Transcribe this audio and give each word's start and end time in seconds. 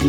Hello 0.00 0.08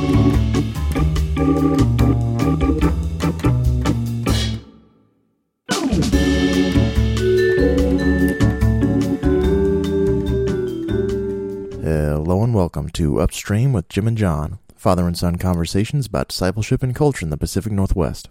and 12.41 12.53
welcome 12.55 12.87
to 12.91 13.19
Upstream 13.19 13.73
with 13.73 13.89
Jim 13.89 14.07
and 14.07 14.17
John, 14.17 14.59
father 14.77 15.05
and 15.05 15.17
son 15.17 15.35
conversations 15.35 16.05
about 16.05 16.29
discipleship 16.29 16.81
and 16.81 16.95
culture 16.95 17.25
in 17.25 17.29
the 17.29 17.35
Pacific 17.35 17.73
Northwest. 17.73 18.29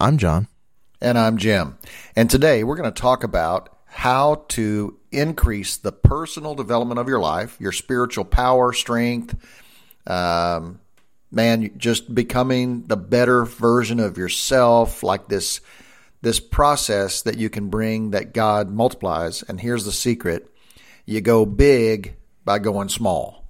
I'm 0.00 0.16
John. 0.16 0.48
And 1.02 1.18
I'm 1.18 1.36
Jim. 1.36 1.76
And 2.16 2.30
today 2.30 2.64
we're 2.64 2.76
going 2.76 2.90
to 2.90 3.02
talk 3.02 3.22
about 3.22 3.68
how 3.84 4.46
to 4.48 4.98
increase 5.10 5.76
the 5.76 5.92
personal 5.92 6.54
development 6.54 7.00
of 7.00 7.06
your 7.06 7.20
life, 7.20 7.58
your 7.60 7.72
spiritual 7.72 8.24
power, 8.24 8.72
strength, 8.72 9.36
um, 10.06 10.78
man, 11.32 11.70
just 11.78 12.14
becoming 12.14 12.84
the 12.86 12.96
better 12.96 13.44
version 13.44 13.98
of 13.98 14.16
yourself, 14.18 15.02
like 15.02 15.28
this 15.28 15.60
this 16.20 16.38
process 16.38 17.22
that 17.22 17.36
you 17.36 17.50
can 17.50 17.68
bring 17.68 18.10
that 18.12 18.32
God 18.32 18.70
multiplies. 18.70 19.42
And 19.42 19.60
here's 19.60 19.84
the 19.84 19.90
secret: 19.92 20.48
you 21.06 21.20
go 21.20 21.44
big 21.46 22.14
by 22.44 22.58
going 22.60 22.88
small. 22.88 23.48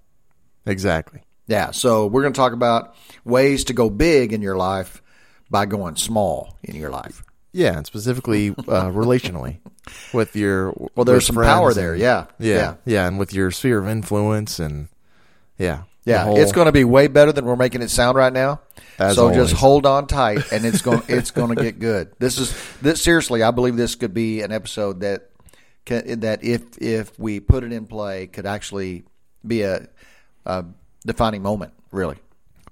Exactly. 0.64 1.20
Yeah. 1.48 1.72
So 1.72 2.06
we're 2.06 2.22
going 2.22 2.32
to 2.32 2.38
talk 2.38 2.52
about 2.52 2.94
ways 3.24 3.64
to 3.64 3.72
go 3.72 3.90
big 3.90 4.32
in 4.32 4.40
your 4.42 4.56
life 4.56 5.02
by 5.50 5.66
going 5.66 5.96
small 5.96 6.56
in 6.62 6.76
your 6.76 6.90
life. 6.90 7.22
Yeah, 7.52 7.76
and 7.76 7.84
specifically 7.84 8.50
uh, 8.50 8.88
relationally 8.90 9.58
with 10.14 10.34
your 10.34 10.72
Well, 10.94 11.04
there's 11.04 11.26
some 11.26 11.36
power 11.36 11.74
there. 11.74 11.94
Yeah. 11.94 12.26
yeah, 12.38 12.56
Yeah. 12.56 12.74
yeah, 12.86 13.06
and 13.08 13.18
with 13.18 13.34
your 13.34 13.50
sphere 13.50 13.78
of 13.78 13.88
influence 13.88 14.58
and 14.58 14.88
yeah, 15.58 15.82
Yeah, 16.04 16.24
whole- 16.24 16.38
it's 16.38 16.52
going 16.52 16.66
to 16.66 16.72
be 16.72 16.84
way 16.84 17.06
better 17.06 17.32
than 17.32 17.44
we're 17.44 17.56
making 17.56 17.82
it 17.82 17.90
sound 17.90 18.16
right 18.16 18.32
now. 18.32 18.60
So 18.98 19.22
always. 19.24 19.36
just 19.36 19.54
hold 19.54 19.86
on 19.86 20.06
tight, 20.06 20.40
and 20.52 20.64
it's 20.64 20.82
going 20.82 21.02
it's 21.08 21.30
going 21.30 21.54
to 21.56 21.62
get 21.62 21.78
good. 21.78 22.12
This 22.18 22.38
is 22.38 22.54
this 22.80 23.02
seriously. 23.02 23.42
I 23.42 23.50
believe 23.50 23.76
this 23.76 23.94
could 23.94 24.14
be 24.14 24.42
an 24.42 24.52
episode 24.52 25.00
that 25.00 25.30
can, 25.84 26.20
that 26.20 26.44
if 26.44 26.62
if 26.78 27.18
we 27.18 27.40
put 27.40 27.64
it 27.64 27.72
in 27.72 27.86
play, 27.86 28.26
could 28.26 28.46
actually 28.46 29.04
be 29.46 29.62
a, 29.62 29.88
a 30.46 30.64
defining 31.04 31.42
moment. 31.42 31.72
Really, 31.90 32.16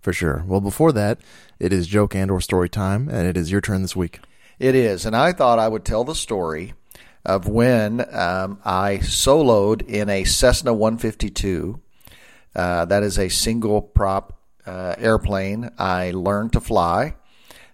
for 0.01 0.13
sure. 0.13 0.45
Well, 0.47 0.61
before 0.61 0.93
that, 0.93 1.19
it 1.59 1.73
is 1.73 1.87
joke 1.87 2.15
and 2.15 2.31
or 2.31 2.41
story 2.41 2.69
time, 2.69 3.09
and 3.09 3.27
it 3.27 3.37
is 3.37 3.51
your 3.51 3.61
turn 3.61 3.83
this 3.83 3.97
week. 3.97 4.21
it 4.59 4.75
is. 4.75 5.07
And 5.07 5.17
I 5.17 5.33
thought 5.33 5.59
I 5.59 5.69
would 5.69 5.85
tell 5.85 6.05
the 6.05 6.15
story 6.15 6.75
of 7.25 7.49
when 7.49 8.01
um, 8.15 8.61
I 8.65 8.99
soloed 9.03 9.83
in 9.89 10.09
a 10.09 10.25
Cessna 10.25 10.73
152. 10.73 11.81
Uh, 12.55 12.85
that 12.85 13.03
is 13.03 13.19
a 13.19 13.29
single 13.29 13.81
prop 13.83 14.39
uh, 14.67 14.95
airplane. 14.99 15.71
I 15.79 16.11
learned 16.13 16.53
to 16.55 16.61
fly. 16.61 17.15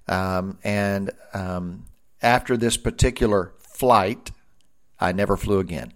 Um, 0.08 0.58
and 0.62 1.10
um, 1.34 1.86
after 2.22 2.56
this 2.56 2.76
particular 2.76 3.52
flight, 3.58 4.30
I 5.00 5.12
never 5.12 5.36
flew 5.36 5.58
again. 5.58 5.92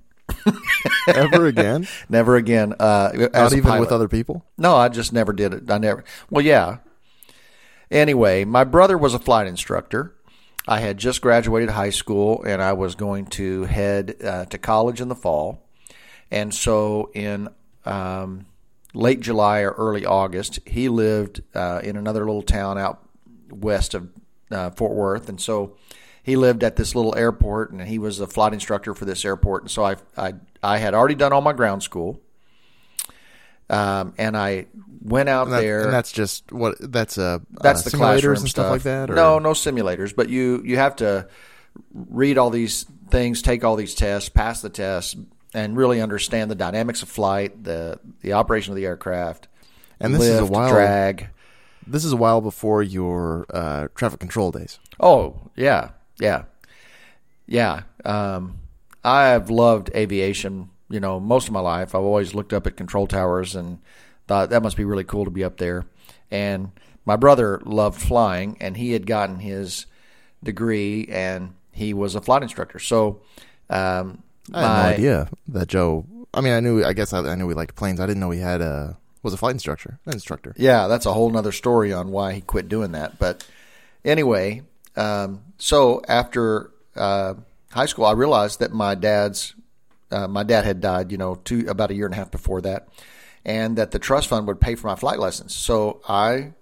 Ever 1.08 1.46
again? 1.46 1.88
Never 2.08 2.36
again. 2.36 2.74
Uh, 2.78 3.10
Not 3.32 3.52
even 3.52 3.62
pilot. 3.64 3.80
with 3.80 3.92
other 3.92 4.08
people. 4.08 4.44
No, 4.56 4.76
I 4.76 4.88
just 4.88 5.12
never 5.12 5.32
did 5.32 5.52
it. 5.52 5.70
I 5.70 5.78
never. 5.78 6.04
Well, 6.30 6.44
yeah. 6.44 6.78
Anyway, 7.90 8.44
my 8.44 8.62
brother 8.64 8.96
was 8.96 9.12
a 9.12 9.18
flight 9.18 9.46
instructor. 9.46 10.14
I 10.68 10.80
had 10.80 10.98
just 10.98 11.20
graduated 11.20 11.70
high 11.70 11.90
school 11.90 12.44
and 12.44 12.62
I 12.62 12.74
was 12.74 12.94
going 12.94 13.26
to 13.26 13.64
head 13.64 14.16
uh, 14.22 14.44
to 14.46 14.58
college 14.58 15.00
in 15.00 15.08
the 15.08 15.16
fall. 15.16 15.66
And 16.30 16.54
so 16.54 17.10
in 17.12 17.48
um, 17.84 18.46
late 18.94 19.20
July 19.20 19.60
or 19.60 19.70
early 19.72 20.04
August, 20.04 20.58
he 20.66 20.88
lived 20.88 21.42
uh, 21.54 21.80
in 21.82 21.96
another 21.96 22.20
little 22.26 22.42
town 22.42 22.78
out 22.78 23.02
west 23.50 23.94
of 23.94 24.08
uh, 24.50 24.70
Fort 24.70 24.92
Worth. 24.92 25.28
And 25.28 25.40
so 25.40 25.76
he 26.22 26.36
lived 26.36 26.62
at 26.64 26.76
this 26.76 26.94
little 26.94 27.16
airport 27.16 27.70
and 27.72 27.80
he 27.82 27.98
was 27.98 28.20
a 28.20 28.26
flight 28.26 28.52
instructor 28.52 28.94
for 28.94 29.04
this 29.04 29.24
airport. 29.24 29.62
And 29.62 29.70
so 29.70 29.84
I, 29.84 29.96
I, 30.16 30.34
I 30.62 30.78
had 30.78 30.94
already 30.94 31.14
done 31.14 31.32
all 31.32 31.40
my 31.40 31.52
ground 31.52 31.82
school. 31.82 32.20
Um, 33.68 34.14
and 34.18 34.36
I 34.36 34.66
went 35.00 35.28
out 35.28 35.44
And, 35.46 35.52
that- 35.54 35.60
there. 35.60 35.84
and 35.84 35.92
that's 35.92 36.10
just 36.10 36.50
what 36.50 36.74
that's 36.80 37.18
a 37.18 37.40
That's 37.52 37.86
uh, 37.86 37.90
the 37.90 37.96
simulators 37.96 38.40
and 38.40 38.48
stuff, 38.48 38.70
like 38.70 38.82
that. 38.82 39.10
Or? 39.10 39.14
No, 39.14 39.38
no 39.38 39.50
simulators, 39.52 40.14
but 40.14 40.28
you 40.28 40.60
you 40.64 40.76
have 40.76 40.96
to 40.96 41.28
read 41.94 42.36
all 42.36 42.50
these 42.50 42.84
things, 43.10 43.42
take 43.42 43.62
all 43.62 43.76
these 43.76 43.94
tests, 43.94 44.28
pass 44.28 44.60
the 44.60 44.70
tests, 44.70 45.14
and 45.54 45.76
really 45.76 46.00
understand 46.00 46.50
the 46.50 46.54
dynamics 46.54 47.02
of 47.02 47.08
flight, 47.08 47.64
the 47.64 47.98
the 48.20 48.32
operation 48.32 48.72
of 48.72 48.76
the 48.76 48.86
aircraft, 48.86 49.48
And 50.00 50.14
this 50.14 50.22
is 50.22 50.40
a 50.40 50.46
while- 50.46 50.70
drag. 50.70 51.28
This 51.86 52.04
is 52.04 52.12
a 52.12 52.16
while 52.16 52.40
before 52.40 52.82
your 52.82 53.46
uh, 53.52 53.88
traffic 53.94 54.20
control 54.20 54.52
days. 54.52 54.78
Oh 55.00 55.50
yeah, 55.56 55.90
yeah, 56.20 56.44
yeah. 57.46 57.82
Um, 58.04 58.58
I 59.02 59.28
have 59.28 59.50
loved 59.50 59.90
aviation. 59.94 60.70
You 60.88 61.00
know, 61.00 61.18
most 61.20 61.48
of 61.48 61.52
my 61.54 61.60
life, 61.60 61.94
I've 61.94 62.02
always 62.02 62.34
looked 62.34 62.52
up 62.52 62.66
at 62.66 62.76
control 62.76 63.06
towers 63.06 63.54
and 63.56 63.78
thought 64.26 64.50
that 64.50 64.62
must 64.62 64.76
be 64.76 64.84
really 64.84 65.04
cool 65.04 65.24
to 65.24 65.30
be 65.30 65.42
up 65.44 65.56
there. 65.56 65.86
And 66.30 66.70
my 67.04 67.16
brother 67.16 67.60
loved 67.64 68.00
flying, 68.00 68.56
and 68.60 68.76
he 68.76 68.92
had 68.92 69.06
gotten 69.06 69.38
his 69.40 69.86
degree, 70.44 71.06
and 71.10 71.54
he 71.72 71.94
was 71.94 72.14
a 72.14 72.20
flight 72.20 72.42
instructor. 72.42 72.78
So, 72.78 73.20
um, 73.68 74.22
I 74.52 74.60
had 74.60 74.68
no 74.68 74.94
idea 74.94 75.28
that 75.48 75.68
Joe. 75.68 76.06
I 76.32 76.40
mean, 76.40 76.52
I 76.52 76.60
knew. 76.60 76.84
I 76.84 76.92
guess 76.92 77.12
I, 77.12 77.20
I 77.20 77.34
knew 77.34 77.48
he 77.48 77.54
liked 77.54 77.76
planes. 77.76 78.00
I 78.00 78.06
didn't 78.06 78.20
know 78.20 78.30
he 78.30 78.40
had 78.40 78.60
a 78.60 78.96
was 79.22 79.34
a 79.34 79.36
flight 79.36 79.52
instructor. 79.52 79.98
An 80.06 80.12
instructor. 80.12 80.54
Yeah, 80.56 80.86
that's 80.88 81.06
a 81.06 81.12
whole 81.12 81.30
nother 81.30 81.52
story 81.52 81.92
on 81.92 82.10
why 82.10 82.32
he 82.32 82.40
quit 82.40 82.68
doing 82.68 82.92
that. 82.92 83.18
But 83.18 83.46
anyway, 84.04 84.62
um, 84.96 85.42
so 85.58 86.02
after 86.08 86.70
uh, 86.96 87.34
high 87.70 87.86
school, 87.86 88.06
I 88.06 88.12
realized 88.12 88.60
that 88.60 88.72
my 88.72 88.94
dad's 88.94 89.54
uh, 90.10 90.26
my 90.26 90.42
dad 90.42 90.64
had 90.64 90.80
died, 90.80 91.12
you 91.12 91.18
know, 91.18 91.36
two 91.36 91.66
about 91.68 91.90
a 91.90 91.94
year 91.94 92.06
and 92.06 92.14
a 92.14 92.18
half 92.18 92.30
before 92.30 92.60
that, 92.62 92.88
and 93.44 93.76
that 93.78 93.90
the 93.90 93.98
trust 93.98 94.28
fund 94.28 94.46
would 94.46 94.60
pay 94.60 94.74
for 94.74 94.86
my 94.86 94.96
flight 94.96 95.18
lessons. 95.18 95.54
So 95.54 96.00
I 96.08 96.52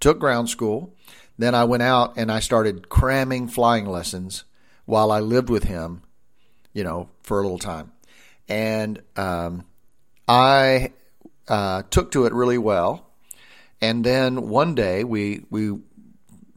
took 0.00 0.18
ground 0.18 0.48
school. 0.50 0.92
Then 1.38 1.54
I 1.54 1.64
went 1.64 1.82
out 1.82 2.14
and 2.16 2.32
I 2.32 2.40
started 2.40 2.88
cramming 2.88 3.48
flying 3.48 3.86
lessons 3.86 4.44
while 4.86 5.12
I 5.12 5.20
lived 5.20 5.50
with 5.50 5.64
him, 5.64 6.02
you 6.76 6.84
know, 6.84 7.08
for 7.22 7.40
a 7.40 7.42
little 7.42 7.58
time. 7.58 7.90
And 8.50 9.00
um, 9.16 9.64
I 10.28 10.92
uh, 11.48 11.84
took 11.88 12.10
to 12.12 12.26
it 12.26 12.34
really 12.34 12.58
well. 12.58 13.06
And 13.80 14.04
then 14.04 14.50
one 14.50 14.74
day 14.74 15.02
we 15.02 15.46
we 15.48 15.78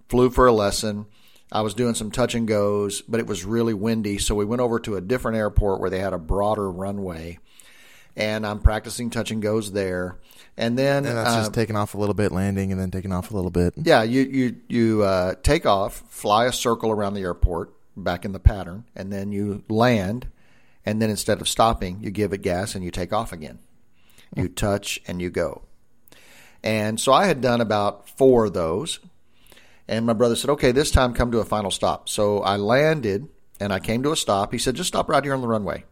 flew 0.09 0.29
for 0.29 0.45
a 0.45 0.51
lesson. 0.51 1.05
I 1.51 1.61
was 1.61 1.73
doing 1.73 1.95
some 1.95 2.11
touch 2.11 2.35
and 2.35 2.47
goes, 2.47 3.01
but 3.01 3.21
it 3.21 3.27
was 3.27 3.43
really 3.45 3.73
windy, 3.73 4.19
so 4.19 4.35
we 4.35 4.45
went 4.45 4.61
over 4.61 4.79
to 4.81 4.97
a 4.97 5.01
different 5.01 5.37
airport 5.37 5.79
where 5.79 5.89
they 5.89 5.99
had 5.99 6.13
a 6.13 6.19
broader 6.19 6.69
runway. 6.69 7.39
And 8.15 8.45
I'm 8.45 8.59
practicing 8.59 9.09
touch 9.09 9.31
and 9.31 9.41
goes 9.41 9.71
there. 9.71 10.17
And 10.57 10.77
then 10.77 11.05
And 11.05 11.17
that's 11.17 11.29
uh, 11.29 11.39
just 11.39 11.53
taking 11.53 11.77
off 11.77 11.95
a 11.95 11.97
little 11.97 12.13
bit, 12.13 12.33
landing, 12.33 12.73
and 12.73 12.79
then 12.79 12.91
taking 12.91 13.13
off 13.13 13.31
a 13.31 13.35
little 13.35 13.51
bit. 13.51 13.73
yeah, 13.77 14.03
you 14.03 14.21
you 14.23 14.55
you 14.67 15.03
uh, 15.03 15.35
take 15.41 15.65
off, 15.65 16.03
fly 16.09 16.45
a 16.45 16.51
circle 16.51 16.91
around 16.91 17.13
the 17.13 17.21
airport, 17.21 17.73
back 18.03 18.25
in 18.25 18.31
the 18.31 18.39
pattern, 18.39 18.85
and 18.95 19.11
then 19.11 19.31
you 19.31 19.63
land, 19.69 20.27
and 20.85 21.01
then 21.01 21.09
instead 21.09 21.41
of 21.41 21.47
stopping, 21.47 21.99
you 22.01 22.11
give 22.11 22.33
it 22.33 22.41
gas 22.41 22.75
and 22.75 22.83
you 22.83 22.91
take 22.91 23.13
off 23.13 23.31
again. 23.31 23.59
You 24.35 24.47
touch 24.47 24.99
and 25.07 25.21
you 25.21 25.29
go. 25.29 25.63
And 26.63 26.99
so 26.99 27.13
I 27.13 27.25
had 27.25 27.41
done 27.41 27.61
about 27.61 28.09
four 28.09 28.45
of 28.45 28.53
those, 28.53 28.99
and 29.87 30.05
my 30.05 30.13
brother 30.13 30.35
said, 30.35 30.49
"Okay, 30.51 30.71
this 30.71 30.91
time 30.91 31.13
come 31.13 31.31
to 31.31 31.39
a 31.39 31.45
final 31.45 31.71
stop." 31.71 32.09
So 32.09 32.39
I 32.39 32.57
landed 32.57 33.27
and 33.59 33.73
I 33.73 33.79
came 33.79 34.03
to 34.03 34.11
a 34.11 34.15
stop. 34.15 34.51
He 34.51 34.59
said, 34.59 34.75
"Just 34.75 34.89
stop 34.89 35.09
right 35.09 35.23
here 35.23 35.33
on 35.33 35.41
the 35.41 35.47
runway," 35.47 35.85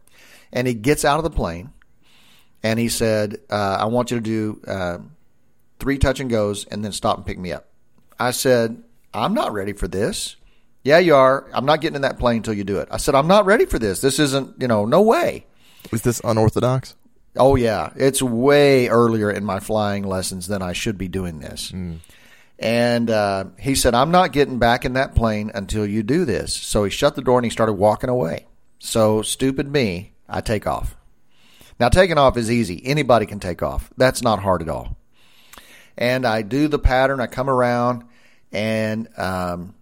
and 0.52 0.66
he 0.66 0.74
gets 0.74 1.04
out 1.04 1.18
of 1.18 1.24
the 1.24 1.30
plane, 1.30 1.72
and 2.62 2.78
he 2.78 2.88
said, 2.88 3.40
uh, 3.50 3.78
"I 3.80 3.86
want 3.86 4.10
you 4.10 4.18
to 4.18 4.22
do." 4.22 4.60
Uh, 4.66 4.98
three 5.78 5.98
touch 5.98 6.20
and 6.20 6.30
goes, 6.30 6.64
and 6.66 6.84
then 6.84 6.92
stop 6.92 7.16
and 7.16 7.26
pick 7.26 7.38
me 7.38 7.52
up. 7.52 7.68
I 8.18 8.32
said, 8.32 8.82
I'm 9.14 9.34
not 9.34 9.52
ready 9.52 9.72
for 9.72 9.88
this. 9.88 10.36
Yeah, 10.84 10.98
you 10.98 11.14
are. 11.14 11.46
I'm 11.52 11.66
not 11.66 11.80
getting 11.80 11.96
in 11.96 12.02
that 12.02 12.18
plane 12.18 12.38
until 12.38 12.54
you 12.54 12.64
do 12.64 12.78
it. 12.78 12.88
I 12.90 12.96
said, 12.96 13.14
I'm 13.14 13.26
not 13.26 13.46
ready 13.46 13.66
for 13.66 13.78
this. 13.78 14.00
This 14.00 14.18
isn't, 14.18 14.60
you 14.60 14.68
know, 14.68 14.84
no 14.86 15.02
way. 15.02 15.46
Is 15.92 16.02
this 16.02 16.20
unorthodox? 16.24 16.94
Oh, 17.36 17.56
yeah. 17.56 17.92
It's 17.96 18.22
way 18.22 18.88
earlier 18.88 19.30
in 19.30 19.44
my 19.44 19.60
flying 19.60 20.04
lessons 20.04 20.46
than 20.46 20.62
I 20.62 20.72
should 20.72 20.96
be 20.98 21.08
doing 21.08 21.40
this. 21.40 21.72
And 22.58 23.10
uh, 23.10 23.44
he 23.58 23.74
said, 23.74 23.94
I'm 23.94 24.10
not 24.10 24.32
getting 24.32 24.58
back 24.58 24.84
in 24.84 24.94
that 24.94 25.14
plane 25.14 25.50
until 25.54 25.86
you 25.86 26.02
do 26.02 26.24
this. 26.24 26.52
So 26.54 26.84
he 26.84 26.90
shut 26.90 27.14
the 27.14 27.22
door 27.22 27.38
and 27.38 27.44
he 27.44 27.50
started 27.50 27.74
walking 27.74 28.10
away. 28.10 28.46
So, 28.80 29.22
stupid 29.22 29.70
me, 29.70 30.12
I 30.28 30.40
take 30.40 30.66
off. 30.66 30.96
Now, 31.80 31.88
taking 31.88 32.18
off 32.18 32.36
is 32.36 32.50
easy. 32.50 32.84
Anybody 32.84 33.26
can 33.26 33.40
take 33.40 33.62
off. 33.62 33.90
That's 33.96 34.22
not 34.22 34.40
hard 34.40 34.62
at 34.62 34.68
all. 34.68 34.96
And 35.96 36.24
I 36.24 36.42
do 36.42 36.68
the 36.68 36.78
pattern. 36.78 37.20
I 37.20 37.26
come 37.26 37.50
around 37.50 38.04
and 38.52 39.08
um, 39.18 39.74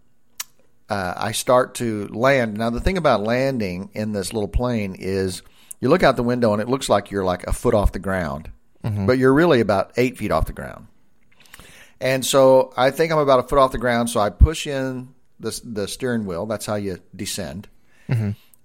uh, 0.89 1.15
I 1.17 1.33
start 1.33 1.75
to 1.77 2.07
land. 2.09 2.57
Now, 2.57 2.71
the 2.71 2.81
thing 2.81 2.97
about 2.97 3.23
landing 3.23 3.91
in 3.95 4.13
this 4.13 4.33
little 4.33 4.49
plane 4.49 4.95
is 4.99 5.43
you 5.81 5.89
look 5.89 6.03
out 6.03 6.17
the 6.17 6.23
window 6.23 6.53
and 6.53 6.63
it 6.63 6.69
looks 6.69 6.89
like 6.89 7.11
you're 7.11 7.25
like 7.25 7.47
a 7.47 7.53
foot 7.53 7.75
off 7.75 7.93
the 7.93 7.99
ground, 7.99 8.51
but 9.07 9.19
you're 9.19 9.35
really 9.35 9.61
about 9.61 9.93
eight 9.97 10.17
feet 10.17 10.31
off 10.31 10.47
the 10.47 10.53
ground. 10.53 10.87
And 12.01 12.25
so 12.25 12.73
I 12.77 12.91
think 12.91 13.11
I'm 13.13 13.19
about 13.19 13.41
a 13.41 13.49
foot 13.49 13.59
off 13.59 13.73
the 13.73 13.79
ground. 13.79 14.11
So 14.11 14.21
I 14.21 14.31
push 14.31 14.67
in 14.67 15.15
the 15.41 15.61
the 15.65 15.89
steering 15.89 16.25
wheel. 16.27 16.47
That's 16.47 16.67
how 16.67 16.77
you 16.77 16.99
descend. 17.15 17.69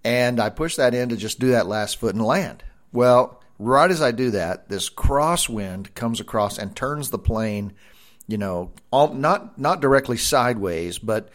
And 0.03 0.39
I 0.39 0.49
push 0.49 0.75
that 0.75 0.93
in 0.93 1.09
to 1.09 1.17
just 1.17 1.39
do 1.39 1.51
that 1.51 1.65
last 1.67 1.97
foot 1.97 2.13
and 2.13 2.23
land. 2.23 2.63
Well, 2.91 3.41
right 3.57 3.89
as 3.89 4.01
I 4.01 4.11
do 4.11 4.31
that, 4.31 4.69
this 4.69 4.89
crosswind 4.89 5.93
comes 5.95 6.19
across 6.19 6.57
and 6.57 6.75
turns 6.75 7.09
the 7.09 7.19
plane. 7.19 7.73
You 8.27 8.37
know, 8.37 8.71
all, 8.91 9.13
not 9.13 9.57
not 9.57 9.81
directly 9.81 10.17
sideways, 10.17 10.99
but 10.99 11.29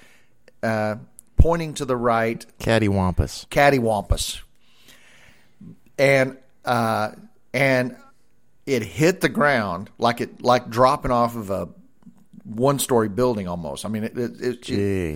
uh, 0.67 0.97
pointing 1.37 1.75
to 1.75 1.85
the 1.85 1.97
right, 1.97 2.45
Cattywampus. 2.59 3.47
cattywampus, 3.49 4.41
and 5.99 6.37
uh, 6.65 7.13
and 7.55 7.97
it 8.67 8.83
hit 8.83 9.21
the 9.21 9.29
ground 9.29 9.91
like 9.99 10.21
it 10.21 10.43
like 10.43 10.69
dropping 10.69 11.13
off 11.13 11.37
of 11.37 11.51
a 11.51 11.69
one 12.45 12.79
story 12.79 13.09
building 13.09 13.49
almost. 13.49 13.85
I 13.85 13.89
mean, 13.89 14.05
it, 14.05 14.17
it, 14.17 14.69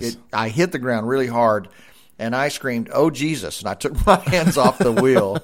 it, 0.05 0.17
I 0.33 0.49
hit 0.49 0.71
the 0.71 0.79
ground 0.79 1.07
really 1.07 1.27
hard. 1.27 1.69
And 2.19 2.35
I 2.35 2.49
screamed, 2.49 2.91
"Oh 2.93 3.09
Jesus!" 3.09 3.61
And 3.61 3.67
I 3.69 3.73
took 3.73 4.05
my 4.05 4.17
hands 4.17 4.55
off 4.55 4.77
the 4.77 4.91
wheel, 4.91 5.39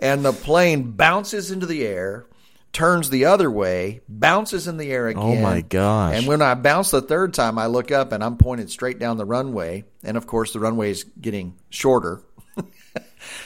and 0.00 0.24
the 0.24 0.32
plane 0.32 0.90
bounces 0.90 1.52
into 1.52 1.66
the 1.66 1.86
air, 1.86 2.26
turns 2.72 3.10
the 3.10 3.26
other 3.26 3.50
way, 3.50 4.00
bounces 4.08 4.68
in 4.68 4.76
the 4.76 4.90
air 4.90 5.08
again. 5.08 5.22
Oh, 5.22 5.36
my 5.36 5.60
gosh. 5.60 6.16
And 6.16 6.26
when 6.26 6.42
I 6.42 6.54
bounce 6.54 6.90
the 6.90 7.02
third 7.02 7.34
time, 7.34 7.58
I 7.58 7.66
look 7.66 7.90
up 7.90 8.12
and 8.12 8.22
I'm 8.22 8.36
pointed 8.36 8.70
straight 8.70 8.98
down 8.98 9.16
the 9.16 9.24
runway, 9.24 9.84
and 10.04 10.16
of 10.16 10.26
course 10.26 10.52
the 10.52 10.60
runway 10.60 10.90
is 10.90 11.04
getting 11.20 11.56
shorter. 11.70 12.22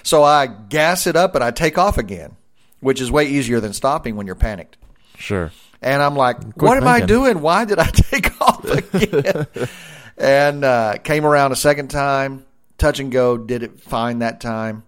so 0.02 0.22
I 0.22 0.46
gas 0.46 1.06
it 1.06 1.16
up 1.16 1.34
and 1.34 1.42
I 1.42 1.50
take 1.50 1.78
off 1.78 1.98
again, 1.98 2.36
which 2.80 3.00
is 3.00 3.10
way 3.10 3.26
easier 3.26 3.60
than 3.60 3.72
stopping 3.72 4.16
when 4.16 4.26
you're 4.26 4.34
panicked. 4.34 4.76
Sure. 5.18 5.52
And 5.80 6.02
I'm 6.02 6.16
like, 6.16 6.42
what 6.60 6.76
am 6.76 6.88
I 6.88 7.00
doing? 7.00 7.40
Why 7.40 7.64
did 7.64 7.78
I 7.78 7.86
take 7.92 8.40
off 8.40 8.64
again? 8.64 9.46
and 10.18 10.64
uh, 10.64 10.98
came 10.98 11.26
around 11.26 11.52
a 11.52 11.56
second 11.56 11.88
time, 11.88 12.46
touch 12.78 13.00
and 13.00 13.12
go, 13.12 13.36
did 13.36 13.62
it 13.62 13.80
fine 13.80 14.20
that 14.20 14.40
time. 14.40 14.84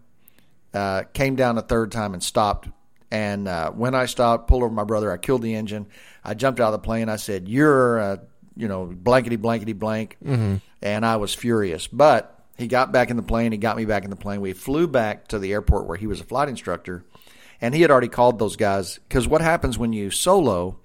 Uh, 0.73 1.05
came 1.13 1.37
down 1.37 1.57
a 1.59 1.63
third 1.63 1.91
time 1.91 2.13
and 2.13 2.23
stopped. 2.23 2.69
And 3.11 3.47
uh, 3.47 3.71
when 3.71 3.95
I 3.95 4.07
stopped, 4.07 4.49
pulled 4.49 4.63
over 4.63 4.73
my 4.73 4.85
brother, 4.85 5.13
I 5.13 5.17
killed 5.17 5.43
the 5.43 5.55
engine. 5.55 5.87
I 6.25 6.35
jumped 6.35 6.61
out 6.61 6.73
of 6.75 6.81
the 6.81 6.85
plane. 6.85 7.09
I 7.09 7.17
said, 7.17 7.49
"You're, 7.49 8.01
uh, 8.01 8.17
you 8.57 8.69
know, 8.69 8.87
blankety 8.87 9.37
blankety 9.37 9.75
blank," 9.75 10.17
and 10.83 11.07
I 11.07 11.17
was 11.17 11.33
furious. 11.33 11.87
But 11.87 12.45
he 12.59 12.67
got 12.67 12.93
back 12.93 13.11
in 13.11 13.17
the 13.17 13.23
plane. 13.23 13.53
He 13.53 13.59
got 13.59 13.77
me 13.77 13.85
back 13.85 14.05
in 14.05 14.11
the 14.11 14.17
plane. 14.17 14.41
We 14.41 14.53
flew 14.53 14.89
back 14.89 15.29
to 15.29 15.39
the 15.39 15.53
airport 15.53 15.87
where 15.87 15.97
he 15.97 16.07
was 16.07 16.21
a 16.21 16.25
flight 16.25 16.49
instructor, 16.49 17.05
and 17.61 17.75
he 17.75 17.83
had 17.83 17.91
already 17.91 18.09
called 18.09 18.39
those 18.39 18.57
guys 18.57 18.99
because 19.09 19.29
what 19.29 19.41
happens 19.41 19.79
when 19.79 19.93
you 19.93 20.11
solo? 20.11 20.81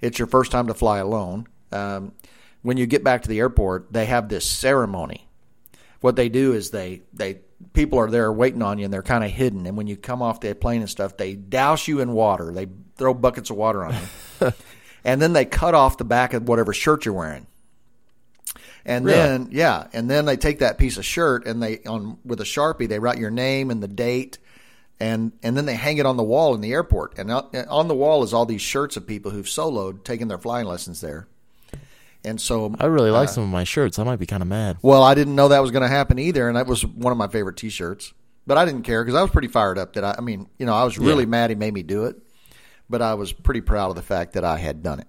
it's 0.00 0.18
your 0.18 0.28
first 0.28 0.50
time 0.50 0.66
to 0.66 0.74
fly 0.74 0.98
alone. 0.98 1.46
Um, 1.72 2.12
when 2.62 2.76
you 2.76 2.86
get 2.86 3.04
back 3.04 3.22
to 3.22 3.28
the 3.28 3.38
airport, 3.38 3.92
they 3.92 4.06
have 4.06 4.28
this 4.28 4.44
ceremony. 4.44 5.28
What 6.00 6.16
they 6.16 6.28
do 6.28 6.52
is 6.52 6.70
they 6.70 7.02
they 7.12 7.40
people 7.72 7.98
are 7.98 8.10
there 8.10 8.32
waiting 8.32 8.62
on 8.62 8.78
you, 8.78 8.84
and 8.84 8.92
they're 8.92 9.02
kind 9.02 9.24
of 9.24 9.30
hidden. 9.30 9.66
And 9.66 9.76
when 9.76 9.86
you 9.86 9.96
come 9.96 10.22
off 10.22 10.40
the 10.40 10.54
plane 10.54 10.80
and 10.80 10.90
stuff, 10.90 11.16
they 11.16 11.34
douse 11.34 11.86
you 11.88 12.00
in 12.00 12.12
water. 12.12 12.52
They 12.52 12.66
throw 12.96 13.14
buckets 13.14 13.50
of 13.50 13.56
water 13.56 13.84
on 13.84 13.94
you, 14.40 14.52
and 15.04 15.20
then 15.20 15.32
they 15.32 15.44
cut 15.44 15.74
off 15.74 15.98
the 15.98 16.04
back 16.04 16.32
of 16.34 16.48
whatever 16.48 16.72
shirt 16.72 17.04
you're 17.04 17.14
wearing. 17.14 17.46
And 18.84 19.04
Really? 19.04 19.18
then 19.18 19.48
yeah, 19.52 19.86
and 19.92 20.10
then 20.10 20.24
they 20.24 20.36
take 20.36 20.60
that 20.60 20.78
piece 20.78 20.96
of 20.96 21.04
shirt 21.04 21.46
and 21.46 21.62
they 21.62 21.80
on 21.80 22.18
with 22.24 22.40
a 22.40 22.44
sharpie 22.44 22.88
they 22.88 22.98
write 22.98 23.18
your 23.18 23.30
name 23.30 23.70
and 23.70 23.82
the 23.82 23.88
date, 23.88 24.38
and 24.98 25.32
and 25.42 25.56
then 25.56 25.66
they 25.66 25.74
hang 25.74 25.98
it 25.98 26.06
on 26.06 26.16
the 26.16 26.22
wall 26.22 26.54
in 26.54 26.60
the 26.62 26.72
airport. 26.72 27.18
And 27.18 27.30
on 27.30 27.48
on 27.68 27.88
the 27.88 27.94
wall 27.94 28.22
is 28.22 28.32
all 28.32 28.46
these 28.46 28.62
shirts 28.62 28.96
of 28.96 29.06
people 29.06 29.30
who've 29.32 29.46
soloed, 29.46 30.02
taken 30.04 30.28
their 30.28 30.38
flying 30.38 30.66
lessons 30.66 31.00
there. 31.02 31.28
And 32.24 32.40
so 32.40 32.74
I 32.78 32.86
really 32.86 33.10
Uh, 33.10 33.14
like 33.14 33.28
some 33.30 33.42
of 33.44 33.48
my 33.50 33.64
shirts. 33.64 33.98
I 33.98 34.04
might 34.04 34.18
be 34.18 34.26
kind 34.26 34.42
of 34.42 34.48
mad. 34.48 34.76
well, 34.82 35.02
I 35.02 35.14
didn't 35.14 35.34
know 35.34 35.48
that 35.48 35.60
was 35.62 35.70
going 35.70 35.82
to 35.82 35.88
happen 35.88 36.18
either, 36.18 36.48
and 36.48 36.56
that 36.56 36.66
was 36.66 36.84
one 36.84 37.12
of 37.12 37.18
my 37.18 37.28
favorite 37.28 37.56
T-shirts. 37.56 38.12
But 38.46 38.58
I 38.58 38.64
didn't 38.64 38.82
care 38.82 39.04
because 39.04 39.16
I 39.18 39.22
was 39.22 39.30
pretty 39.30 39.48
fired 39.48 39.78
up. 39.78 39.92
That 39.94 40.04
I, 40.04 40.16
I 40.18 40.20
mean, 40.20 40.48
you 40.58 40.66
know, 40.66 40.74
I 40.74 40.84
was 40.84 40.98
really 40.98 41.24
Yeah. 41.24 41.28
mad 41.30 41.50
he 41.50 41.56
made 41.56 41.72
me 41.72 41.82
do 41.82 42.04
it, 42.06 42.16
but 42.90 43.00
I 43.00 43.14
was 43.14 43.32
pretty 43.32 43.60
proud 43.60 43.90
of 43.90 43.96
the 43.96 44.02
fact 44.02 44.32
that 44.34 44.44
I 44.44 44.58
had 44.58 44.82
done 44.82 45.00
it. 45.00 45.06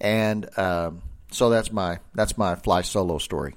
And 0.00 0.48
um, 0.58 1.02
so 1.30 1.50
that's 1.50 1.72
my 1.72 1.98
that's 2.14 2.36
my 2.38 2.54
fly 2.54 2.82
solo 2.82 3.18
story. 3.18 3.54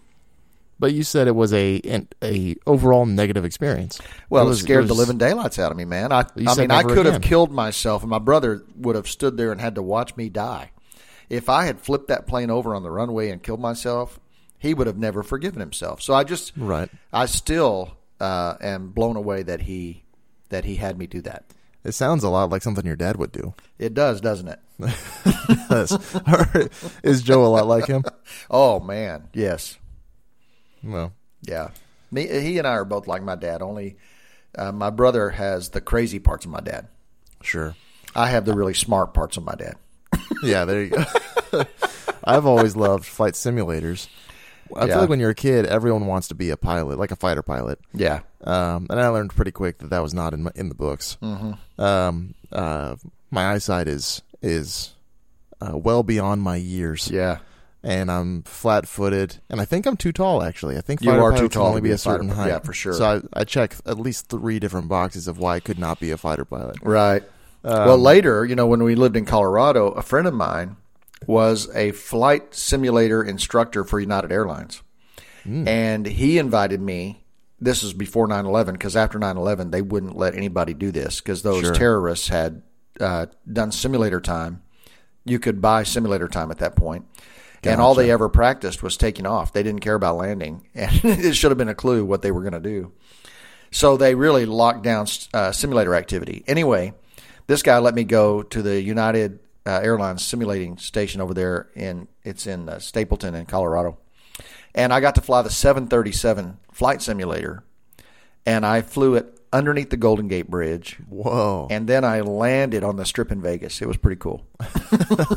But 0.80 0.94
you 0.94 1.04
said 1.04 1.28
it 1.28 1.36
was 1.36 1.54
a 1.54 1.80
an, 1.82 2.08
a 2.24 2.56
overall 2.66 3.06
negative 3.06 3.46
experience. 3.46 4.00
Well, 4.30 4.46
it, 4.46 4.50
was- 4.50 4.60
scared 4.60 4.86
the 4.86 4.90
was- 4.94 5.00
living 5.00 5.18
daylights 5.18 5.60
out 5.60 5.72
of 5.72 5.78
me, 5.78 5.86
man. 5.86 6.12
I, 6.12 6.26
I 6.48 6.56
mean, 6.56 6.72
I 6.72 6.84
could 6.84 7.06
have 7.06 7.22
killed 7.22 7.52
myself, 7.52 8.02
and 8.04 8.10
my 8.10 8.20
brother 8.20 8.64
would 8.78 8.96
have 8.96 9.08
stood 9.08 9.38
there 9.38 9.52
and 9.52 9.62
had 9.62 9.76
to 9.76 9.82
watch 9.84 10.16
me 10.18 10.30
die. 10.30 10.72
If 11.34 11.50
I 11.50 11.66
had 11.66 11.80
flipped 11.80 12.08
that 12.10 12.28
plane 12.28 12.52
over 12.52 12.76
on 12.76 12.84
the 12.84 12.92
runway 12.92 13.30
and 13.30 13.42
killed 13.42 13.60
myself, 13.60 14.20
he 14.60 14.74
would 14.74 14.88
have 14.88 14.98
never 14.98 15.24
forgiven 15.24 15.60
himself. 15.60 16.02
So 16.02 16.14
I 16.14 16.24
just, 16.24 16.54
Right. 16.56 16.90
I 17.12 17.26
still 17.26 17.98
uh, 18.20 18.56
am 18.62 18.92
blown 18.92 19.16
away 19.16 19.44
that 19.44 19.62
he 19.62 20.04
that 20.50 20.66
he 20.66 20.76
had 20.76 20.98
me 20.98 21.08
do 21.08 21.22
that. 21.22 21.46
It 21.84 21.94
sounds 21.94 22.24
a 22.24 22.30
lot 22.30 22.52
like 22.52 22.62
something 22.62 22.86
your 22.86 22.96
dad 22.96 23.18
would 23.18 23.32
do. 23.32 23.56
It 23.80 23.94
does, 23.96 24.22
doesn't 24.22 24.48
it? 24.48 24.60
Is 27.04 27.24
Joe 27.24 27.46
a 27.46 27.48
lot 27.48 27.68
like 27.68 27.88
him? 27.88 28.04
Oh 28.50 28.80
man, 28.80 29.30
yes, 29.34 29.78
Well, 30.84 31.14
yeah. 31.42 31.70
Me, 32.12 32.28
he 32.28 32.58
and 32.60 32.68
I 32.68 32.72
are 32.72 32.86
both 32.86 33.08
like 33.08 33.24
my 33.24 33.36
dad. 33.36 33.62
Only 33.62 33.98
uh, 34.56 34.72
my 34.72 34.90
brother 34.92 35.32
has 35.32 35.70
the 35.70 35.82
crazy 35.82 36.20
parts 36.20 36.46
of 36.46 36.52
my 36.52 36.62
dad. 36.62 36.88
sure. 37.42 37.76
I 38.16 38.28
have 38.28 38.46
the 38.46 38.54
really 38.54 38.76
smart 38.76 39.16
parts 39.16 39.38
of 39.38 39.44
my 39.44 39.56
dad. 39.56 39.74
Yeah, 40.42 40.66
there 40.66 40.84
you 40.84 40.90
go. 40.90 41.64
I've 42.24 42.46
always 42.46 42.76
loved 42.76 43.06
flight 43.06 43.34
simulators. 43.34 44.08
I 44.76 44.86
Yeah. 44.86 44.94
feel 44.94 45.02
like 45.02 45.10
when 45.10 45.20
you're 45.20 45.30
a 45.30 45.36
kid, 45.36 45.66
everyone 45.66 46.08
wants 46.08 46.30
to 46.30 46.36
be 46.36 46.50
a 46.50 46.58
pilot, 46.58 46.98
like 46.98 47.12
a 47.12 47.16
fighter 47.16 47.44
pilot. 47.44 47.80
Yeah, 47.94 48.22
Um, 48.44 48.88
and 48.90 49.00
I 49.00 49.08
learned 49.10 49.36
pretty 49.36 49.52
quick 49.52 49.80
that 49.80 49.90
that 49.92 50.02
was 50.02 50.14
not 50.14 50.34
in 50.34 50.44
my, 50.44 50.52
in 50.56 50.70
the 50.70 50.76
books. 50.76 51.18
Mm-hmm. 51.22 51.82
Um, 51.82 52.34
uh, 52.52 52.96
my 53.30 53.52
eyesight 53.54 53.88
is 53.88 54.22
is 54.42 54.94
uh, 55.62 55.78
well 55.78 56.02
beyond 56.04 56.42
my 56.42 56.56
years, 56.56 57.10
yeah. 57.12 57.38
and 57.84 58.10
I'm 58.12 58.44
flat 58.44 58.88
footed, 58.88 59.38
and 59.50 59.62
I 59.62 59.66
think 59.66 59.86
I'm 59.86 59.96
too 59.98 60.12
tall. 60.12 60.42
Actually, 60.44 60.78
I 60.78 60.82
think 60.82 61.02
You 61.02 61.12
fighter 61.12 61.22
are 61.24 61.38
too 61.38 61.50
tall 61.50 61.68
only 61.68 61.80
to 61.80 61.84
be 61.84 61.90
be 61.90 61.94
a 61.94 61.96
a 61.96 62.00
certain 62.00 62.30
height. 62.30 62.48
yeah, 62.48 62.60
for 62.60 62.74
sure. 62.74 62.94
So 62.94 63.06
I, 63.34 63.42
I 63.42 63.44
check 63.44 63.76
at 63.86 64.00
least 64.00 64.28
three 64.30 64.60
different 64.60 64.88
boxes 64.88 65.28
of 65.28 65.38
why 65.38 65.56
I 65.56 65.60
could 65.60 65.78
not 65.80 66.00
be 66.00 66.12
a 66.12 66.18
fighter 66.18 66.46
pilot. 66.46 66.78
Right. 66.82 67.24
Um, 67.64 67.88
well, 67.88 67.98
later, 67.98 68.46
you 68.46 68.56
know, 68.56 68.68
when 68.68 68.84
we 68.84 68.96
lived 68.96 69.16
in 69.16 69.26
Colorado, 69.26 69.90
a 69.90 70.02
friend 70.02 70.28
of 70.28 70.34
mine 70.34 70.78
was 71.26 71.74
a 71.74 71.92
flight 71.92 72.54
simulator 72.54 73.24
instructor 73.24 73.84
for 73.84 74.00
United 74.00 74.32
Airlines. 74.32 74.82
Hmm. 75.44 75.68
And 75.68 76.06
he 76.06 76.38
invited 76.38 76.82
me. 76.82 77.20
This 77.60 77.82
was 77.82 77.94
before 77.94 78.28
9 78.28 78.46
11, 78.46 78.74
because 78.74 78.98
after 78.98 79.18
9 79.18 79.38
11, 79.38 79.72
they 79.72 79.82
wouldn't 79.82 80.18
let 80.18 80.36
anybody 80.36 80.74
do 80.74 80.92
this 80.92 81.22
because 81.22 81.44
those 81.44 81.62
Sure. 81.62 81.74
terrorists 81.74 82.28
had 82.28 82.62
uh, 83.00 83.28
done 83.52 83.72
simulator 83.72 84.20
time. 84.20 84.62
You 85.24 85.40
could 85.40 85.62
buy 85.62 85.84
simulator 85.84 86.28
time 86.28 86.52
at 86.52 86.58
that 86.58 86.76
point. 86.76 87.06
And 87.64 87.80
all 87.80 87.96
they 87.96 88.12
ever 88.12 88.28
practiced 88.28 88.84
was 88.84 88.98
taking 88.98 89.26
off. 89.26 89.54
They 89.54 89.64
didn't 89.64 89.80
care 89.80 89.96
about 89.96 90.18
landing. 90.18 90.68
And 90.76 90.92
it 91.06 91.36
should 91.38 91.52
have 91.52 91.58
been 91.58 91.70
a 91.70 91.76
clue 91.76 92.04
what 92.04 92.22
they 92.22 92.32
were 92.32 92.42
going 92.42 92.52
to 92.54 92.60
do. 92.60 92.92
So 93.72 93.96
they 93.96 94.16
really 94.16 94.46
locked 94.46 94.84
down 94.84 95.08
uh, 95.34 95.54
simulator 95.54 95.96
activity. 95.96 96.44
Anyway, 96.46 96.94
this 97.48 97.62
guy 97.64 97.78
let 97.80 97.96
me 97.96 98.04
go 98.04 98.44
to 98.44 98.62
the 98.62 98.82
United 98.82 99.40
uh, 99.66 99.80
Airlines 99.84 100.24
simulating 100.24 100.78
station 100.78 101.22
over 101.22 101.34
there 101.34 101.70
in 101.76 102.08
it's 102.24 102.48
in 102.48 102.70
uh, 102.70 102.80
Stapleton 102.80 103.36
in 103.36 103.46
Colorado, 103.46 103.98
and 104.76 104.94
I 104.94 105.00
got 105.00 105.16
to 105.16 105.22
fly 105.22 105.42
the 105.42 105.50
737 105.50 106.58
flight 106.72 107.02
simulator, 107.02 107.64
and 108.46 108.66
I 108.66 108.82
flew 108.82 109.16
it 109.16 109.40
underneath 109.54 109.90
the 109.92 109.98
Golden 109.98 110.28
Gate 110.28 110.50
Bridge, 110.50 110.98
Whoa, 111.08 111.68
and 111.70 111.88
then 111.88 112.04
I 112.04 112.22
landed 112.22 112.84
on 112.84 112.96
the 112.98 113.06
Strip 113.06 113.32
in 113.32 113.42
Vegas. 113.42 113.82
It 113.82 113.88
was 113.88 113.98
pretty 113.98 114.20
cool. 114.20 114.46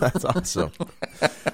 that's 0.00 0.25
awesome! 0.25 0.72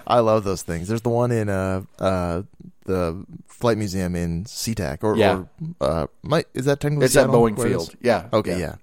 I 0.06 0.21
love 0.21 0.44
those 0.44 0.62
things. 0.62 0.88
There's 0.88 1.02
the 1.02 1.09
one 1.11 1.30
in 1.32 1.49
uh 1.49 1.82
uh 1.99 2.42
the 2.85 3.25
flight 3.47 3.78
museum 3.78 4.16
in 4.16 4.44
SeaTac, 4.44 5.04
or, 5.04 5.16
Yeah. 5.16 5.44
or 5.80 5.87
uh, 5.87 6.06
might 6.23 6.47
is 6.54 6.64
that 6.64 6.80
technically 6.80 7.06
It's 7.06 7.16
at 7.16 7.28
Boeing 7.28 7.56
where 7.56 7.66
it 7.68 7.73
is? 7.76 7.88
Field. 7.88 7.97
Yeah. 8.00 8.28
Okay, 8.32 8.59
yeah. 8.59 8.76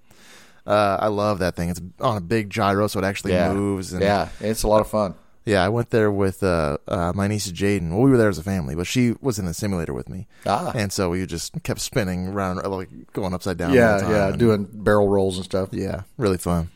Uh, 0.69 0.97
I 1.01 1.07
love 1.07 1.39
that 1.39 1.55
thing. 1.55 1.69
It's 1.69 1.81
on 1.99 2.15
a 2.17 2.21
big 2.21 2.49
gyro, 2.49 2.87
so 2.87 2.99
it 2.99 3.03
actually 3.03 3.33
Yeah. 3.33 3.51
moves. 3.53 3.91
And 3.91 4.03
Yeah, 4.03 4.29
it's 4.39 4.61
a 4.63 4.67
lot 4.67 4.81
of 4.81 4.87
fun. 4.87 5.15
yeah. 5.45 5.65
I 5.65 5.69
went 5.69 5.89
there 5.89 6.11
with 6.11 6.43
uh, 6.43 6.77
uh, 6.87 7.11
my 7.15 7.27
niece 7.27 7.51
Jaden. 7.51 7.89
Well, 7.89 8.01
we 8.01 8.11
were 8.11 8.17
there 8.17 8.29
as 8.29 8.37
a 8.37 8.43
family, 8.43 8.75
but 8.75 8.85
she 8.85 9.15
was 9.19 9.39
in 9.39 9.45
the 9.45 9.53
simulator 9.55 9.93
with 9.93 10.07
me, 10.09 10.27
Ah. 10.45 10.71
and 10.75 10.91
so 10.93 11.09
we 11.09 11.25
just 11.25 11.53
kept 11.63 11.79
spinning 11.81 12.27
around, 12.27 12.57
like 12.63 12.89
going 13.13 13.33
upside 13.33 13.57
down. 13.57 13.73
Yeah, 13.73 14.07
yeah, 14.09 14.27
and- 14.27 14.37
doing 14.37 14.67
barrel 14.71 15.07
rolls 15.07 15.37
and 15.37 15.45
stuff. 15.45 15.69
yeah, 15.71 16.01
really 16.17 16.37
fun. 16.37 16.69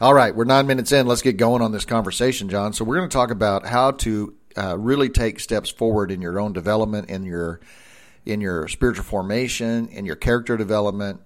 All 0.00 0.14
right, 0.14 0.34
we're 0.34 0.44
nine 0.44 0.66
minutes 0.66 0.90
in. 0.92 1.06
Let's 1.06 1.22
get 1.22 1.36
going 1.36 1.60
on 1.62 1.72
this 1.72 1.84
conversation, 1.84 2.48
John. 2.48 2.72
So 2.72 2.84
we're 2.84 2.96
going 2.98 3.08
to 3.08 3.12
talk 3.16 3.30
about 3.30 3.66
how 3.66 3.92
to 3.92 4.34
uh, 4.56 4.76
really 4.78 5.08
take 5.08 5.38
steps 5.40 5.70
forward 5.70 6.10
in 6.10 6.20
your 6.20 6.40
own 6.40 6.52
development, 6.52 7.08
in 7.10 7.24
your 7.24 7.60
in 8.26 8.40
your 8.40 8.68
spiritual 8.68 9.04
formation, 9.04 9.88
in 9.88 10.04
your 10.04 10.16
character 10.16 10.56
development, 10.56 11.20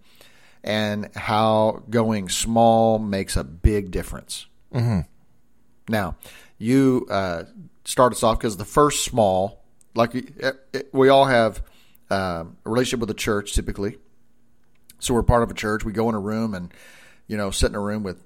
and 0.64 1.10
how 1.16 1.82
going 1.90 2.28
small 2.28 2.98
makes 2.98 3.36
a 3.36 3.44
big 3.44 3.90
difference. 3.90 4.46
Mm-hmm. 4.74 5.00
Now, 5.88 6.16
you 6.58 7.06
uh, 7.10 7.44
start 7.84 8.12
us 8.12 8.22
off 8.22 8.38
because 8.38 8.56
the 8.56 8.64
first 8.64 9.04
small, 9.04 9.64
like 9.94 10.14
uh, 10.42 10.52
we 10.92 11.08
all 11.08 11.24
have 11.24 11.62
um, 12.10 12.56
a 12.64 12.70
relationship 12.70 13.00
with 13.00 13.08
the 13.08 13.14
church 13.14 13.54
typically. 13.54 13.98
So 15.00 15.14
we're 15.14 15.22
part 15.24 15.42
of 15.42 15.50
a 15.50 15.54
church. 15.54 15.84
We 15.84 15.92
go 15.92 16.08
in 16.08 16.14
a 16.14 16.20
room 16.20 16.54
and, 16.54 16.72
you 17.26 17.36
know, 17.36 17.50
sit 17.50 17.70
in 17.70 17.74
a 17.74 17.80
room 17.80 18.04
with 18.04 18.22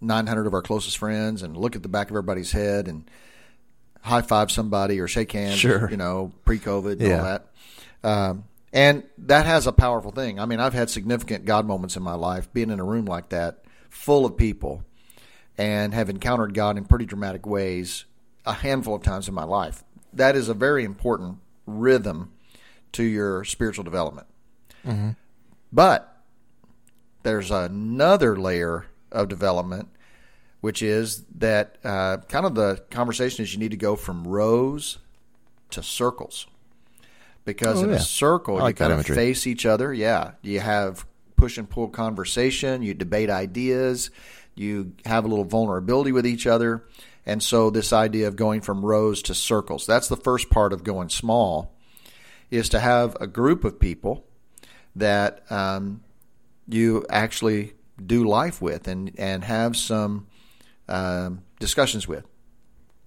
900 0.00 0.46
of 0.46 0.54
our 0.54 0.62
closest 0.62 0.98
friends 0.98 1.42
and 1.42 1.56
look 1.56 1.76
at 1.76 1.82
the 1.82 1.88
back 1.88 2.08
of 2.10 2.16
everybody's 2.16 2.50
head 2.50 2.88
and 2.88 3.08
high 4.02 4.22
five 4.22 4.50
somebody 4.50 4.98
or 4.98 5.06
shake 5.06 5.30
hands, 5.32 5.58
Sure. 5.58 5.88
you 5.90 5.96
know, 5.96 6.32
pre 6.44 6.58
COVID 6.58 6.92
and 6.92 7.00
Yeah. 7.00 7.18
all 7.18 7.24
that. 7.24 7.46
Um, 8.02 8.44
and 8.76 9.04
that 9.16 9.46
has 9.46 9.66
a 9.66 9.72
powerful 9.72 10.10
thing. 10.10 10.38
I 10.38 10.44
mean, 10.44 10.60
I've 10.60 10.74
had 10.74 10.90
significant 10.90 11.46
God 11.46 11.64
moments 11.66 11.96
in 11.96 12.02
my 12.02 12.12
life 12.12 12.52
being 12.52 12.68
in 12.68 12.78
a 12.78 12.84
room 12.84 13.06
like 13.06 13.30
that, 13.30 13.64
full 13.88 14.26
of 14.26 14.36
people, 14.36 14.84
and 15.56 15.94
have 15.94 16.10
encountered 16.10 16.52
God 16.52 16.76
in 16.76 16.84
pretty 16.84 17.06
dramatic 17.06 17.46
ways 17.46 18.04
a 18.44 18.52
handful 18.52 18.94
of 18.94 19.02
times 19.02 19.28
in 19.28 19.34
my 19.34 19.44
life. 19.44 19.82
That 20.12 20.36
is 20.36 20.50
a 20.50 20.54
very 20.54 20.84
important 20.84 21.38
rhythm 21.66 22.32
to 22.92 23.02
your 23.02 23.44
spiritual 23.44 23.82
development. 23.82 24.26
But 25.72 26.14
there's 27.22 27.50
another 27.50 28.36
layer 28.36 28.88
of 29.10 29.28
development, 29.28 29.88
which 30.60 30.82
is 30.82 31.24
that 31.38 31.78
uh, 31.82 32.18
kind 32.28 32.44
of 32.44 32.54
the 32.54 32.82
conversation 32.90 33.42
is 33.42 33.54
you 33.54 33.58
need 33.58 33.70
to 33.70 33.78
go 33.78 33.96
from 33.96 34.28
rows 34.28 34.98
to 35.70 35.82
circles. 35.82 36.46
Because 37.46 37.80
Oh, 37.80 37.84
in 37.84 37.90
yeah. 37.90 37.96
a 37.96 38.00
circle, 38.00 38.60
I 38.62 38.68
you 38.68 38.74
kind 38.74 38.92
of 38.92 39.06
face 39.06 39.46
each 39.46 39.64
other. 39.64 39.94
Yeah. 39.94 40.32
You 40.42 40.60
have 40.60 41.06
push 41.36 41.56
and 41.56 41.68
pull 41.70 41.88
conversation, 41.88 42.82
you 42.82 42.92
debate 42.92 43.30
ideas, 43.30 44.10
you 44.54 44.92
have 45.06 45.24
a 45.24 45.28
little 45.28 45.44
vulnerability 45.44 46.12
with 46.12 46.26
each 46.26 46.46
other. 46.46 46.84
And 47.24 47.42
so, 47.42 47.70
this 47.70 47.92
idea 47.92 48.28
of 48.28 48.36
going 48.36 48.60
from 48.60 48.84
rows 48.84 49.22
to 49.22 49.34
circles 49.34 49.86
that's 49.86 50.08
the 50.08 50.16
first 50.16 50.50
part 50.50 50.72
of 50.72 50.84
going 50.84 51.08
small 51.08 51.72
is 52.50 52.68
to 52.70 52.80
have 52.80 53.16
a 53.20 53.26
group 53.26 53.64
of 53.64 53.80
people 53.80 54.24
that 54.94 55.50
um, 55.50 56.02
you 56.68 57.04
actually 57.10 57.72
do 58.04 58.24
life 58.24 58.60
with 58.62 58.86
and, 58.88 59.12
and 59.18 59.42
have 59.44 59.76
some 59.76 60.26
um, 60.88 61.42
discussions 61.58 62.06
with. 62.06 62.24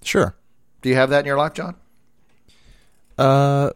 Sure. 0.03 0.35
Do 0.81 0.89
you 0.89 0.95
have 0.95 1.09
that 1.11 1.19
in 1.21 1.25
your 1.25 1.37
life, 1.37 1.53
John? 1.53 1.75
Uh, 3.17 3.71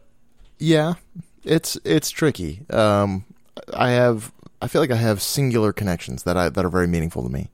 yeah, 0.60 0.96
it's 1.44 1.78
it's 1.84 2.10
tricky. 2.10 2.62
Um, 2.70 3.26
I 3.74 3.92
have 3.92 4.32
I 4.62 4.68
feel 4.68 4.82
like 4.82 4.92
I 4.92 4.96
have 4.96 5.22
singular 5.22 5.74
connections 5.74 6.24
that 6.24 6.38
I 6.38 6.50
that 6.50 6.64
are 6.64 6.70
very 6.70 6.88
meaningful 6.88 7.24
to 7.24 7.30
me. 7.30 7.50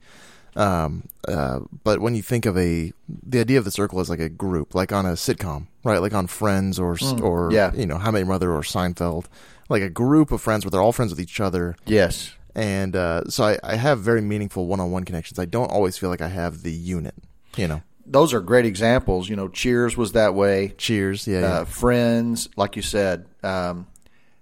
Um, 0.56 1.04
uh, 1.28 1.60
but 1.84 2.00
when 2.00 2.14
you 2.14 2.22
think 2.22 2.46
of 2.46 2.58
a 2.58 2.92
the 3.08 3.40
idea 3.40 3.58
of 3.58 3.64
the 3.64 3.70
circle 3.70 4.00
as 4.00 4.10
like 4.10 4.20
a 4.20 4.28
group, 4.28 4.74
like 4.74 4.92
on 4.92 5.06
a 5.06 5.12
sitcom, 5.12 5.66
right? 5.84 5.98
Like 5.98 6.14
on 6.14 6.26
Friends 6.26 6.78
or 6.78 6.94
s 6.94 7.12
or 7.20 7.52
yeah. 7.52 7.72
you 7.74 7.86
know 7.86 7.98
How 7.98 8.08
I 8.08 8.10
Met 8.12 8.18
Your 8.20 8.28
Mother 8.28 8.52
or 8.52 8.62
Seinfeld, 8.62 9.26
like 9.68 9.82
a 9.82 9.90
group 9.90 10.32
of 10.32 10.40
friends 10.40 10.64
where 10.64 10.70
they're 10.70 10.80
all 10.80 10.92
friends 10.92 11.12
with 11.12 11.20
each 11.20 11.40
other. 11.40 11.76
Yes. 11.86 12.32
And 12.54 12.96
uh, 12.96 13.24
so 13.28 13.44
I, 13.44 13.58
I 13.62 13.76
have 13.76 14.00
very 14.00 14.20
meaningful 14.20 14.66
one-on-one 14.66 15.04
connections. 15.04 15.38
I 15.38 15.44
don't 15.44 15.70
always 15.70 15.96
feel 15.96 16.10
like 16.10 16.20
I 16.20 16.28
have 16.28 16.62
the 16.62 16.72
unit. 16.72 17.14
You 17.56 17.68
know, 17.68 17.82
Those 18.10 18.34
are 18.34 18.40
great 18.40 18.66
examples. 18.66 19.28
You 19.28 19.36
know, 19.36 19.48
Cheers 19.48 19.96
was 19.96 20.12
that 20.12 20.34
way. 20.34 20.74
Cheers, 20.76 21.26
yeah, 21.26 21.40
yeah. 21.40 21.46
Uh, 21.46 21.64
Friends, 21.64 22.48
like 22.56 22.76
you 22.76 22.82
said, 22.82 23.26
um, 23.42 23.86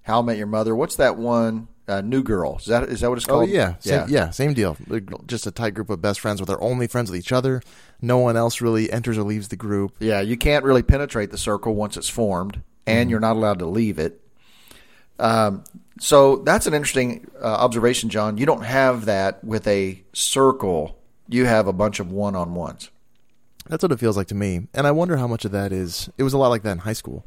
How 0.03 0.21
I 0.21 0.23
Met 0.23 0.39
Your 0.39 0.47
Mother. 0.47 0.75
What's 0.75 0.97
that 0.97 1.17
one? 1.17 1.69
Uh, 1.87 2.03
New 2.03 2.23
Girl. 2.23 2.59
Is 2.59 2.67
that 2.67 2.83
is 2.85 3.01
that 3.01 3.09
what 3.09 3.17
it's 3.17 3.27
called? 3.27 3.45
Oh 3.45 3.47
called? 3.47 3.51
yeah, 3.51 3.77
same, 3.79 4.09
yeah, 4.11 4.29
same 4.31 4.53
deal. 4.53 4.77
Just 5.27 5.47
a 5.47 5.51
tight 5.51 5.73
group 5.73 5.89
of 5.89 6.03
best 6.03 6.21
friends 6.21 6.41
where 6.41 6.47
they're 6.47 6.63
only 6.63 6.87
friends 6.87 7.11
with 7.11 7.19
each 7.19 7.33
other. 7.33 7.63
No 8.03 8.19
one 8.19 8.37
else 8.37 8.61
really 8.61 8.93
enters 8.93 9.17
or 9.17 9.23
leaves 9.23 9.49
the 9.49 9.57
group. 9.57 9.97
Yeah, 9.99 10.21
you 10.21 10.37
can't 10.37 10.65
really 10.65 10.83
penetrate 10.83 11.31
the 11.31 11.39
circle 11.39 11.75
once 11.75 11.97
it's 11.97 12.09
formed, 12.09 12.61
and 12.87 13.09
you're 13.09 13.21
not 13.21 13.37
allowed 13.37 13.59
to 13.61 13.67
leave 13.67 13.99
it. 13.99 14.21
Um, 15.19 15.65
so 15.99 16.37
that's 16.37 16.67
an 16.67 16.75
interesting 16.75 17.31
uh, 17.41 17.47
observation, 17.47 18.11
John. 18.11 18.37
You 18.37 18.45
don't 18.47 18.65
have 18.65 19.07
that 19.07 19.43
with 19.43 19.67
a 19.67 20.03
circle. 20.13 20.99
You 21.29 21.47
have 21.47 21.67
a 21.67 21.73
bunch 21.73 22.01
of 22.01 22.13
one-on-ones. 22.13 22.91
That's 23.69 23.83
what 23.83 23.93
it 23.93 23.99
feels 24.01 24.17
like 24.17 24.29
to 24.29 24.35
me. 24.35 24.69
And 24.75 24.87
I 24.87 24.91
wonder 24.91 25.17
how 25.17 25.27
much 25.27 25.45
of 25.45 25.53
that 25.53 25.73
is. 25.73 26.09
It 26.19 26.23
was 26.23 26.33
a 26.33 26.39
lot 26.39 26.49
like 26.49 26.63
that 26.63 26.73
in 26.73 26.79
high 26.79 26.93
school, 26.95 27.25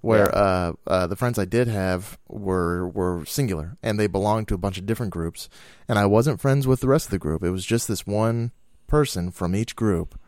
where 0.00 0.26
Yeah. 0.26 0.40
uh, 0.40 0.72
uh, 0.86 1.06
the 1.08 1.16
friends 1.16 1.38
I 1.38 1.44
did 1.44 1.68
have 1.68 2.18
were 2.28 2.88
were 2.88 3.24
singular 3.26 3.76
and 3.82 3.98
they 3.98 4.06
belonged 4.06 4.48
to 4.48 4.54
a 4.54 4.58
bunch 4.58 4.78
of 4.78 4.86
different 4.86 5.12
groups, 5.12 5.48
and 5.88 5.98
I 5.98 6.06
wasn't 6.06 6.40
friends 6.40 6.66
with 6.66 6.80
the 6.80 6.88
rest 6.88 7.06
of 7.06 7.10
the 7.10 7.18
group. 7.18 7.42
It 7.42 7.50
was 7.50 7.64
just 7.66 7.88
this 7.88 8.06
one 8.06 8.52
person 8.86 9.30
from 9.30 9.54
each 9.54 9.76
group, 9.76 10.18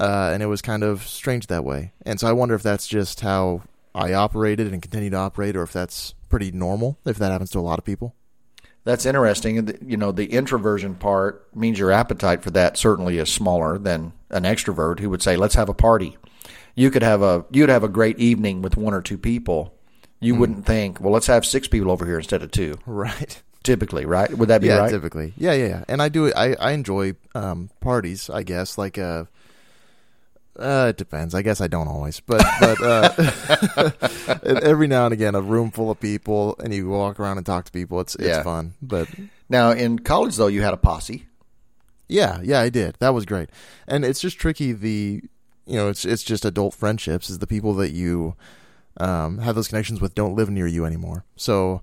uh, 0.00 0.30
and 0.32 0.42
it 0.42 0.46
was 0.46 0.62
kind 0.62 0.82
of 0.82 1.02
strange 1.06 1.46
that 1.48 1.64
way. 1.64 1.92
And 2.06 2.18
so 2.18 2.26
I 2.26 2.32
wonder 2.32 2.54
if 2.54 2.62
that's 2.62 2.86
just 2.86 3.20
how 3.20 3.62
I 3.94 4.14
operated 4.14 4.72
and 4.72 4.80
continue 4.80 5.10
to 5.10 5.16
operate, 5.16 5.56
or 5.56 5.62
if 5.62 5.72
that's 5.72 6.14
pretty 6.28 6.50
normal. 6.50 6.98
If 7.04 7.18
that 7.18 7.30
happens 7.30 7.50
to 7.50 7.58
a 7.58 7.60
lot 7.60 7.78
of 7.78 7.84
people. 7.84 8.14
That's 8.84 9.06
interesting. 9.06 9.78
You 9.86 9.96
know, 9.96 10.10
the 10.10 10.26
introversion 10.26 10.96
part 10.96 11.46
means 11.54 11.78
your 11.78 11.92
appetite 11.92 12.42
for 12.42 12.50
that 12.50 12.76
certainly 12.76 13.18
is 13.18 13.30
smaller 13.30 13.78
than 13.78 14.12
an 14.30 14.42
extrovert 14.42 14.98
who 14.98 15.08
would 15.10 15.22
say, 15.22 15.36
"Let's 15.36 15.54
have 15.54 15.68
a 15.68 15.74
party." 15.74 16.16
You 16.74 16.90
could 16.90 17.02
have 17.02 17.22
a 17.22 17.44
you'd 17.50 17.68
have 17.68 17.84
a 17.84 17.88
great 17.88 18.18
evening 18.18 18.62
with 18.62 18.76
one 18.76 18.94
or 18.94 19.02
two 19.02 19.18
people. 19.18 19.74
You 20.20 20.34
wouldn't 20.34 20.66
think, 20.66 21.00
"Well, 21.00 21.12
let's 21.12 21.26
have 21.26 21.44
six 21.44 21.68
people 21.68 21.90
over 21.90 22.06
here 22.06 22.18
instead 22.18 22.42
of 22.42 22.50
two. 22.50 22.78
Right. 22.86 23.40
Typically, 23.62 24.04
right? 24.04 24.32
Would 24.36 24.48
that 24.48 24.60
be 24.60 24.66
yeah, 24.66 24.78
right? 24.78 24.90
typically. 24.90 25.34
Yeah, 25.36 25.52
yeah, 25.52 25.66
yeah. 25.66 25.84
And 25.86 26.02
I 26.02 26.08
do. 26.08 26.32
I 26.34 26.54
I 26.54 26.72
enjoy 26.72 27.14
um, 27.36 27.70
parties. 27.80 28.28
I 28.28 28.42
guess 28.42 28.76
like 28.76 28.98
uh, 28.98 29.24
uh, 30.58 30.86
it 30.90 30.96
depends. 30.96 31.34
I 31.34 31.42
guess 31.42 31.60
I 31.60 31.66
don't 31.66 31.88
always, 31.88 32.20
but 32.20 32.44
but 32.60 32.80
uh, 32.82 33.90
every 34.42 34.86
now 34.86 35.04
and 35.06 35.12
again, 35.12 35.34
a 35.34 35.40
room 35.40 35.70
full 35.70 35.90
of 35.90 36.00
people, 36.00 36.56
and 36.62 36.72
you 36.74 36.88
walk 36.88 37.18
around 37.20 37.36
and 37.38 37.46
talk 37.46 37.64
to 37.66 37.72
people. 37.72 38.00
It's 38.00 38.14
it's 38.16 38.24
Yeah. 38.26 38.42
fun. 38.42 38.74
But 38.82 39.08
Now, 39.48 39.70
in 39.70 39.98
college, 39.98 40.36
though, 40.36 40.46
you 40.48 40.62
had 40.62 40.74
a 40.74 40.78
posse. 40.78 41.26
yeah, 42.08 42.40
yeah, 42.42 42.60
I 42.60 42.68
did. 42.68 42.96
That 43.00 43.14
was 43.14 43.24
great. 43.24 43.48
And 43.88 44.04
it's 44.04 44.20
just 44.20 44.38
tricky. 44.38 44.72
The 44.72 45.22
you 45.66 45.76
know, 45.76 45.88
it's 45.88 46.04
it's 46.04 46.22
just 46.22 46.44
adult 46.44 46.74
friendships. 46.74 47.30
Is 47.30 47.38
the 47.38 47.46
people 47.46 47.74
that 47.74 47.90
you 47.92 48.34
um, 48.98 49.38
have 49.38 49.54
those 49.54 49.68
connections 49.68 50.00
with 50.00 50.14
don't 50.14 50.34
live 50.34 50.50
near 50.50 50.66
you 50.66 50.84
anymore. 50.84 51.24
So 51.36 51.82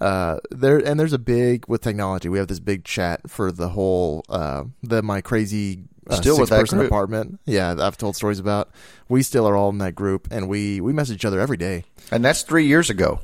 uh, 0.00 0.38
there 0.50 0.78
and 0.78 0.98
there's 0.98 1.12
a 1.12 1.18
big 1.18 1.66
with 1.68 1.82
technology. 1.82 2.28
We 2.28 2.38
have 2.38 2.48
this 2.48 2.60
big 2.60 2.84
chat 2.84 3.28
for 3.28 3.50
the 3.52 3.70
whole 3.70 4.24
uh, 4.28 4.64
the 4.82 5.02
my 5.02 5.20
crazy 5.20 5.84
uh, 6.08 6.16
Still 6.16 6.38
with 6.38 6.50
that 6.50 6.60
person 6.60 6.78
group. 6.78 6.90
apartment. 6.90 7.40
Yeah, 7.46 7.74
I've 7.78 7.96
told 7.96 8.16
stories 8.16 8.38
about. 8.38 8.70
We 9.08 9.22
still 9.22 9.46
are 9.48 9.56
all 9.56 9.70
in 9.70 9.78
that 9.78 9.94
group, 9.94 10.28
and 10.30 10.48
we 10.48 10.80
we 10.80 10.92
message 10.92 11.16
each 11.16 11.24
other 11.24 11.40
every 11.40 11.56
day. 11.56 11.84
And 12.10 12.24
that's 12.24 12.42
three 12.42 12.66
years 12.66 12.90
ago. 12.90 13.20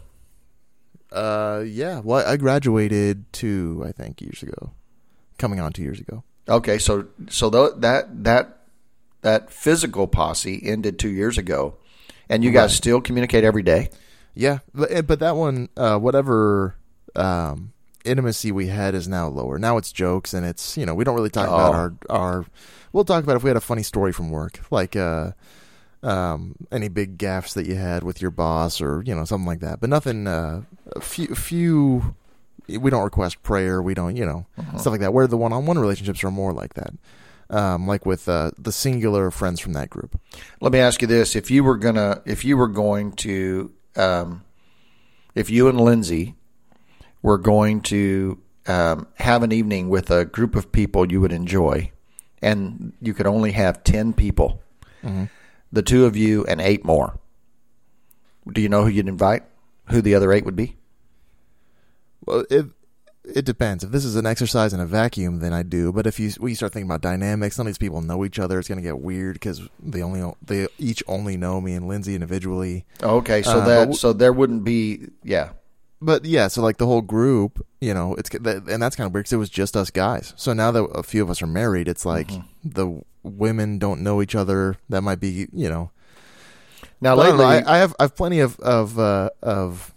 Uh, 1.11 1.62
yeah. 1.67 2.01
Well, 2.03 2.27
I 2.27 2.37
graduated 2.37 3.31
two, 3.33 3.83
I 3.87 3.93
think, 3.93 4.21
years 4.21 4.43
ago. 4.43 4.73
Coming 5.39 5.61
on 5.61 5.73
two 5.73 5.83
years 5.83 6.01
ago. 6.01 6.25
Okay, 6.49 6.79
so 6.79 7.07
so 7.29 7.51
tho- 7.51 7.75
that 7.79 8.25
that 8.25 8.59
that 9.23 9.51
physical 9.53 10.07
posse 10.07 10.61
ended 10.65 10.99
two 10.99 11.11
years 11.11 11.39
ago, 11.39 11.77
and 12.29 12.43
you 12.43 12.51
guys 12.51 12.75
still 12.75 13.01
communicate 13.01 13.45
every 13.45 13.62
day. 13.62 13.91
Yeah, 14.35 14.59
but, 14.75 14.91
eh, 14.91 15.03
but 15.03 15.21
that 15.21 15.37
one, 15.37 15.69
uh, 15.77 15.99
whatever 15.99 16.75
um, 17.15 17.73
intimacy 18.05 18.53
we 18.53 18.67
had 18.69 18.95
is 18.95 19.07
now 19.09 19.29
lower. 19.29 19.59
Now 19.59 19.77
it's 19.77 19.93
jokes, 19.93 20.35
and 20.35 20.45
it's 20.47 20.77
you 20.77 20.85
know 20.87 20.95
we 20.95 21.05
don't 21.05 21.15
really 21.15 21.31
talk 21.31 21.47
about 21.49 21.73
Oh. 21.75 21.77
our 21.77 21.95
our. 22.11 22.47
We'll 22.93 23.05
talk 23.05 23.25
about 23.25 23.37
if 23.37 23.43
we 23.43 23.49
had 23.51 23.57
a 23.57 23.61
funny 23.61 23.83
story 23.83 24.13
from 24.13 24.31
work, 24.31 24.61
like 24.71 24.97
uh, 24.97 25.33
um, 26.03 26.57
any 26.71 26.89
big 26.89 27.17
gaffes 27.19 27.55
that 27.55 27.67
you 27.67 27.77
had 27.77 28.03
with 28.03 28.21
your 28.21 28.31
boss, 28.31 28.81
or 28.81 29.03
you 29.07 29.15
know 29.15 29.25
something 29.25 29.47
like 29.47 29.61
that. 29.61 29.81
But 29.81 29.91
nothing. 29.91 30.27
Uh, 30.27 30.63
a 30.95 31.01
few 31.01 31.29
few. 31.35 32.15
We 32.69 32.91
don't 32.91 33.03
request 33.03 33.43
prayer. 33.43 33.83
We 33.83 33.93
don't, 33.93 34.15
you 34.17 34.25
know, 34.25 34.47
stuff 34.79 34.93
like 34.93 35.01
that. 35.01 35.13
Where 35.13 35.27
the 35.27 35.37
one-on-one 35.37 35.79
relationships 35.79 36.23
are 36.23 36.31
more 36.31 36.53
like 36.53 36.75
that, 36.75 36.93
um, 37.51 37.87
like 37.89 38.07
with 38.07 38.29
uh, 38.29 38.53
the 38.57 38.71
singular 38.73 39.31
friends 39.33 39.59
from 39.59 39.73
that 39.73 39.91
group. 39.91 40.19
Let 40.61 40.73
me 40.73 40.79
ask 40.79 41.03
you 41.03 41.09
this: 41.09 41.35
if 41.35 41.51
you 41.51 41.65
were 41.65 41.77
gonna, 41.77 42.23
if 42.25 42.45
you 42.45 42.57
were 42.57 42.69
going 42.69 43.13
to, 43.13 43.73
um, 43.97 44.45
if 45.35 45.51
you 45.51 45.69
and 45.69 45.81
Lindsay 45.81 46.35
were 47.23 47.38
going 47.38 47.81
to 47.83 48.38
um, 48.67 49.07
have 49.14 49.43
an 49.43 49.52
evening 49.52 49.88
with 49.88 50.11
a 50.11 50.25
group 50.25 50.55
of 50.57 50.71
people 50.73 51.11
you 51.11 51.21
would 51.21 51.33
enjoy, 51.33 51.91
and 52.41 52.93
you 53.00 53.14
could 53.14 53.26
only 53.26 53.52
have 53.52 53.83
ten 53.85 54.12
people, 54.12 54.61
the 55.73 55.83
two 55.83 56.05
of 56.07 56.17
you 56.17 56.45
and 56.47 56.61
eight 56.61 56.85
more, 56.85 57.19
do 58.52 58.61
you 58.61 58.69
know 58.69 58.83
who 58.85 58.88
you'd 58.91 59.09
invite? 59.09 59.43
Who 59.91 60.00
the 60.00 60.14
other 60.14 60.33
eight 60.33 60.45
would 60.45 60.57
be? 60.57 60.76
Well, 62.25 62.45
it 62.50 62.67
it 63.25 63.45
depends. 63.45 63.85
If 63.85 63.91
this 63.91 64.05
is 64.05 64.17
an 64.17 64.26
exercise 64.26 64.73
in 64.73 64.81
a 64.81 64.87
vacuum, 64.87 65.38
then 65.38 65.52
I 65.52 65.62
do. 65.62 65.93
But 65.93 66.07
if 66.07 66.19
you 66.21 66.31
we 66.41 66.55
start 66.55 66.73
thinking 66.73 66.88
about 66.88 67.00
dynamics, 67.02 67.59
none 67.59 67.67
of 67.67 67.73
these 67.73 67.79
people 67.79 68.00
know 68.00 68.25
each 68.25 68.38
other. 68.38 68.59
It's 68.59 68.69
going 68.69 68.79
to 68.79 68.83
get 68.83 69.00
weird 69.00 69.35
because 69.35 69.61
they 69.81 70.02
only 70.02 70.33
they 70.45 70.67
each 70.79 71.02
only 71.07 71.37
know 71.37 71.61
me 71.61 71.75
and 71.75 71.87
Lindsay 71.88 72.14
individually. 72.14 72.85
Okay, 73.02 73.43
so 73.43 73.59
Uh, 73.61 73.64
that 73.67 73.79
w- 73.81 73.97
so 73.97 74.12
there 74.12 74.33
wouldn't 74.33 74.64
be 74.64 75.09
yeah. 75.25 75.50
But 76.03 76.25
yeah, 76.25 76.49
so 76.49 76.63
like 76.63 76.77
the 76.79 76.87
whole 76.87 77.01
group, 77.03 77.65
you 77.81 77.95
know, 77.95 78.15
it's 78.17 78.31
and 78.35 78.83
that's 78.83 78.97
kind 78.97 79.07
of 79.07 79.15
weird 79.15 79.25
because 79.25 79.33
it 79.33 79.37
was 79.39 79.51
just 79.51 79.77
us 79.77 79.91
guys. 79.91 80.35
So 80.37 80.53
now 80.53 80.71
that 80.73 80.83
a 80.83 81.03
few 81.03 81.23
of 81.23 81.31
us 81.31 81.41
are 81.43 81.47
married, 81.47 81.89
it's 81.89 82.05
like 82.05 82.29
Mm-hmm. 82.29 82.69
the 82.71 83.03
women 83.23 83.79
don't 83.79 84.03
know 84.03 84.21
each 84.21 84.35
other. 84.35 84.77
That 84.89 85.03
might 85.03 85.21
be, 85.21 85.47
you 85.53 85.69
know. 85.69 85.91
Now 87.01 87.17
But 87.17 87.27
I, 87.27 87.31
lately, 87.31 87.39
know, 87.65 87.69
I, 87.71 87.75
I 87.77 87.79
have 87.79 87.95
I 87.99 88.03
have 88.05 88.17
plenty 88.17 88.41
of 88.41 88.59
of 88.61 88.99
uh, 88.99 89.31
of 89.43 89.93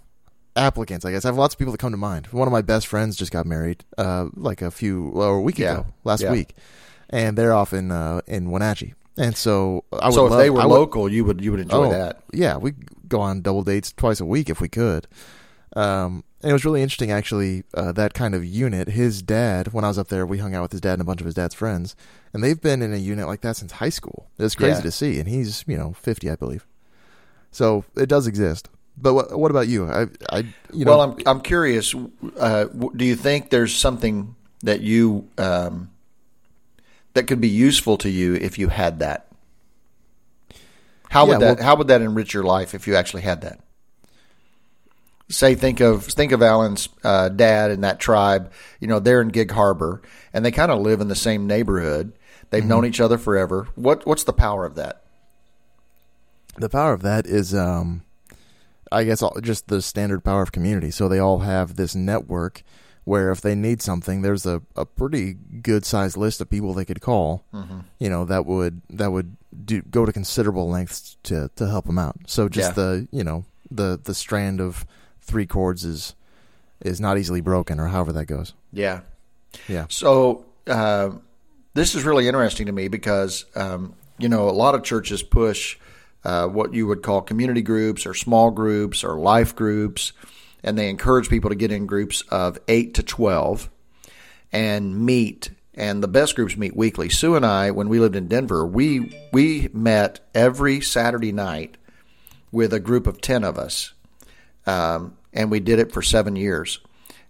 applicants. 0.56 1.06
I 1.06 1.12
guess 1.12 1.26
I 1.26 1.28
have 1.28 1.38
lots 1.38 1.54
of 1.54 1.60
people 1.60 1.72
that 1.72 1.78
come 1.80 1.92
to 1.92 1.98
mind. 1.98 2.28
One 2.28 2.48
of 2.48 2.52
my 2.52 2.62
best 2.62 2.88
friends 2.88 3.16
just 3.16 3.32
got 3.32 3.46
married, 3.46 3.84
uh, 3.98 4.28
like 4.36 4.62
a 4.62 4.72
few 4.72 5.12
well, 5.14 5.30
a 5.36 5.42
week 5.42 5.60
Yeah. 5.60 5.74
ago, 5.74 5.86
last 6.04 6.22
Yeah. 6.22 6.32
week, 6.32 6.56
and 7.10 7.38
they're 7.38 7.54
off 7.54 7.74
in 7.74 7.92
uh, 7.92 8.22
in 8.28 8.50
Wenatchee. 8.52 8.94
And 9.18 9.36
so 9.38 9.86
I 9.94 10.08
would 10.08 10.14
so 10.14 10.26
if 10.26 10.32
love, 10.32 10.40
they 10.40 10.50
were 10.50 10.58
would- 10.62 10.68
local, 10.68 11.10
you 11.10 11.24
would 11.26 11.42
you 11.42 11.52
would 11.52 11.60
enjoy 11.62 11.88
Oh, 11.88 11.92
that. 11.92 12.24
Yeah, 12.34 12.58
we 12.58 12.74
go 13.08 13.22
on 13.22 13.42
double 13.42 13.64
dates 13.64 13.92
twice 13.94 14.20
a 14.20 14.26
week 14.26 14.50
if 14.50 14.60
we 14.60 14.68
could. 14.68 15.08
Um, 15.75 16.24
and 16.41 16.51
it 16.51 16.53
was 16.53 16.63
really 16.63 16.82
interesting, 16.82 17.12
actually. 17.12 17.63
Uh, 17.74 17.91
that 17.94 18.13
kind 18.13 18.34
of 18.36 18.46
unit. 18.46 18.89
His 18.89 19.22
dad, 19.22 19.74
when 19.74 19.84
I 19.84 19.88
was 19.89 19.98
up 19.98 20.08
there, 20.10 20.25
we 20.25 20.38
hung 20.38 20.53
out 20.55 20.62
with 20.62 20.72
his 20.72 20.82
dad 20.82 20.94
and 20.94 21.01
a 21.01 21.05
bunch 21.05 21.20
of 21.20 21.25
his 21.25 21.34
dad's 21.36 21.55
friends, 21.55 21.96
and 22.34 22.44
they've 22.44 22.60
been 22.62 22.82
in 22.82 22.94
a 22.94 22.98
unit 22.98 23.27
like 23.27 23.41
that 23.41 23.58
since 23.58 23.74
high 23.74 23.89
school. 23.89 24.29
It's 24.38 24.55
crazy 24.55 24.75
Yeah. 24.77 24.82
to 24.82 24.91
see, 24.91 25.20
and 25.20 25.27
he's 25.27 25.63
you 25.67 25.77
know 25.77 25.94
fifty, 25.94 26.29
I 26.29 26.36
believe. 26.36 26.65
So 27.51 27.84
it 27.96 28.08
does 28.08 28.27
exist. 28.27 28.70
But 28.98 29.13
what, 29.13 29.38
what 29.38 29.51
about 29.51 29.67
you? 29.67 29.89
I, 29.89 30.08
I, 30.29 30.38
you 30.72 30.86
know, 30.86 30.91
well, 30.98 31.01
I'm 31.01 31.17
I'm 31.25 31.41
curious. 31.41 31.94
Uh, 32.38 32.65
do 32.96 33.03
you 33.03 33.15
think 33.17 33.50
there's 33.50 33.75
something 33.75 34.36
that 34.63 34.79
you 34.82 35.27
um, 35.38 35.89
that 37.13 37.24
could 37.24 37.41
be 37.41 37.50
useful 37.50 37.98
to 37.98 38.10
you 38.10 38.36
if 38.36 38.58
you 38.58 38.70
had 38.70 39.00
that? 39.00 39.27
How 41.10 41.25
would 41.25 41.34
Yeah, 41.34 41.38
that 41.39 41.58
well- 41.58 41.65
How 41.65 41.75
would 41.75 41.88
that 41.89 42.01
enrich 42.01 42.34
your 42.34 42.44
life 42.44 42.74
if 42.74 42.88
you 42.88 42.96
actually 42.96 43.24
had 43.24 43.41
that? 43.41 43.60
Say, 45.27 45.55
think 45.55 45.79
of 45.79 46.05
think 46.05 46.32
of 46.32 46.41
Alan's 46.44 46.88
uh, 47.03 47.29
dad 47.29 47.72
and 47.72 47.84
that 47.84 48.00
tribe. 48.00 48.51
You 48.79 48.88
know, 48.88 49.00
they're 49.00 49.22
in 49.22 49.29
Gig 49.29 49.50
Harbor, 49.51 50.01
and 50.34 50.46
they 50.46 50.51
kind 50.51 50.72
of 50.72 50.79
live 50.82 51.01
in 51.01 51.08
the 51.08 51.15
same 51.15 51.48
neighborhood. 51.48 52.13
They've 52.51 52.62
Mm-hmm. 52.62 52.70
known 52.70 52.86
each 52.86 53.00
other 53.01 53.17
forever. 53.17 53.67
What 53.75 54.05
What's 54.05 54.24
the 54.24 54.34
power 54.34 54.65
of 54.65 54.75
that? 54.75 55.01
the 56.58 56.70
power 56.70 56.94
of 56.94 57.01
that 57.01 57.25
is 57.25 57.53
um 57.53 58.01
i 58.89 59.03
guess 59.03 59.22
all, 59.22 59.38
just 59.41 59.67
the 59.67 59.82
standard 59.82 60.24
power 60.24 60.41
of 60.41 60.53
community 60.53 60.89
so 60.89 61.10
they 61.10 61.20
all 61.20 61.39
have 61.39 61.75
this 61.75 61.94
network 61.96 62.63
where 63.03 63.29
if 63.29 63.41
they 63.41 63.55
need 63.55 63.82
something 63.82 64.22
there's 64.22 64.46
a, 64.46 64.62
a 64.75 64.86
pretty 64.86 65.34
good 65.34 65.84
sized 65.86 66.15
list 66.15 66.39
of 66.39 66.50
people 66.50 66.74
they 66.74 66.86
could 66.86 67.01
call 67.01 67.44
you 68.00 68.10
know 68.10 68.24
that 68.24 68.46
would 68.46 68.82
that 68.89 69.12
would 69.12 69.36
do, 69.65 69.82
go 69.82 70.05
to 70.05 70.13
considerable 70.13 70.70
lengths 70.70 71.17
to 71.24 71.50
to 71.58 71.67
help 71.67 71.86
them 71.88 72.00
out 72.00 72.15
so 72.25 72.48
just 72.48 72.70
Yeah. 72.70 72.74
the 72.74 73.08
you 73.12 73.25
know 73.25 73.44
the 73.70 74.00
the 74.01 74.13
strand 74.15 74.62
of 74.62 74.86
three 75.25 75.46
chords 75.46 75.84
is 75.84 76.15
is 76.82 77.00
not 77.01 77.17
easily 77.17 77.41
broken 77.41 77.79
or 77.79 77.88
however 77.88 78.13
that 78.13 78.25
goes 78.25 78.53
Yeah. 78.72 79.01
yeah 79.67 79.86
So 79.89 80.46
uh, 80.67 81.12
this 81.74 81.96
is 81.96 82.03
really 82.03 82.27
interesting 82.27 82.67
to 82.67 82.72
me 82.72 82.88
because 82.88 83.46
um, 83.55 83.94
you 84.17 84.29
know 84.29 84.48
a 84.50 84.51
lot 84.51 84.75
of 84.75 84.84
churches 84.84 85.24
push 85.24 85.77
uh, 86.24 86.48
what 86.48 86.74
you 86.74 86.88
would 86.88 87.03
call 87.03 87.22
community 87.22 87.62
groups 87.62 88.05
or 88.05 88.13
small 88.13 88.50
groups 88.50 89.03
or 89.03 89.15
life 89.20 89.55
groups, 89.55 90.12
and 90.63 90.77
they 90.77 90.89
encourage 90.89 91.29
people 91.29 91.50
to 91.51 91.55
get 91.55 91.72
in 91.72 91.86
groups 91.86 92.24
of 92.29 92.58
eight 92.67 92.94
to 92.96 93.03
twelve 93.03 93.70
and 94.51 95.05
meet. 95.05 95.51
And 95.77 96.01
the 96.01 96.08
best 96.08 96.36
groups 96.36 96.55
meet 96.55 96.75
weekly. 96.75 97.10
Sue 97.10 97.36
and 97.36 97.46
I, 97.46 97.70
when 97.72 97.89
we 97.89 98.00
lived 98.00 98.15
in 98.15 98.27
Denver, 98.27 98.65
we 98.65 99.15
we 99.34 99.70
met 99.74 100.20
every 100.34 100.82
Saturday 100.82 101.32
night 101.34 101.77
with 102.51 102.74
a 102.74 102.79
group 102.79 103.05
of 103.05 103.20
ten 103.22 103.44
of 103.44 103.58
us, 103.60 103.94
um, 104.65 105.15
and 105.34 105.51
we 105.51 105.60
did 105.60 105.79
it 105.79 105.91
for 105.91 106.01
seven 106.01 106.36
years. 106.36 106.79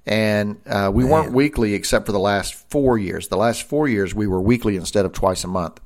And 0.07 0.61
uh, 0.67 0.91
we 0.93 1.03
weren't 1.03 1.31
weekly 1.31 1.73
except 1.73 2.05
for 2.05 2.11
the 2.11 2.19
last 2.19 2.53
four 2.69 2.97
years. 2.97 3.27
The 3.29 3.37
last 3.37 3.67
four 3.67 3.87
years 3.87 4.13
we 4.13 4.27
were 4.27 4.39
weekly 4.39 4.75
instead 4.75 5.03
of 5.05 5.13
twice 5.13 5.43
a 5.43 5.47
month. 5.47 5.79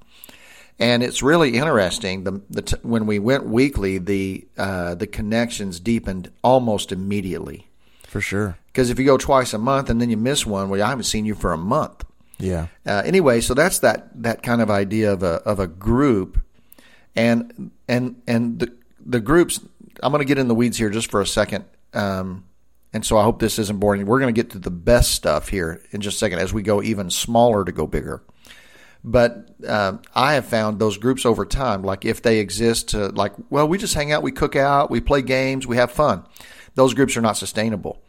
And 0.77 1.03
it's 1.03 1.21
really 1.23 1.55
interesting. 1.57 2.23
The, 2.25 2.41
the 2.49 2.61
t- 2.61 2.75
when 2.83 3.05
we 3.05 3.19
went 3.19 3.45
weekly, 3.45 3.97
the 3.97 4.45
uh, 4.57 4.95
the 4.95 5.07
connections 5.07 5.79
deepened 5.79 6.31
almost 6.41 6.91
immediately. 6.91 7.67
for 8.03 8.21
sure 8.21 8.57
Because 8.67 8.89
if 8.89 8.99
you 8.99 9.05
go 9.05 9.17
twice 9.17 9.53
a 9.53 9.57
month 9.57 9.89
and 9.89 10.01
then 10.01 10.09
you 10.09 10.17
miss 10.17 10.45
one, 10.45 10.69
well, 10.69 10.81
I 10.83 10.89
haven't 10.89 11.03
seen 11.05 11.25
you 11.25 11.35
for 11.35 11.51
a 11.53 11.57
month. 11.57 12.03
yeah 12.38 12.67
Uh, 12.85 13.01
anyway, 13.05 13.41
so 13.41 13.53
that's 13.53 13.79
that 13.79 14.21
that 14.23 14.43
kind 14.43 14.62
of 14.62 14.69
idea 14.69 15.12
of 15.13 15.23
a 15.23 15.35
of 15.45 15.59
a 15.59 15.67
group, 15.67 16.39
and 17.15 17.71
and 17.88 18.21
and 18.27 18.59
the 18.59 18.67
the 19.05 19.19
groups. 19.21 19.59
I'm 20.01 20.12
going 20.12 20.19
to 20.21 20.25
get 20.25 20.38
in 20.38 20.47
the 20.47 20.55
weeds 20.55 20.77
here 20.77 20.89
just 20.89 21.12
for 21.12 21.21
a 21.21 21.27
second, 21.27 21.65
um, 21.93 22.45
and 22.93 23.05
so 23.05 23.17
I 23.17 23.23
hope 23.23 23.39
this 23.39 23.59
isn't 23.59 23.79
boring. 23.79 24.05
We're 24.05 24.19
going 24.19 24.33
to 24.33 24.41
get 24.41 24.51
to 24.51 24.59
the 24.59 24.71
best 24.71 25.12
stuff 25.12 25.49
here 25.49 25.81
in 25.91 26.01
just 26.01 26.15
a 26.15 26.19
second 26.19 26.39
as 26.39 26.53
we 26.53 26.62
go 26.62 26.81
even 26.81 27.09
smaller 27.09 27.65
to 27.65 27.71
go 27.71 27.85
bigger. 27.88 28.23
But 29.03 29.49
um, 29.67 30.01
I 30.13 30.33
have 30.33 30.45
found 30.45 30.79
those 30.79 30.97
groups 30.97 31.25
over 31.25 31.45
time, 31.45 31.83
like 31.83 32.03
if 32.03 32.21
they 32.21 32.39
exist 32.39 32.89
to 32.89 33.07
like, 33.09 33.33
well, 33.49 33.67
we 33.67 33.77
just 33.77 33.93
hang 33.93 34.12
out, 34.12 34.23
we 34.23 34.31
cook 34.31 34.55
out, 34.55 34.91
we 34.91 34.99
play 34.99 35.21
games, 35.21 35.65
we 35.65 35.77
have 35.77 35.91
fun. 35.91 36.25
Those 36.75 36.93
groups 36.93 37.15
are 37.15 37.21
not 37.21 37.38
sustainable. 37.38 38.01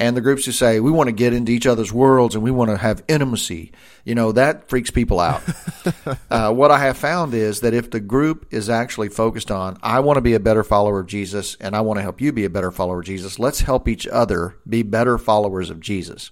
And 0.00 0.16
the 0.16 0.22
groups 0.22 0.46
who 0.46 0.52
say 0.52 0.80
we 0.80 0.90
want 0.90 1.08
to 1.08 1.12
get 1.12 1.34
into 1.34 1.52
each 1.52 1.66
other's 1.66 1.92
worlds 1.92 2.34
and 2.34 2.42
we 2.42 2.50
want 2.50 2.70
to 2.70 2.78
have 2.78 3.04
intimacy, 3.06 3.70
you 4.02 4.14
know, 4.14 4.32
that 4.32 4.66
freaks 4.70 4.90
people 4.90 5.20
out. 5.20 5.42
uh, 6.30 6.50
what 6.54 6.70
I 6.70 6.78
have 6.78 6.96
found 6.96 7.34
is 7.34 7.60
that 7.60 7.74
if 7.74 7.90
the 7.90 8.00
group 8.00 8.46
is 8.50 8.70
actually 8.70 9.10
focused 9.10 9.50
on, 9.50 9.76
I 9.82 10.00
want 10.00 10.16
to 10.16 10.22
be 10.22 10.32
a 10.32 10.40
better 10.40 10.64
follower 10.64 11.00
of 11.00 11.06
Jesus 11.06 11.54
and 11.60 11.76
I 11.76 11.82
want 11.82 11.98
to 11.98 12.02
help 12.02 12.18
you 12.18 12.32
be 12.32 12.46
a 12.46 12.50
better 12.50 12.70
follower 12.70 13.00
of 13.00 13.04
Jesus, 13.04 13.38
let's 13.38 13.60
help 13.60 13.86
each 13.86 14.06
other 14.06 14.56
be 14.66 14.82
better 14.82 15.18
followers 15.18 15.68
of 15.68 15.80
Jesus. 15.80 16.30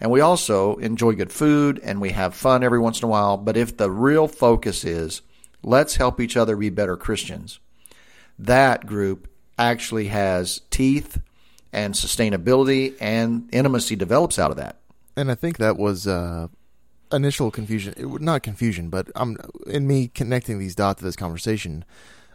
And 0.00 0.10
we 0.10 0.20
also 0.20 0.74
enjoy 0.78 1.12
good 1.12 1.32
food 1.32 1.78
and 1.84 2.00
we 2.00 2.10
have 2.10 2.34
fun 2.34 2.64
every 2.64 2.80
once 2.80 3.00
in 3.00 3.04
a 3.04 3.10
while. 3.10 3.36
But 3.36 3.56
if 3.56 3.76
the 3.76 3.92
real 3.92 4.26
focus 4.26 4.84
is, 4.84 5.22
let's 5.62 5.94
help 5.94 6.18
each 6.18 6.36
other 6.36 6.56
be 6.56 6.68
better 6.68 6.96
Christians, 6.96 7.60
that 8.40 8.86
group 8.86 9.28
actually 9.56 10.08
has 10.08 10.62
teeth 10.70 11.20
and 11.74 11.94
sustainability 11.94 12.94
and 13.00 13.48
intimacy 13.52 13.96
develops 13.96 14.38
out 14.38 14.50
of 14.50 14.56
that. 14.56 14.76
and 15.16 15.30
I 15.30 15.34
think 15.34 15.58
that 15.58 15.76
was 15.76 16.06
uh, 16.06 16.48
initial 17.12 17.50
confusion. 17.50 17.94
It, 17.96 18.20
not 18.20 18.42
confusion, 18.42 18.88
but 18.90 19.10
um, 19.14 19.36
in 19.66 19.86
me 19.86 20.08
connecting 20.08 20.58
these 20.58 20.74
dots 20.74 20.98
to 21.00 21.04
this 21.04 21.16
conversation, 21.16 21.84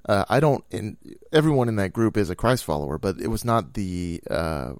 uh, 0.08 0.25
I 0.30 0.39
don't. 0.39 0.63
In, 0.71 0.97
everyone 1.34 1.67
in 1.69 1.75
that 1.78 1.91
group 1.93 2.17
is 2.17 2.30
a 2.30 2.36
Christ 2.36 2.63
follower, 2.65 2.97
but 2.97 3.19
it 3.19 3.28
was 3.28 3.43
not 3.43 3.73
the. 3.73 4.21
Uh, 4.30 4.73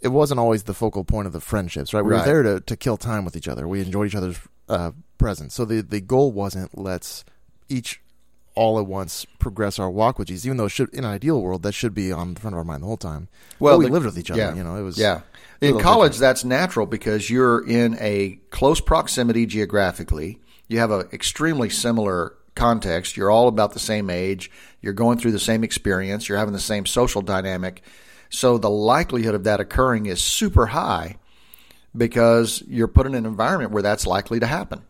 it 0.00 0.08
wasn't 0.08 0.38
always 0.38 0.64
the 0.64 0.74
focal 0.74 1.02
point 1.04 1.26
of 1.26 1.32
the 1.32 1.40
friendships, 1.40 1.94
right? 1.94 2.04
We 2.04 2.12
Right. 2.12 2.20
were 2.20 2.24
there 2.26 2.42
to, 2.42 2.60
to 2.60 2.76
kill 2.76 2.96
time 2.98 3.24
with 3.24 3.36
each 3.36 3.48
other. 3.48 3.66
We 3.66 3.80
enjoyed 3.80 4.08
each 4.08 4.14
other's 4.14 4.38
uh, 4.68 4.90
presence. 5.18 5.54
So 5.54 5.64
the 5.64 5.80
the 5.80 6.00
goal 6.00 6.30
wasn't 6.32 6.76
let's 6.78 7.24
each 7.68 8.00
all 8.54 8.78
at 8.78 8.86
once 8.86 9.26
progress 9.38 9.78
our 9.78 9.90
walk 9.90 10.18
with 10.18 10.28
Jesus, 10.28 10.46
even 10.46 10.56
though 10.56 10.66
it 10.66 10.70
should 10.70 10.88
in 10.94 11.04
an 11.04 11.10
ideal 11.10 11.40
world 11.40 11.62
that 11.64 11.72
should 11.72 11.94
be 11.94 12.12
on 12.12 12.34
the 12.34 12.40
front 12.40 12.54
of 12.54 12.58
our 12.58 12.64
mind 12.64 12.82
the 12.82 12.86
whole 12.86 12.96
time. 12.96 13.28
Well, 13.58 13.78
we 13.78 13.86
the- 13.86 13.92
lived 13.92 14.06
with 14.06 14.18
each 14.18 14.30
other. 14.30 14.40
yeah, 14.40 14.54
You 14.54 14.62
know, 14.64 14.76
it 14.76 14.82
was 14.82 14.96
yeah. 14.98 15.20
In 15.60 15.78
college, 15.78 16.12
different. 16.12 16.20
that's 16.20 16.44
natural 16.44 16.86
because 16.86 17.30
you're 17.30 17.66
in 17.66 17.96
a 18.00 18.38
close 18.50 18.80
proximity 18.80 19.46
geographically. 19.46 20.38
You 20.68 20.78
have 20.78 20.90
an 20.90 21.08
extremely 21.12 21.70
similar 21.70 22.34
context. 22.54 23.16
You're 23.16 23.30
all 23.30 23.48
about 23.48 23.72
the 23.72 23.78
same 23.80 24.10
age. 24.10 24.50
You're 24.82 24.92
going 24.92 25.18
through 25.18 25.32
the 25.32 25.38
same 25.38 25.64
experience. 25.64 26.28
You're 26.28 26.38
having 26.38 26.52
the 26.54 26.60
same 26.60 26.86
social 26.86 27.22
dynamic. 27.22 27.82
So 28.30 28.58
the 28.58 28.70
likelihood 28.70 29.34
of 29.34 29.44
that 29.44 29.60
occurring 29.60 30.06
is 30.06 30.22
super 30.22 30.66
high 30.66 31.16
because 31.96 32.62
you're 32.66 32.88
put 32.88 33.06
in 33.06 33.14
an 33.14 33.26
environment 33.26 33.70
where 33.72 33.82
that's 33.82 34.06
likely 34.06 34.40
to 34.40 34.46
happen. 34.46 34.82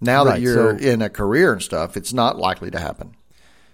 Now 0.00 0.24
that 0.24 0.40
you're 0.40 0.78
so- 0.78 0.84
in 0.84 1.02
a 1.02 1.08
career 1.08 1.52
and 1.52 1.62
stuff, 1.62 1.96
it's 1.96 2.12
not 2.12 2.38
likely 2.38 2.70
to 2.70 2.78
happen. 2.78 3.16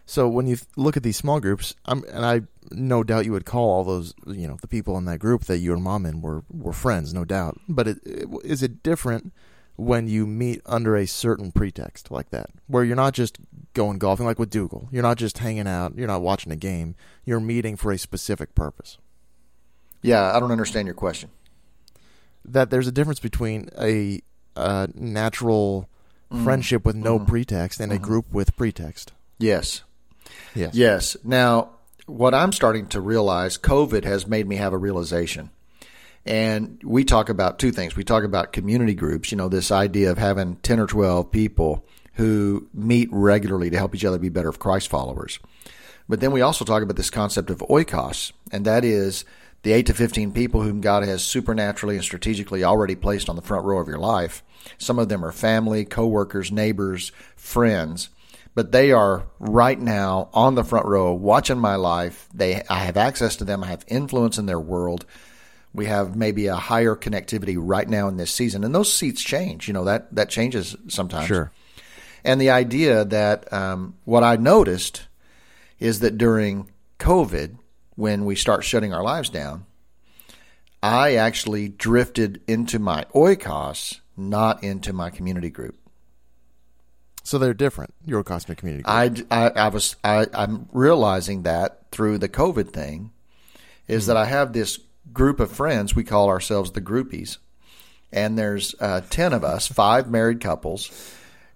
So 0.06 0.28
when 0.28 0.46
you 0.46 0.56
look 0.76 0.96
at 0.96 1.02
these 1.02 1.16
small 1.16 1.40
groups, 1.40 1.74
I'm, 1.87 2.02
and 2.12 2.24
I 2.24 2.42
no 2.70 3.02
doubt 3.04 3.24
you 3.24 3.32
would 3.32 3.44
call 3.44 3.68
all 3.70 3.85
those, 3.85 4.14
you 4.26 4.48
know, 4.48 4.56
the 4.61 4.68
people 4.68 4.96
in 4.98 5.04
that 5.04 5.18
group 5.18 5.44
that 5.44 5.58
you 5.58 5.72
and 5.72 5.82
mom 5.82 6.06
in 6.06 6.20
were 6.20 6.42
were 6.50 6.72
friends, 6.72 7.12
no 7.14 7.24
doubt. 7.24 7.58
But 7.68 7.88
it, 7.88 7.98
it, 8.04 8.28
is 8.44 8.62
it 8.62 8.82
different 8.82 9.32
when 9.76 10.08
you 10.08 10.26
meet 10.26 10.61
under 10.66 10.96
a 10.96 11.06
certain 11.06 11.50
pretext 11.50 12.11
like 12.11 12.30
that, 12.30 12.50
where 12.66 12.85
you're 12.85 12.96
not 12.96 13.14
just 13.14 13.38
going 13.74 13.98
golfing 13.98 14.26
like 14.26 14.38
with 14.38 14.50
Dougal, 14.50 14.88
you're 14.92 15.02
not 15.02 15.16
just 15.16 15.38
hanging 15.38 15.66
out, 15.66 15.96
you're 15.96 16.06
not 16.06 16.20
watching 16.20 16.52
a 16.52 16.56
game, 16.56 16.94
you're 17.24 17.40
meeting 17.40 17.76
for 17.76 17.90
a 17.90 17.98
specific 17.98 18.54
purpose. 18.54 18.98
Yeah, 20.02 20.37
I 20.37 20.40
don't 20.40 20.52
understand 20.52 20.87
your 20.87 20.94
question. 20.94 21.30
That 22.44 22.70
there's 22.70 22.88
a 22.88 22.92
difference 22.92 23.20
between 23.20 23.68
a, 23.80 24.20
uh 24.56 24.88
natural 24.94 25.88
Mm-hmm. 26.33 26.45
friendship 26.45 26.85
with 26.85 26.97
no 26.97 27.18
mm-hmm. 27.18 27.27
pretext 27.27 27.81
and 27.81 27.92
a 27.92 27.97
mm-hmm. 27.97 28.05
group 28.05 28.33
with 28.33 28.57
pretext. 28.57 29.12
Yes. 29.38 29.83
Yes. 30.55 30.75
Yes. 30.75 31.16
Now, 31.23 31.71
what 32.07 32.35
I'm 32.35 32.53
starting 32.53 32.87
to 32.88 33.01
realize, 33.01 33.59
COVID 33.59 34.05
has 34.05 34.27
made 34.27 34.47
me 34.47 34.57
have 34.57 34.73
a 34.73 34.79
realization. 34.79 35.51
And 36.25 36.81
we 36.85 37.05
talk 37.05 37.29
about 37.29 37.59
two 37.59 37.73
things. 37.73 37.97
We 37.97 38.05
talk 38.05 38.25
about 38.25 38.53
community 38.53 38.95
groups, 38.95 39.33
you 39.33 39.37
know, 39.37 39.49
this 39.49 39.71
idea 39.71 40.11
of 40.11 40.18
having 40.18 40.57
10 40.57 40.79
or 40.79 40.87
12 40.87 41.31
people 41.31 41.85
who 42.14 42.68
meet 42.73 43.09
regularly 43.11 43.71
to 43.71 43.79
help 43.79 43.95
each 43.95 44.05
other 44.05 44.18
be 44.18 44.29
better 44.29 44.49
of 44.49 44.59
Christ 44.59 44.88
followers. 44.88 45.38
But 46.09 46.21
then 46.21 46.33
we 46.33 46.40
also 46.40 46.64
talk 46.64 46.83
about 46.83 46.97
this 46.97 47.11
concept 47.11 47.51
of 47.51 47.59
oikos, 47.59 48.33
and 48.51 48.64
that 48.64 48.85
is 48.85 49.25
the 49.62 49.72
8 49.72 49.87
to 49.87 49.94
15 49.94 50.33
people 50.33 50.62
whom 50.62 50.81
God 50.81 51.05
has 51.05 51.22
supernaturally 51.22 51.96
and 51.96 52.05
strategically 52.05 52.64
already 52.64 52.96
placed 52.96 53.29
on 53.29 53.37
the 53.37 53.42
front 53.42 53.64
row 53.64 53.79
of 53.79 53.88
your 53.88 53.98
life. 53.98 54.42
Some 54.79 54.98
of 54.98 55.09
them 55.09 55.25
are 55.25 55.33
family, 55.33 55.85
coworkers, 55.85 56.51
neighbors, 56.51 57.12
friends, 57.37 58.11
but 58.55 58.72
they 58.72 58.92
are 58.92 59.27
right 59.38 59.79
now 59.79 60.29
on 60.33 60.55
the 60.55 60.64
front 60.64 60.87
row 60.87 61.12
watching 61.14 61.59
my 61.59 61.77
life. 61.77 62.29
They 62.35 62.62
I 62.68 62.81
have 62.81 62.96
access 62.96 63.37
to 63.37 63.44
them, 63.44 63.64
I 63.64 63.68
have 63.68 63.85
influence 63.88 64.38
in 64.38 64.46
their 64.46 64.61
world. 64.61 65.07
We 65.75 65.87
have 65.87 66.16
maybe 66.16 66.48
a 66.48 66.57
higher 66.57 66.94
connectivity 66.94 67.57
right 67.59 67.88
now 67.88 68.09
in 68.09 68.18
this 68.18 68.31
season. 68.31 68.62
And 68.62 68.75
those 68.75 68.92
seats 68.92 69.22
change, 69.22 69.68
you 69.68 69.75
know, 69.75 69.85
that 69.85 70.14
that 70.14 70.29
changes 70.29 70.77
sometimes. 70.88 71.29
Sure. 71.29 71.51
And 72.25 72.40
the 72.40 72.51
idea 72.51 73.05
that 73.07 73.51
um, 73.53 73.94
what 74.05 74.22
I 74.22 74.37
noticed 74.37 75.07
is 75.81 76.01
that 76.01 76.18
during 76.18 76.70
COVID, 76.98 77.57
when 78.03 78.25
we 78.25 78.35
start 78.35 78.65
shutting 78.65 78.93
our 78.93 79.05
lives 79.05 79.31
down, 79.31 79.65
I 80.83 81.15
actually 81.15 81.69
drifted 81.69 82.41
into 82.49 82.81
my 82.81 83.05
oikos, 83.15 84.01
not 84.17 84.65
into 84.65 84.93
my 84.93 85.09
community 85.09 85.51
group. 85.51 85.77
So 87.23 87.38
they're 87.38 87.55
different. 87.55 87.95
Your 88.05 88.25
cosmic 88.25 88.59
community. 88.59 88.83
Group. 88.83 89.29
I, 89.31 89.47
I, 89.47 89.51
I 89.51 89.69
was 89.69 89.95
I, 90.03 90.27
I'm 90.35 90.69
realizing 90.73 91.45
that 91.45 91.93
through 91.93 92.19
the 92.19 92.29
COVID 92.29 92.71
thing, 92.71 93.12
is 93.87 94.07
that 94.07 94.17
I 94.17 94.25
have 94.25 94.53
this 94.53 94.81
group 95.12 95.38
of 95.38 95.53
friends. 95.53 95.95
We 95.95 96.03
call 96.03 96.29
ourselves 96.29 96.73
the 96.73 96.81
groupies, 96.81 97.38
and 98.12 98.37
there's 98.37 98.75
uh, 98.81 99.03
ten 99.11 99.33
of 99.33 99.45
us, 99.45 99.69
five 99.69 100.11
married 100.11 100.41
couples, 100.41 100.91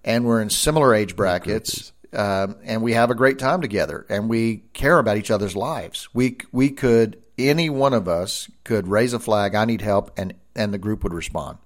and 0.05 0.23
we're 0.23 0.41
in 0.41 0.49
similar 0.49 0.95
age 0.95 1.17
brackets. 1.17 1.91
Um, 2.13 2.55
and 2.63 2.81
we 2.81 2.93
have 2.93 3.11
a 3.11 3.15
great 3.15 3.37
time 3.39 3.61
together, 3.61 4.05
and 4.09 4.29
we 4.29 4.63
care 4.73 4.99
about 4.99 5.17
each 5.17 5.31
other's 5.31 5.55
lives. 5.55 6.07
We 6.13 6.37
we 6.51 6.69
could 6.69 7.21
any 7.37 7.69
one 7.69 7.93
of 7.93 8.07
us 8.07 8.49
could 8.63 8.87
raise 8.87 9.13
a 9.13 9.19
flag. 9.19 9.55
I 9.55 9.65
need 9.65 9.81
help, 9.81 10.11
and 10.17 10.33
and 10.55 10.73
the 10.73 10.77
group 10.77 11.03
would 11.03 11.13
respond. 11.13 11.57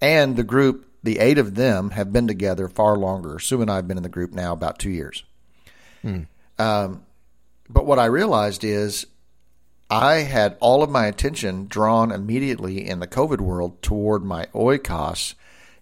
And 0.00 0.36
the 0.36 0.44
group, 0.44 0.90
the 1.02 1.18
eight 1.18 1.38
of 1.38 1.54
them, 1.54 1.90
have 1.90 2.12
been 2.12 2.26
together 2.26 2.68
far 2.68 2.96
longer. 2.96 3.38
Sue 3.38 3.62
and 3.62 3.70
I 3.70 3.76
have 3.76 3.88
been 3.88 3.96
in 3.96 4.02
the 4.02 4.08
group 4.08 4.32
now 4.32 4.52
about 4.52 4.78
two 4.78 4.90
years. 4.90 5.24
Um, 6.58 7.04
but 7.68 7.86
what 7.86 7.98
I 7.98 8.06
realized 8.06 8.64
is 8.64 9.06
I 9.90 10.16
had 10.16 10.56
all 10.60 10.82
of 10.82 10.90
my 10.90 11.06
attention 11.06 11.66
drawn 11.66 12.10
immediately 12.10 12.86
in 12.86 13.00
the 13.00 13.06
COVID 13.06 13.40
world 13.40 13.80
toward 13.82 14.24
my 14.24 14.46
oikos, 14.46 15.34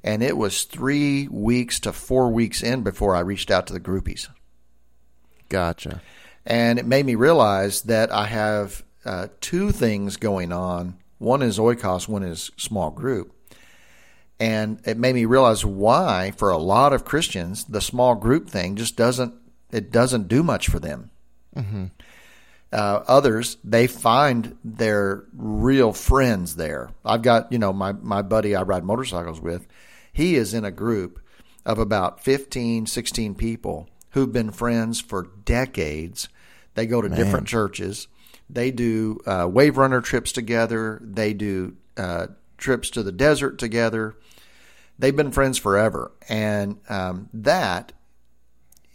and 0.05 0.23
it 0.23 0.37
was 0.37 0.65
three 0.65 1.29
weeks 1.29 1.81
to 1.81 1.93
four 1.93 2.31
weeks 2.31 2.63
in 2.63 2.83
before 2.83 3.15
I 3.15 3.21
reached 3.21 3.51
out 3.51 3.67
to 3.69 3.73
the 3.73 3.81
groupies. 3.81 4.29
Gotcha. 5.49 6.01
And 6.45 6.79
it 6.79 6.87
made 6.87 7.07
me 7.07 7.15
realize 7.15 7.83
that 7.83 8.11
I 8.11 8.27
have 8.27 8.83
uh, 9.05 9.29
two 9.41 9.71
things 9.71 10.17
going 10.17 10.53
on. 10.53 10.99
One 11.19 11.43
is 11.43 11.59
oikos, 11.59 12.09
one 12.09 12.23
is 12.23 12.51
small 12.57 12.91
group. 12.91 13.35
And 14.41 14.81
it 14.85 14.99
made 14.99 15.15
me 15.15 15.25
realize 15.25 15.65
why, 15.65 16.33
for 16.37 16.51
a 16.51 16.59
lot 16.59 16.93
of 16.93 17.05
Christians, 17.05 17.65
the 17.65 17.81
small 17.81 18.17
group 18.17 18.49
thing 18.51 18.75
just 18.75 18.97
doesn't 18.97 19.35
it 19.71 19.91
doesn't 19.91 20.29
do 20.29 20.43
much 20.43 20.69
for 20.69 20.79
them. 20.79 21.11
Uh, 22.73 23.03
others, 23.07 23.59
they 23.63 23.87
find 23.87 24.57
their 24.65 25.25
real 25.35 25.93
friends 25.93 26.57
there. 26.57 26.91
I've 27.05 27.23
got, 27.23 27.53
you 27.53 27.59
know, 27.59 27.73
my, 27.73 27.93
my 27.93 28.23
buddy 28.23 28.55
I 28.57 28.63
ride 28.63 28.85
motorcycles 28.85 29.41
with, 29.41 29.67
he 30.13 30.37
is 30.37 30.55
in 30.55 30.65
a 30.65 30.71
group 30.71 31.21
of 31.65 31.79
about 31.79 32.23
15, 32.23 32.87
16 32.87 33.35
people 33.35 33.89
who've 34.11 34.33
been 34.33 34.51
friends 34.51 35.01
for 35.01 35.31
decades. 35.45 36.29
They 36.75 36.87
go 36.87 37.01
to 37.01 37.09
different 37.09 37.47
churches. 37.47 38.09
They 38.49 38.71
do 38.71 39.21
uh, 39.27 39.49
wave 39.51 39.79
runner 39.79 40.01
trips 40.01 40.33
together. 40.33 41.01
They 41.03 41.33
do 41.33 41.77
uh, 41.97 42.29
trips 42.59 42.91
to 42.91 43.03
the 43.03 43.13
desert 43.13 43.59
together. 43.59 44.17
They've 44.99 45.17
been 45.17 45.33
friends 45.33 45.59
forever. 45.59 46.13
And 46.29 46.79
um, 46.89 47.31
that 47.33 47.93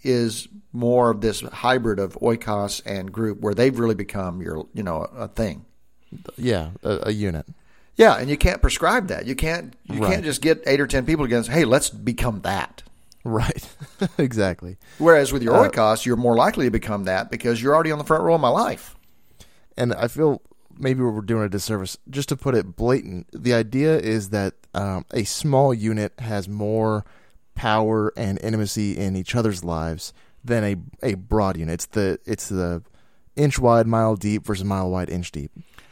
is 0.03 0.47
more 0.71 1.09
of 1.09 1.21
this 1.21 1.41
hybrid 1.41 1.99
of 1.99 2.13
oikos 2.19 2.81
and 2.85 3.11
group 3.11 3.41
where 3.41 3.53
they've 3.53 3.77
really 3.77 3.95
become 3.95 4.41
your, 4.41 4.67
you 4.73 4.83
know, 4.83 5.07
a, 5.13 5.23
a 5.23 5.27
thing. 5.27 5.65
Yeah, 6.37 6.71
a, 6.83 7.07
a 7.07 7.11
unit. 7.11 7.47
Yeah, 7.97 8.15
and 8.15 8.29
you 8.29 8.37
can't 8.37 8.61
prescribe 8.61 9.07
that. 9.07 9.25
You 9.25 9.35
can't 9.35 9.75
you 9.85 10.01
Right. 10.01 10.11
can't 10.13 10.23
just 10.23 10.41
get 10.41 10.63
eight 10.65 10.79
or 10.79 10.87
ten 10.87 11.05
people 11.05 11.25
together 11.25 11.39
and 11.39 11.45
say, 11.47 11.53
"Hey, 11.53 11.65
let's 11.65 11.89
become 11.89 12.41
that." 12.41 12.83
Right. 13.23 13.67
exactly. 14.17 14.77
Whereas 14.99 15.33
with 15.33 15.43
your 15.43 15.55
Uh, 15.55 15.67
oikos, 15.69 16.05
you're 16.05 16.15
more 16.15 16.35
likely 16.35 16.65
to 16.65 16.71
become 16.71 17.03
that 17.05 17.29
because 17.29 17.61
you're 17.61 17.73
already 17.75 17.91
on 17.91 17.97
the 17.97 18.05
front 18.05 18.23
row 18.23 18.35
of 18.35 18.41
my 18.41 18.47
life. 18.49 18.95
And 19.75 19.93
I 19.93 20.07
feel 20.07 20.41
maybe 20.79 21.01
we're 21.01 21.21
doing 21.21 21.43
a 21.43 21.49
disservice. 21.49 21.97
Just 22.09 22.29
to 22.29 22.37
put 22.37 22.55
it 22.55 22.75
blatant, 22.75 23.27
the 23.33 23.53
idea 23.53 23.97
is 23.99 24.29
that 24.29 24.53
um, 24.73 25.05
a 25.11 25.23
small 25.23 25.73
unit 25.73 26.13
has 26.19 26.47
more 26.47 27.03
power 27.55 28.13
and 28.15 28.39
intimacy 28.41 28.95
in 28.95 29.15
each 29.15 29.35
other's 29.35 29.63
lives 29.63 30.13
than 30.45 30.63
a 30.63 30.75
a 31.03 31.15
broad 31.15 31.57
unit. 31.57 31.73
It's 31.73 31.85
the 31.87 32.19
it's 32.25 32.47
the 32.49 32.83
inch 33.35 33.59
wide, 33.59 33.87
mile 33.87 34.15
deep 34.15 34.45
versus 34.45 34.63
mile 34.63 34.89
wide, 34.89 35.09
inch 35.09 35.31
deep. 35.31 35.51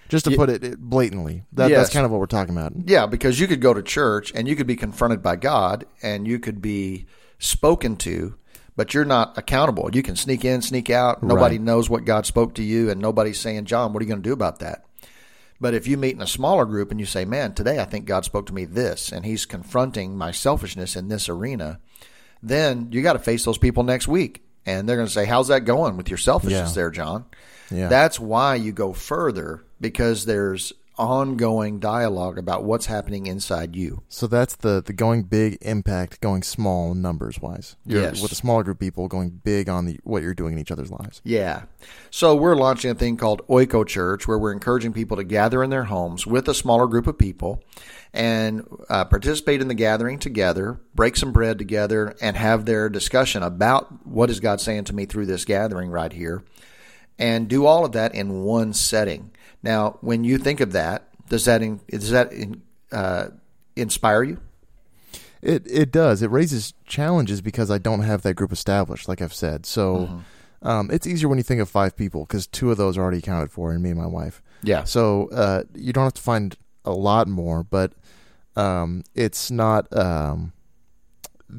Just 0.10 0.26
to 0.26 0.32
Ye- 0.32 0.38
put 0.38 0.50
it 0.50 0.64
it 0.64 0.80
blatantly, 0.80 1.44
that, 1.54 1.70
Yes. 1.70 1.80
that's 1.80 1.94
kind 1.94 2.06
of 2.06 2.12
what 2.12 2.20
we're 2.20 2.26
talking 2.28 2.56
about. 2.56 2.74
Yeah, 2.86 3.06
because 3.08 3.40
you 3.40 3.48
could 3.48 3.62
go 3.62 3.74
to 3.74 3.82
church 3.82 4.32
and 4.36 4.48
you 4.48 4.56
could 4.56 4.68
be 4.68 4.76
confronted 4.76 5.24
by 5.24 5.36
God 5.36 5.86
and 6.04 6.28
you 6.28 6.38
could 6.40 6.62
be 6.62 7.08
spoken 7.40 7.96
to, 7.98 8.36
but 8.76 8.94
you're 8.94 9.06
not 9.06 9.38
accountable. 9.38 9.90
You 9.94 10.04
can 10.04 10.16
sneak 10.16 10.46
in, 10.46 10.62
sneak 10.62 10.90
out. 10.90 11.24
Nobody 11.24 11.56
Right. 11.58 11.66
knows 11.66 11.90
what 11.90 12.06
God 12.06 12.26
spoke 12.26 12.54
to 12.56 12.64
you, 12.64 12.90
and 12.90 13.02
nobody's 13.02 13.40
saying, 13.40 13.66
John, 13.66 13.94
what 13.94 14.02
are 14.02 14.06
you 14.06 14.10
going 14.10 14.22
to 14.22 14.30
do 14.30 14.34
about 14.34 14.60
that? 14.60 14.86
But 15.60 15.74
if 15.74 15.88
you 15.88 15.98
meet 15.98 16.16
in 16.16 16.22
a 16.22 16.28
smaller 16.28 16.66
group 16.66 16.92
and 16.92 17.00
you 17.00 17.06
say, 17.06 17.24
man, 17.26 17.54
today 17.54 17.80
I 17.80 17.86
think 17.86 18.06
God 18.06 18.26
spoke 18.26 18.46
to 18.48 18.54
me 18.54 18.66
this, 18.66 19.12
and 19.12 19.26
he's 19.26 19.46
confronting 19.46 20.18
my 20.18 20.32
selfishness 20.32 20.96
in 20.98 21.08
this 21.08 21.30
arena, 21.30 21.80
then 22.44 22.90
you 22.92 23.02
got 23.02 23.14
to 23.14 23.20
face 23.20 23.46
those 23.46 23.58
people 23.58 23.84
next 23.84 24.08
week. 24.08 24.44
And 24.66 24.88
they're 24.90 24.98
going 24.98 25.08
to 25.08 25.14
say, 25.14 25.26
how's 25.26 25.48
that 25.50 25.64
going 25.66 25.96
with 25.96 26.10
your 26.10 26.18
selfishness 26.18 26.70
Yeah. 26.72 26.76
there, 26.76 26.90
John? 26.92 27.26
Yeah. 27.72 27.88
That's 27.88 28.20
why 28.20 28.56
you 28.56 28.72
go 28.72 28.94
further 28.94 29.64
because 29.80 30.26
there's 30.26 30.74
ongoing 30.98 31.80
dialogue 31.80 32.38
about 32.38 32.64
what's 32.64 32.86
happening 32.86 33.28
inside 33.28 33.76
you. 33.76 34.02
So 34.08 34.28
that's 34.28 34.56
the 34.56 34.82
the 34.82 34.94
going 34.94 35.24
big 35.24 35.58
impact, 35.62 36.22
going 36.22 36.44
small 36.44 36.94
numbers 36.94 37.40
wise. 37.42 37.76
You're, 37.86 38.02
Yes. 38.02 38.22
With 38.22 38.32
a 38.32 38.36
smaller 38.36 38.64
group 38.64 38.78
of 38.78 38.80
people, 38.80 39.08
going 39.08 39.42
big 39.44 39.68
on 39.68 39.86
the 39.86 40.00
what 40.04 40.24
you're 40.24 40.34
doing 40.34 40.54
in 40.54 40.60
each 40.60 40.72
other's 40.72 40.92
lives. 40.92 41.22
Yeah. 41.24 41.64
So 42.10 42.36
we're 42.36 42.56
launching 42.56 42.92
a 42.92 42.96
thing 42.96 43.18
called 43.18 43.46
Oiko 43.48 43.86
Church 43.86 44.28
where 44.28 44.40
we're 44.40 44.54
encouraging 44.54 44.94
people 44.94 45.18
to 45.18 45.24
gather 45.24 45.64
in 45.64 45.70
their 45.70 45.86
homes 45.86 46.26
with 46.26 46.48
a 46.48 46.54
smaller 46.54 46.88
group 46.88 47.08
of 47.08 47.18
people 47.18 47.64
and 48.14 48.66
uh, 48.90 49.04
participate 49.06 49.62
in 49.62 49.68
the 49.68 49.74
gathering 49.74 50.18
together, 50.20 50.80
break 50.94 51.18
some 51.18 51.34
bread 51.34 51.58
together, 51.58 52.16
and 52.22 52.38
have 52.38 52.66
their 52.66 52.88
discussion 52.88 53.44
about 53.44 54.08
what 54.08 54.30
is 54.30 54.40
God 54.40 54.62
saying 54.62 54.86
to 54.86 54.96
me 54.96 55.06
through 55.06 55.26
this 55.26 55.44
gathering 55.44 55.90
right 55.92 56.14
here, 56.14 56.42
and 57.20 57.50
do 57.50 57.66
all 57.66 57.84
of 57.84 57.92
that 57.92 58.16
in 58.16 58.44
one 58.44 58.72
setting. 58.72 59.32
Now, 59.66 59.98
when 60.02 60.24
you 60.24 60.38
think 60.38 60.60
of 60.62 60.72
that, 60.74 61.10
does 61.28 61.44
that 61.46 61.62
in, 61.62 61.82
does 61.90 62.12
that 62.12 62.32
in, 62.32 62.62
uh, 62.92 63.30
inspire 63.76 64.24
you? 64.24 64.40
It 65.42 65.64
it 65.70 65.92
does. 65.92 66.22
It 66.22 66.30
raises 66.32 66.74
challenges 66.86 67.42
because 67.42 67.70
I 67.70 67.78
don't 67.80 68.02
have 68.02 68.22
that 68.22 68.36
group 68.36 68.52
established, 68.52 69.08
like 69.08 69.22
I've 69.22 69.34
said. 69.34 69.66
So 69.66 69.98
Mm-hmm. 69.98 70.68
um, 70.68 70.90
it's 70.92 71.06
easier 71.06 71.28
when 71.30 71.38
you 71.38 71.44
think 71.44 71.62
of 71.62 71.70
five 71.70 71.96
people 71.96 72.22
because 72.26 72.48
two 72.48 72.72
of 72.72 72.78
those 72.78 72.98
are 72.98 73.02
already 73.02 73.18
accounted 73.20 73.52
for, 73.52 73.72
and 73.72 73.82
me 73.84 73.90
and 73.90 74.00
my 74.00 74.08
wife. 74.08 74.42
Yeah. 74.64 74.84
So 74.86 75.30
uh, 75.30 75.64
you 75.76 75.92
don't 75.94 76.04
have 76.06 76.14
to 76.14 76.22
find 76.22 76.56
a 76.86 76.92
lot 76.94 77.28
more, 77.28 77.64
but 77.64 77.94
um, 78.56 79.04
it's 79.14 79.52
not. 79.52 79.92
Um, 79.96 80.54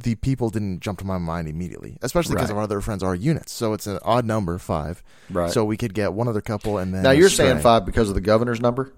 the 0.03 0.15
people 0.17 0.51
didn't 0.51 0.81
jump 0.81 0.99
to 1.01 1.05
my 1.05 1.19
mind 1.19 1.49
immediately, 1.49 1.97
especially 2.03 2.35
because 2.35 2.51
Right. 2.51 2.57
our 2.59 2.63
other 2.63 2.81
friends 2.81 3.03
are 3.03 3.15
units. 3.15 3.53
So 3.53 3.73
it's 3.73 3.87
an 3.87 3.99
odd 4.05 4.25
number, 4.25 4.59
five. 4.59 5.03
Right. 5.31 5.51
So 5.51 5.65
we 5.65 5.77
could 5.77 5.95
get 5.95 6.13
one 6.13 6.29
other 6.29 6.41
couple, 6.41 6.79
and 6.79 6.95
then 6.95 7.03
Now 7.03 7.11
you're 7.11 7.29
saying 7.31 7.61
five 7.61 7.85
because 7.87 8.09
of 8.09 8.15
the 8.15 8.21
governor's 8.21 8.61
number? 8.61 8.93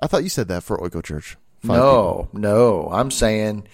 I 0.00 0.06
thought 0.06 0.22
you 0.24 0.28
said 0.28 0.48
that 0.48 0.62
for 0.62 0.78
Oiko 0.78 1.02
Church. 1.02 1.36
No, 1.62 2.28
no. 2.32 2.88
I'm 2.90 3.10
saying, 3.10 3.68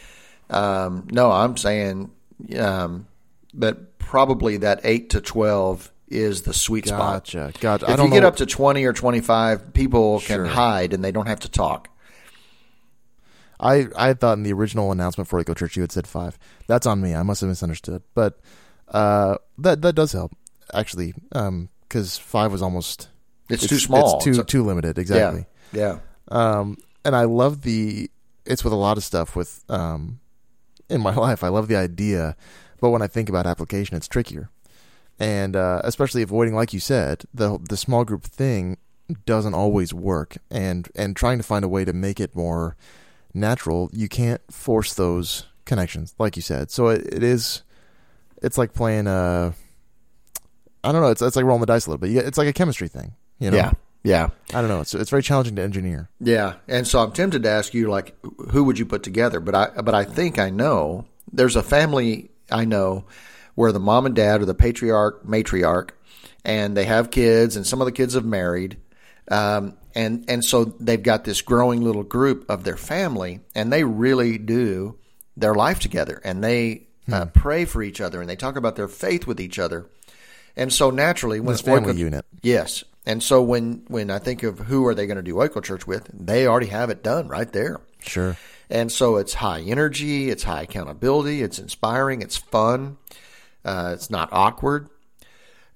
um, 0.51 1.09
no, 1.11 1.31
I'm 1.33 1.57
saying 1.57 2.11
um, 2.59 3.07
that 3.55 3.99
probably 3.99 4.59
that 4.59 4.81
eight 4.85 5.11
to 5.11 5.21
twelve 5.21 5.91
is 6.09 6.43
the 6.43 6.55
sweet 6.55 6.87
spot. 6.87 7.25
Gotcha. 7.25 7.53
Gotcha. 7.61 7.91
If 7.91 7.99
you 8.01 8.11
get 8.11 8.25
up 8.25 8.37
to 8.37 8.47
twenty 8.47 8.85
or 8.85 8.93
twenty-five, 8.93 9.73
people 9.73 10.21
can 10.21 10.45
hide 10.45 10.93
and 10.93 11.03
they 11.05 11.13
don't 11.13 11.27
have 11.27 11.41
to 11.41 11.49
talk. 11.51 11.89
I 13.61 13.87
I 13.97 14.15
thought 14.15 14.39
in 14.39 14.43
the 14.45 14.53
original 14.53 14.93
announcement 14.93 15.29
for 15.29 15.43
Oiko 15.43 15.57
Church 15.57 15.77
you 15.77 15.83
had 15.83 15.93
said 15.93 16.07
five. 16.07 16.39
That's 16.67 16.87
on 16.87 17.01
me. 17.01 17.15
I 17.15 17.23
must 17.23 17.41
have 17.41 17.49
misunderstood. 17.49 18.03
But 18.15 18.39
uh, 18.89 19.39
that 19.59 19.83
that 19.83 19.95
does 19.95 20.13
help 20.13 20.33
actually, 20.75 21.15
because 21.31 22.19
five 22.19 22.53
was 22.53 22.63
almost 22.63 23.09
It's, 23.49 23.67
too 23.67 23.79
small. 23.79 24.17
It's 24.17 24.25
too 24.25 24.31
It's 24.31 24.39
a- 24.39 24.45
too 24.45 24.65
limited. 24.65 24.99
Exactly. 24.99 25.47
yeah, 25.73 25.99
Um, 26.29 26.77
and 27.05 27.17
I 27.17 27.25
love 27.25 27.63
the. 27.63 28.11
It's 28.47 28.65
with 28.65 28.73
a 28.73 28.77
lot 28.77 28.97
of 28.97 29.05
stuff 29.05 29.37
with 29.37 29.65
um, 29.69 30.21
in 30.89 31.01
my 31.03 31.15
life. 31.27 31.43
I 31.45 31.49
love 31.49 31.69
the 31.69 31.77
idea, 31.77 32.37
but 32.81 32.91
when 32.91 33.03
I 33.03 33.07
think 33.07 33.29
about 33.29 33.47
application, 33.47 33.97
it's 33.97 34.09
trickier, 34.09 34.49
and 35.19 35.55
uh, 35.57 35.81
especially 35.85 36.23
avoiding, 36.23 36.55
like 36.55 36.73
you 36.73 36.81
said, 36.81 37.25
the 37.35 37.59
the 37.69 37.77
small 37.77 38.05
group 38.05 38.25
thing. 38.25 38.79
doesn't 39.27 39.55
always 39.55 39.93
work, 39.95 40.37
and 40.51 40.89
and 40.95 41.17
trying 41.17 41.39
to 41.39 41.45
find 41.45 41.65
a 41.65 41.69
way 41.69 41.85
to 41.85 41.93
make 41.93 42.21
it 42.21 42.35
more 42.37 42.77
natural, 43.39 43.91
you 43.93 44.09
can't 44.09 44.41
force 44.51 44.95
those 44.95 45.45
connections, 45.65 46.15
like 46.19 46.37
you 46.37 46.43
said. 46.43 46.71
So 46.71 46.89
it, 46.89 47.07
it 47.13 47.23
is, 47.23 47.63
it's 48.43 48.59
like 48.59 48.73
playing 48.73 49.07
a, 49.07 49.55
I 50.85 50.93
don't 50.93 51.03
know, 51.03 51.11
it's 51.11 51.23
it's 51.23 51.37
like 51.37 51.45
rolling 51.45 51.61
the 51.61 51.67
dice 51.67 51.87
a 51.87 51.91
little 51.91 52.07
bit. 52.07 52.17
It's 52.27 52.39
like 52.39 52.49
a 52.49 52.53
chemistry 52.53 52.89
thing, 52.89 53.13
you 53.39 53.51
know. 53.51 53.57
Yeah. 53.57 53.73
Yeah. 54.05 54.29
I 54.55 54.61
don't 54.61 54.69
know. 54.69 54.81
It's 54.81 54.95
it's 54.95 55.11
very 55.11 55.23
challenging 55.23 55.57
to 55.57 55.63
engineer. 55.63 56.09
Yeah. 56.21 56.55
And 56.69 56.87
so 56.87 57.01
I'm 57.01 57.13
tempted 57.13 57.43
to 57.43 57.49
ask 57.49 57.75
you 57.75 57.91
like 57.91 58.17
who 58.51 58.65
would 58.65 58.79
you 58.79 58.87
put 58.87 59.03
together? 59.03 59.41
But 59.41 59.55
I 59.55 59.83
but 59.83 59.95
I 59.95 60.05
think 60.05 60.39
I 60.39 60.51
know. 60.51 61.07
There's 61.33 61.57
a 61.57 61.63
family 61.63 62.31
I 62.51 62.65
know 62.65 63.05
where 63.55 63.73
the 63.73 63.81
mom 63.81 64.07
and 64.07 64.15
dad 64.15 64.41
are 64.41 64.47
the 64.47 64.55
patriarch, 64.55 65.27
matriarch, 65.27 65.91
and 66.45 66.77
they 66.77 66.85
have 66.85 67.11
kids, 67.11 67.57
and 67.57 67.67
some 67.67 67.81
of 67.81 67.87
the 67.87 67.93
kids 67.93 68.15
have 68.15 68.25
married. 68.25 68.79
Um, 69.31 69.77
and 69.99 70.25
and 70.29 70.45
so 70.45 70.65
they've 70.65 71.03
got 71.03 71.25
this 71.25 71.43
growing 71.43 71.83
little 71.83 72.05
group 72.05 72.49
of 72.49 72.63
their 72.65 72.77
family, 72.77 73.41
and 73.55 73.73
they 73.73 73.83
really 73.85 74.39
do 74.39 74.97
their 75.37 75.55
life 75.55 75.81
together, 75.81 76.21
and 76.25 76.43
they 76.43 76.87
uh, 77.13 77.27
pray 77.27 77.65
for 77.65 77.83
each 77.83 78.01
other, 78.01 78.21
and 78.21 78.29
they 78.31 78.37
talk 78.37 78.57
about 78.57 78.77
their 78.77 78.89
faith 78.89 79.27
with 79.27 79.41
each 79.41 79.59
other. 79.59 79.87
And 80.57 80.73
so 80.73 80.91
naturally, 80.91 81.41
when 81.41 81.55
This 81.55 81.61
family 81.63 81.95
Oiko- 81.95 81.99
unit. 81.99 82.25
yes, 82.43 82.85
and 83.07 83.23
so 83.23 83.43
when 83.43 83.83
when 83.89 84.11
I 84.11 84.19
think 84.19 84.43
of 84.43 84.59
who 84.61 84.87
are 84.87 84.95
they 84.95 85.07
going 85.07 85.17
to 85.17 85.23
do 85.23 85.35
Oiko 85.35 85.63
Church 85.63 85.87
with, 85.87 86.09
they 86.13 86.47
already 86.47 86.67
have 86.69 86.91
it 86.91 87.03
done 87.03 87.29
right 87.29 87.51
there. 87.53 87.81
Sure. 88.01 88.37
And 88.71 88.93
so 88.93 89.17
it's 89.17 89.35
high 89.35 89.61
energy, 89.63 90.29
it's 90.31 90.43
high 90.45 90.63
accountability, 90.63 91.43
it's 91.43 91.59
inspiring, 91.59 92.21
it's 92.23 92.37
fun, 92.37 92.99
uh, 93.65 93.93
it's 93.95 94.11
not 94.11 94.29
awkward. 94.31 94.89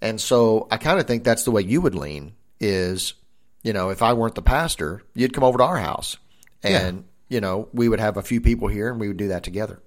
And 0.02 0.20
so 0.20 0.66
I 0.70 0.76
kind 0.76 1.00
of 1.00 1.06
think 1.06 1.24
that's 1.24 1.44
the 1.44 1.50
way 1.52 1.62
you 1.62 1.80
would 1.80 1.94
lean 1.94 2.32
is, 2.60 3.14
you 3.62 3.72
know, 3.72 3.90
if 3.90 4.02
I 4.02 4.12
weren't 4.12 4.34
the 4.34 4.42
pastor, 4.42 5.02
you'd 5.14 5.32
come 5.32 5.44
over 5.44 5.58
to 5.58 5.64
our 5.64 5.78
house 5.78 6.16
and, 6.62 7.04
you 7.28 7.40
know, 7.40 7.68
we 7.72 7.88
would 7.88 8.00
have 8.00 8.16
a 8.16 8.22
few 8.22 8.40
people 8.40 8.68
here 8.68 8.90
and 8.90 9.00
we 9.00 9.08
would 9.08 9.16
do 9.16 9.28
that 9.28 9.42
together. 9.42 9.80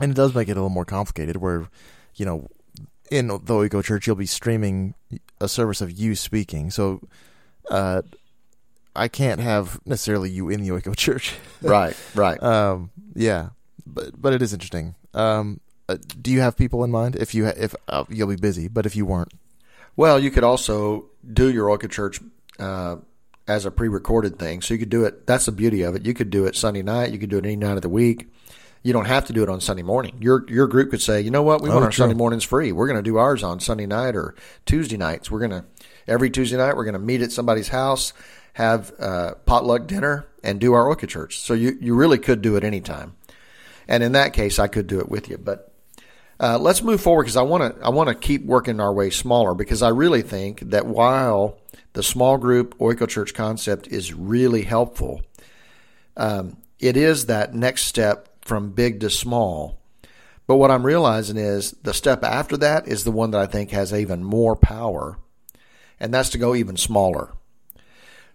And 0.00 0.10
it 0.10 0.14
does 0.14 0.34
make 0.34 0.48
it 0.48 0.52
a 0.52 0.54
little 0.54 0.68
more 0.68 0.84
complicated 0.84 1.36
where, 1.36 1.68
you 2.16 2.26
know, 2.26 2.48
in 3.10 3.28
the 3.28 3.38
Oiko 3.38 3.82
Church, 3.82 4.06
you'll 4.06 4.16
be 4.16 4.26
streaming 4.26 4.94
a 5.40 5.48
service 5.48 5.80
of 5.80 5.90
you 5.92 6.14
speaking. 6.14 6.70
So 6.70 7.00
uh, 7.70 8.02
I 8.94 9.08
can't 9.08 9.40
have 9.40 9.80
necessarily 9.86 10.28
you 10.30 10.48
in 10.48 10.60
the 10.60 10.68
Oiko 10.70 10.94
Church. 10.96 11.34
Right, 11.62 11.96
right. 12.14 12.42
um, 12.42 12.90
yeah, 13.14 13.50
but 13.86 14.20
but 14.20 14.32
it 14.32 14.42
is 14.42 14.52
interesting. 14.52 14.96
Um, 15.14 15.60
uh, 15.88 15.96
do 16.20 16.30
you 16.32 16.40
have 16.40 16.56
people 16.56 16.82
in 16.84 16.90
mind? 16.90 17.14
If 17.16 17.34
you 17.34 17.46
ha- 17.46 17.52
if 17.56 17.74
uh, 17.88 18.04
you'll 18.10 18.28
be 18.28 18.36
busy, 18.36 18.66
but 18.68 18.84
if 18.86 18.96
you 18.96 19.06
weren't, 19.06 19.32
Well, 19.94 20.18
you 20.18 20.30
could 20.30 20.44
also 20.44 21.06
do 21.32 21.50
your 21.50 21.68
Oiko 21.68 21.88
Church 21.90 22.20
uh, 22.58 22.96
as 23.48 23.64
a 23.64 23.70
pre-recorded 23.70 24.38
thing, 24.38 24.60
so 24.62 24.74
you 24.74 24.78
could 24.80 24.90
do 24.90 25.04
it. 25.04 25.26
That's 25.26 25.46
the 25.46 25.52
beauty 25.52 25.82
of 25.82 25.94
it. 25.94 26.04
You 26.04 26.14
could 26.14 26.30
do 26.30 26.46
it 26.46 26.56
Sunday 26.56 26.82
night. 26.82 27.12
You 27.12 27.18
could 27.18 27.30
do 27.30 27.38
it 27.38 27.44
any 27.44 27.56
night 27.56 27.76
of 27.76 27.82
the 27.82 27.88
week. 27.88 28.28
You 28.82 28.92
don't 28.92 29.06
have 29.06 29.24
to 29.26 29.32
do 29.32 29.42
it 29.42 29.48
on 29.48 29.60
Sunday 29.60 29.82
morning. 29.82 30.16
Your 30.20 30.44
your 30.48 30.66
group 30.68 30.90
could 30.90 31.02
say, 31.02 31.20
you 31.20 31.30
know 31.30 31.42
what, 31.42 31.60
we 31.60 31.68
want 31.68 31.80
Oh, 31.80 31.84
our 31.86 31.90
true. 31.90 32.02
Sunday 32.02 32.14
mornings 32.14 32.44
free. 32.44 32.70
We're 32.72 32.86
going 32.86 32.98
to 32.98 33.02
do 33.02 33.16
ours 33.16 33.42
on 33.42 33.58
Sunday 33.60 33.86
night 33.86 34.14
or 34.14 34.34
Tuesday 34.64 34.96
nights. 34.96 35.30
We're 35.30 35.40
going 35.40 35.50
to 35.50 35.64
every 36.06 36.30
Tuesday 36.30 36.56
night 36.56 36.76
we're 36.76 36.84
going 36.84 36.92
to 36.94 37.00
meet 37.00 37.20
at 37.20 37.32
somebody's 37.32 37.68
house, 37.68 38.12
have 38.52 38.92
uh, 39.00 39.34
potluck 39.44 39.86
dinner, 39.88 40.26
and 40.44 40.60
do 40.60 40.72
our 40.72 40.84
Oiko 40.94 41.08
Church. 41.08 41.38
So 41.40 41.52
you 41.54 41.76
you 41.80 41.96
really 41.96 42.18
could 42.18 42.42
do 42.42 42.54
it 42.56 42.62
anytime. 42.62 43.16
And 43.88 44.02
in 44.04 44.12
that 44.12 44.32
case, 44.32 44.58
I 44.60 44.68
could 44.68 44.86
do 44.86 45.00
it 45.00 45.08
with 45.08 45.28
you, 45.28 45.38
but 45.38 45.72
uh, 46.38 46.58
let's 46.58 46.82
move 46.82 47.00
forward 47.00 47.24
because 47.24 47.36
I 47.36 47.42
want 47.42 47.76
to 47.76 47.84
I 47.84 47.88
want 47.88 48.08
to 48.08 48.14
keep 48.14 48.44
working 48.44 48.78
our 48.78 48.92
way 48.92 49.10
smaller 49.10 49.54
because 49.54 49.82
I 49.82 49.88
really 49.88 50.22
think 50.22 50.60
that 50.70 50.86
while 50.86 51.58
the 51.96 52.02
small 52.02 52.36
group 52.36 52.78
Oiko 52.78 53.08
Church 53.08 53.32
concept 53.32 53.88
is 53.88 54.12
really 54.12 54.62
helpful, 54.62 55.22
um, 56.18 56.58
it 56.78 56.94
is 56.94 57.26
that 57.26 57.54
next 57.54 57.86
step 57.86 58.28
from 58.44 58.72
big 58.72 59.00
to 59.00 59.08
small. 59.08 59.78
But 60.46 60.56
what 60.56 60.70
I'm 60.70 60.84
realizing 60.84 61.38
is 61.38 61.72
the 61.82 61.94
step 61.94 62.22
after 62.22 62.58
that 62.58 62.86
is 62.86 63.04
the 63.04 63.10
one 63.10 63.30
that 63.30 63.40
I 63.40 63.46
think 63.46 63.70
has 63.70 63.94
even 63.94 64.22
more 64.22 64.54
power, 64.54 65.18
and 65.98 66.12
that's 66.12 66.28
to 66.30 66.38
go 66.38 66.54
even 66.54 66.76
smaller. 66.76 67.32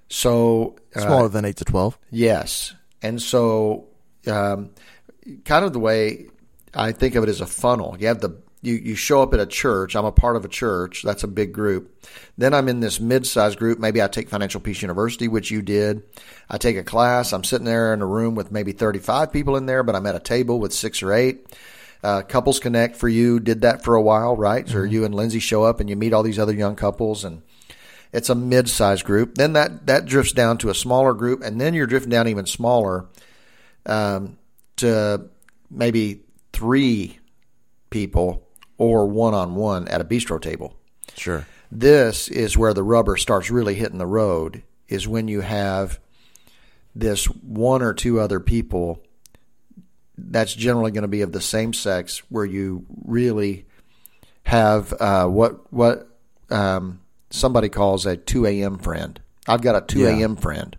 So 0.09 0.75
uh, 0.95 1.01
smaller 1.01 1.29
than 1.29 1.45
eight 1.45 1.57
to 1.57 1.65
twelve. 1.65 1.99
Yes. 2.09 2.73
And 3.03 3.21
so, 3.21 3.89
um, 4.25 4.71
kind 5.45 5.63
of 5.65 5.71
the 5.71 5.79
way 5.79 6.25
I 6.73 6.93
think 6.93 7.13
of 7.13 7.23
it 7.23 7.29
as 7.29 7.41
a 7.41 7.45
funnel. 7.45 7.95
You 7.99 8.07
have 8.07 8.21
the 8.21 8.40
you, 8.61 8.75
you 8.75 8.95
show 8.95 9.21
up 9.23 9.33
at 9.33 9.39
a 9.39 9.45
church. 9.45 9.95
I'm 9.95 10.05
a 10.05 10.11
part 10.11 10.35
of 10.35 10.45
a 10.45 10.49
church. 10.49 11.01
That's 11.03 11.23
a 11.23 11.27
big 11.27 11.51
group. 11.51 12.07
Then 12.37 12.53
I'm 12.53 12.69
in 12.69 12.79
this 12.79 12.99
mid-sized 12.99 13.57
group. 13.57 13.79
Maybe 13.79 14.01
I 14.01 14.07
take 14.07 14.29
Financial 14.29 14.61
Peace 14.61 14.81
University, 14.81 15.27
which 15.27 15.49
you 15.49 15.61
did. 15.61 16.03
I 16.49 16.57
take 16.57 16.77
a 16.77 16.83
class. 16.83 17.33
I'm 17.33 17.43
sitting 17.43 17.65
there 17.65 17.93
in 17.93 18.01
a 18.01 18.07
room 18.07 18.35
with 18.35 18.51
maybe 18.51 18.71
35 18.71 19.31
people 19.31 19.55
in 19.55 19.65
there, 19.65 19.83
but 19.83 19.95
I'm 19.95 20.05
at 20.05 20.15
a 20.15 20.19
table 20.19 20.59
with 20.59 20.73
six 20.73 21.01
or 21.01 21.11
eight. 21.11 21.45
Uh, 22.03 22.21
couples 22.23 22.59
Connect 22.59 22.95
for 22.95 23.07
you 23.07 23.39
did 23.39 23.61
that 23.61 23.83
for 23.83 23.95
a 23.95 24.01
while, 24.01 24.35
right? 24.35 24.67
So 24.67 24.83
you 24.83 25.05
and 25.05 25.13
Lindsay 25.13 25.39
show 25.39 25.63
up 25.63 25.79
and 25.79 25.89
you 25.89 25.95
meet 25.95 26.13
all 26.13 26.23
these 26.23 26.39
other 26.39 26.53
young 26.53 26.75
couples 26.75 27.23
and 27.23 27.43
it's 28.13 28.29
a 28.29 28.35
mid-sized 28.35 29.05
group. 29.05 29.35
Then 29.35 29.53
that 29.53 29.87
that 29.87 30.05
drifts 30.05 30.33
down 30.33 30.57
to 30.59 30.69
a 30.69 30.75
smaller 30.75 31.13
group, 31.13 31.41
and 31.41 31.61
then 31.61 31.73
you're 31.73 31.87
drifting 31.87 32.09
down 32.09 32.27
even 32.27 32.45
smaller 32.45 33.07
um, 33.85 34.37
to 34.77 35.29
maybe 35.69 36.23
three 36.51 37.19
people 37.89 38.47
or 38.81 39.05
one-on-one 39.05 39.87
at 39.89 40.01
a 40.01 40.03
bistro 40.03 40.41
table. 40.41 40.75
Sure. 41.15 41.45
This 41.71 42.27
is 42.27 42.57
where 42.57 42.73
the 42.73 42.81
rubber 42.81 43.15
starts 43.15 43.51
really 43.51 43.75
hitting 43.75 43.99
the 43.99 44.07
road. 44.07 44.63
Is 44.89 45.07
when 45.07 45.27
you 45.27 45.41
have 45.41 45.99
this 46.95 47.25
one 47.25 47.83
or 47.83 47.93
two 47.93 48.19
other 48.19 48.39
people 48.39 48.99
that's 50.17 50.55
generally 50.55 50.89
going 50.89 51.03
to 51.03 51.07
be 51.07 51.21
of 51.21 51.31
the 51.31 51.39
same 51.41 51.73
sex, 51.73 52.23
where 52.29 52.43
you 52.43 52.87
really 53.05 53.67
have 54.43 54.93
uh, 54.99 55.27
what 55.27 55.71
what 55.71 56.09
um, 56.49 57.01
somebody 57.29 57.69
calls 57.69 58.07
a 58.07 58.17
two 58.17 58.47
a.m. 58.47 58.79
friend. 58.79 59.21
I've 59.47 59.61
got 59.61 59.75
a 59.75 59.85
two 59.85 59.99
Yeah. 59.99 60.17
a.m. 60.17 60.35
friend. 60.35 60.75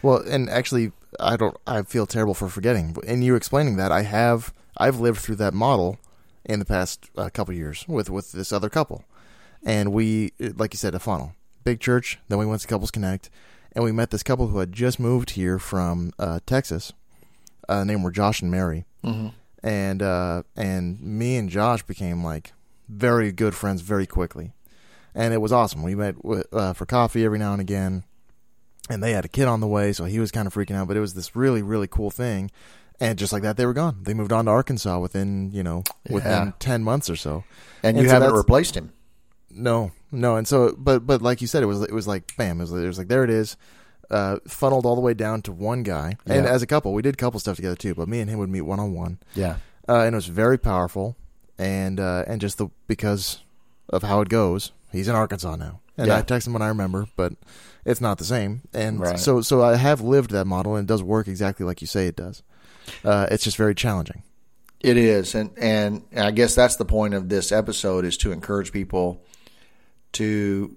Well, 0.00 0.18
and 0.18 0.48
actually, 0.48 0.92
I 1.18 1.36
don't. 1.36 1.56
I 1.66 1.82
feel 1.82 2.06
terrible 2.06 2.34
for 2.34 2.48
forgetting. 2.48 2.96
In 3.04 3.20
you 3.22 3.34
explaining 3.34 3.78
that, 3.78 3.90
I 3.90 4.02
have. 4.02 4.54
I've 4.78 5.00
lived 5.00 5.18
through 5.18 5.36
that 5.36 5.54
model 5.54 5.98
in 6.46 6.58
the 6.60 6.64
past 6.64 7.10
uh, 7.18 7.28
couple 7.28 7.52
years 7.54 7.84
with 7.88 8.08
with 8.08 8.32
this 8.32 8.52
other 8.52 8.68
couple, 8.70 9.04
and 9.64 9.92
we, 9.92 10.32
like 10.38 10.72
you 10.72 10.78
said, 10.78 10.94
a 10.94 10.98
funnel, 10.98 11.34
big 11.64 11.80
church. 11.80 12.18
Then 12.28 12.38
we 12.38 12.46
went 12.46 12.62
to 12.62 12.68
Couples 12.68 12.90
Connect, 12.90 13.28
and 13.72 13.84
we 13.84 13.92
met 13.92 14.10
this 14.10 14.22
couple 14.22 14.46
who 14.48 14.58
had 14.58 14.72
just 14.72 14.98
moved 15.00 15.30
here 15.30 15.58
from 15.58 16.12
uh, 16.18 16.40
Texas. 16.46 16.92
Uh, 17.68 17.82
named 17.82 18.04
were 18.04 18.12
Josh 18.12 18.40
and 18.42 18.50
Mary, 18.50 18.84
Mm-hmm. 19.04 19.28
and 19.66 20.02
uh, 20.02 20.42
and 20.56 21.00
me 21.00 21.36
and 21.36 21.50
Josh 21.50 21.82
became 21.82 22.22
like 22.22 22.52
very 22.88 23.32
good 23.32 23.54
friends 23.56 23.80
very 23.82 24.06
quickly, 24.06 24.52
and 25.16 25.34
it 25.34 25.38
was 25.38 25.50
awesome. 25.50 25.82
We 25.82 25.96
met 25.96 26.14
uh, 26.52 26.72
for 26.74 26.86
coffee 26.86 27.24
every 27.24 27.40
now 27.40 27.50
and 27.52 27.60
again, 27.60 28.04
and 28.88 29.02
they 29.02 29.10
had 29.12 29.24
a 29.24 29.28
kid 29.28 29.48
on 29.48 29.58
the 29.60 29.66
way, 29.66 29.92
so 29.92 30.04
he 30.04 30.20
was 30.20 30.30
kind 30.30 30.46
of 30.46 30.54
freaking 30.54 30.76
out. 30.76 30.86
But 30.86 30.96
it 30.96 31.00
was 31.00 31.14
this 31.14 31.34
really 31.34 31.60
really 31.62 31.88
cool 31.88 32.12
thing, 32.12 32.52
and 33.00 33.18
just 33.18 33.32
like 33.32 33.42
that, 33.42 33.56
they 33.56 33.66
were 33.66 33.74
gone. 33.74 33.98
They 34.02 34.14
moved 34.14 34.32
on 34.32 34.44
to 34.46 34.50
Arkansas 34.50 34.98
within 34.98 35.50
you 35.52 35.62
know 35.62 35.84
within 36.10 36.30
Yeah. 36.46 36.52
ten 36.58 36.82
months 36.82 37.08
or 37.10 37.16
so. 37.16 37.44
And, 37.82 37.96
And 37.96 38.04
you 38.04 38.08
so 38.08 38.14
haven't 38.20 38.34
replaced 38.34 38.76
him. 38.76 38.92
No, 39.50 39.92
no, 40.12 40.36
and 40.36 40.46
so 40.46 40.74
but 40.76 41.06
but 41.06 41.22
like 41.22 41.40
you 41.40 41.46
said, 41.46 41.62
it 41.62 41.66
was 41.66 41.82
it 41.82 41.92
was 41.92 42.06
like 42.06 42.36
bam, 42.36 42.60
it 42.60 42.64
was, 42.64 42.72
it 42.72 42.86
was 42.86 42.98
like 42.98 43.08
there 43.08 43.24
it 43.24 43.30
is. 43.30 43.56
Uh, 44.08 44.38
funneled 44.46 44.86
all 44.86 44.94
the 44.94 45.00
way 45.00 45.14
down 45.14 45.42
to 45.42 45.50
one 45.50 45.82
guy, 45.82 46.16
and 46.26 46.46
as 46.46 46.62
a 46.62 46.66
couple, 46.66 46.92
we 46.92 47.02
did 47.02 47.18
couple 47.18 47.40
stuff 47.40 47.56
together 47.56 47.74
too. 47.74 47.92
But 47.92 48.06
me 48.06 48.20
and 48.20 48.30
him 48.30 48.38
would 48.38 48.48
meet 48.48 48.60
one 48.60 48.78
on 48.78 48.92
one, 48.94 49.18
Yeah. 49.34 49.56
uh, 49.88 50.02
and 50.02 50.14
it 50.14 50.16
was 50.16 50.28
very 50.28 50.58
powerful, 50.58 51.16
and 51.58 51.98
uh, 51.98 52.22
and 52.28 52.40
just 52.40 52.58
the 52.58 52.68
because 52.86 53.42
of 53.90 54.04
how 54.04 54.20
it 54.20 54.28
goes, 54.28 54.70
he's 54.92 55.08
in 55.08 55.16
Arkansas 55.16 55.56
now, 55.56 55.80
and 55.98 56.06
Yeah. 56.06 56.18
I 56.18 56.22
text 56.22 56.46
him 56.46 56.52
when 56.52 56.62
I 56.62 56.68
remember, 56.68 57.08
but 57.16 57.32
it's 57.84 58.00
not 58.00 58.18
the 58.18 58.24
same, 58.24 58.62
and 58.72 59.00
Right. 59.00 59.18
so 59.18 59.40
so 59.40 59.64
I 59.64 59.74
have 59.74 60.00
lived 60.00 60.30
that 60.30 60.44
model, 60.46 60.76
and 60.76 60.88
it 60.88 60.92
does 60.92 61.02
work 61.02 61.26
exactly 61.26 61.66
like 61.66 61.80
you 61.80 61.88
say 61.88 62.06
it 62.06 62.14
does. 62.14 62.44
Uh, 63.04 63.26
it's 63.30 63.44
just 63.44 63.56
very 63.56 63.74
challenging. 63.74 64.22
It 64.80 64.96
is, 64.96 65.34
and 65.34 65.50
and 65.56 66.04
I 66.16 66.30
guess 66.30 66.54
that's 66.54 66.76
the 66.76 66.84
point 66.84 67.14
of 67.14 67.28
this 67.28 67.50
episode 67.50 68.04
is 68.04 68.16
to 68.18 68.32
encourage 68.32 68.72
people 68.72 69.24
to 70.12 70.74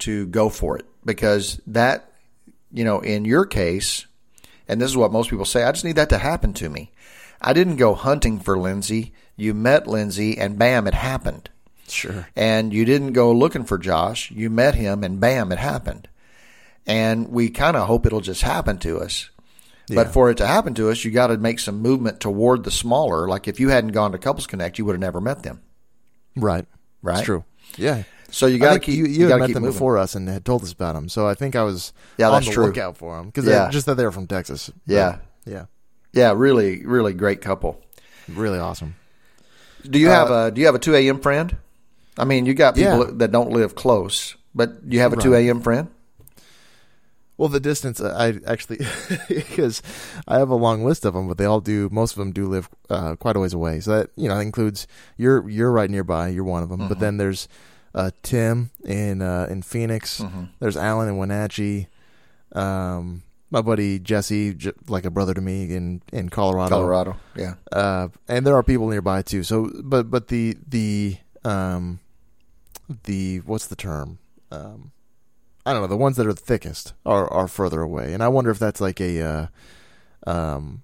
to 0.00 0.26
go 0.26 0.48
for 0.48 0.76
it 0.78 0.86
because 1.04 1.60
that 1.66 2.12
you 2.70 2.84
know 2.84 3.00
in 3.00 3.24
your 3.24 3.46
case, 3.46 4.06
and 4.68 4.80
this 4.80 4.90
is 4.90 4.96
what 4.96 5.12
most 5.12 5.30
people 5.30 5.44
say. 5.44 5.64
I 5.64 5.72
just 5.72 5.84
need 5.84 5.96
that 5.96 6.10
to 6.10 6.18
happen 6.18 6.52
to 6.54 6.68
me. 6.68 6.92
I 7.40 7.52
didn't 7.52 7.76
go 7.76 7.94
hunting 7.94 8.38
for 8.38 8.58
Lindsay. 8.58 9.12
You 9.36 9.54
met 9.54 9.86
Lindsay, 9.86 10.36
and 10.36 10.58
bam, 10.58 10.86
it 10.86 10.94
happened. 10.94 11.48
Sure. 11.86 12.28
And 12.36 12.72
you 12.72 12.84
didn't 12.84 13.12
go 13.12 13.32
looking 13.32 13.64
for 13.64 13.78
Josh. 13.78 14.30
You 14.30 14.50
met 14.50 14.74
him, 14.74 15.02
and 15.04 15.20
bam, 15.20 15.52
it 15.52 15.58
happened. 15.58 16.08
And 16.86 17.28
we 17.28 17.50
kind 17.50 17.76
of 17.76 17.86
hope 17.86 18.06
it'll 18.06 18.20
just 18.20 18.42
happen 18.42 18.78
to 18.78 19.00
us. 19.00 19.30
But 19.94 20.12
for 20.12 20.30
it 20.30 20.36
to 20.38 20.46
happen 20.46 20.74
to 20.74 20.90
us, 20.90 21.04
you 21.04 21.10
got 21.10 21.28
to 21.28 21.36
make 21.38 21.58
some 21.58 21.80
movement 21.80 22.20
toward 22.20 22.64
the 22.64 22.70
smaller. 22.70 23.28
Like 23.28 23.48
if 23.48 23.58
you 23.60 23.68
hadn't 23.70 23.92
gone 23.92 24.12
to 24.12 24.18
Couples 24.18 24.46
Connect, 24.46 24.78
you 24.78 24.84
would 24.84 24.92
have 24.92 25.00
never 25.00 25.20
met 25.20 25.42
them. 25.42 25.60
Right. 26.36 26.66
Right. 27.02 27.18
It's 27.18 27.24
true. 27.24 27.44
Yeah. 27.76 28.02
So 28.30 28.46
you 28.46 28.58
got 28.58 28.74
to 28.74 28.78
keep 28.80 28.96
you, 28.96 29.06
you, 29.06 29.20
you 29.20 29.28
had 29.28 29.38
met 29.40 29.52
them 29.54 29.62
moving. 29.62 29.72
before 29.72 29.96
us 29.96 30.14
and 30.14 30.28
had 30.28 30.44
told 30.44 30.62
us 30.62 30.72
about 30.72 30.94
them. 30.94 31.08
So 31.08 31.26
I 31.26 31.34
think 31.34 31.56
I 31.56 31.62
was 31.62 31.92
Yeah, 32.18 32.26
on 32.26 32.32
that's 32.34 32.46
the 32.46 32.52
true. 32.52 32.66
lookout 32.66 32.96
for 32.98 33.16
them 33.16 33.26
because 33.26 33.46
Yeah. 33.46 33.70
just 33.70 33.86
that 33.86 33.96
they're 33.96 34.12
from 34.12 34.26
Texas. 34.26 34.70
Yeah. 34.86 35.18
yeah, 35.46 35.64
Yeah, 36.12 36.34
really, 36.36 36.84
really 36.84 37.14
great 37.14 37.40
couple. 37.40 37.80
really 38.28 38.58
awesome. 38.58 38.94
Do 39.88 39.98
you 39.98 40.10
Uh, 40.10 40.12
have 40.12 40.30
a 40.30 40.50
Do 40.50 40.60
you 40.60 40.66
have 40.66 40.74
a 40.74 40.78
two 40.78 40.94
a.m. 40.94 41.20
friend? 41.20 41.56
I 42.18 42.24
mean, 42.24 42.44
you 42.46 42.52
got 42.52 42.74
people 42.74 43.06
Yeah. 43.06 43.10
that 43.14 43.30
don't 43.32 43.52
live 43.52 43.74
close, 43.74 44.34
but 44.54 44.72
you 44.86 44.98
have 45.00 45.12
a 45.12 45.16
Right. 45.16 45.22
two 45.22 45.34
a.m. 45.34 45.60
friend. 45.62 45.88
Well, 47.38 47.48
the 47.48 47.60
distance 47.60 48.00
I 48.00 48.34
actually 48.46 48.80
because 49.28 49.80
I 50.26 50.38
have 50.38 50.50
a 50.50 50.56
long 50.56 50.84
list 50.84 51.04
of 51.06 51.14
them, 51.14 51.28
but 51.28 51.38
they 51.38 51.44
all 51.46 51.60
do. 51.60 51.88
Most 51.90 52.12
of 52.12 52.18
them 52.18 52.32
do 52.32 52.46
live 52.48 52.68
uh, 52.90 53.14
quite 53.16 53.36
a 53.36 53.40
ways 53.40 53.54
away. 53.54 53.78
So 53.80 53.92
that 53.96 54.10
you 54.16 54.28
know 54.28 54.34
that 54.36 54.42
includes 54.42 54.86
you're 55.16 55.48
you're 55.48 55.70
right 55.72 55.88
nearby. 55.88 56.28
You're 56.28 56.44
one 56.44 56.62
of 56.64 56.68
them. 56.68 56.88
But 56.88 56.98
then 56.98 57.16
there's 57.16 57.48
uh, 57.94 58.10
Tim 58.22 58.70
in 58.84 59.22
uh, 59.22 59.46
in 59.48 59.62
Phoenix. 59.62 60.20
There's 60.58 60.76
Alan 60.76 61.08
in 61.08 61.16
Wenatchee. 61.16 61.86
Um, 62.52 63.22
my 63.50 63.62
buddy 63.62 63.98
Jesse, 63.98 64.52
j- 64.54 64.72
like 64.88 65.04
a 65.04 65.10
brother 65.10 65.32
to 65.32 65.40
me 65.40 65.72
in 65.74 66.02
in 66.12 66.28
Colorado. 66.30 66.70
Colorado. 66.74 67.16
Yeah. 67.36 67.54
uh, 67.72 68.08
and 68.26 68.46
there 68.46 68.56
are 68.56 68.62
people 68.64 68.88
nearby 68.88 69.22
too. 69.22 69.42
So, 69.44 69.70
but 69.84 70.10
but 70.10 70.28
the 70.28 70.56
the 70.68 71.16
um 71.44 72.00
the 73.04 73.38
what's 73.46 73.66
the 73.68 73.76
term? 73.76 74.18
Um, 74.50 74.90
I 75.68 75.72
don't 75.72 75.82
know. 75.82 75.88
The 75.88 75.96
ones 75.96 76.16
that 76.16 76.26
are 76.26 76.32
the 76.32 76.40
thickest 76.40 76.94
are 77.04 77.30
are 77.32 77.46
further 77.48 77.80
away, 77.82 78.14
and 78.14 78.22
I 78.22 78.28
wonder 78.28 78.50
if 78.50 78.58
that's 78.58 78.80
like 78.80 79.00
a 79.00 79.20
uh, 79.22 79.46
um 80.26 80.82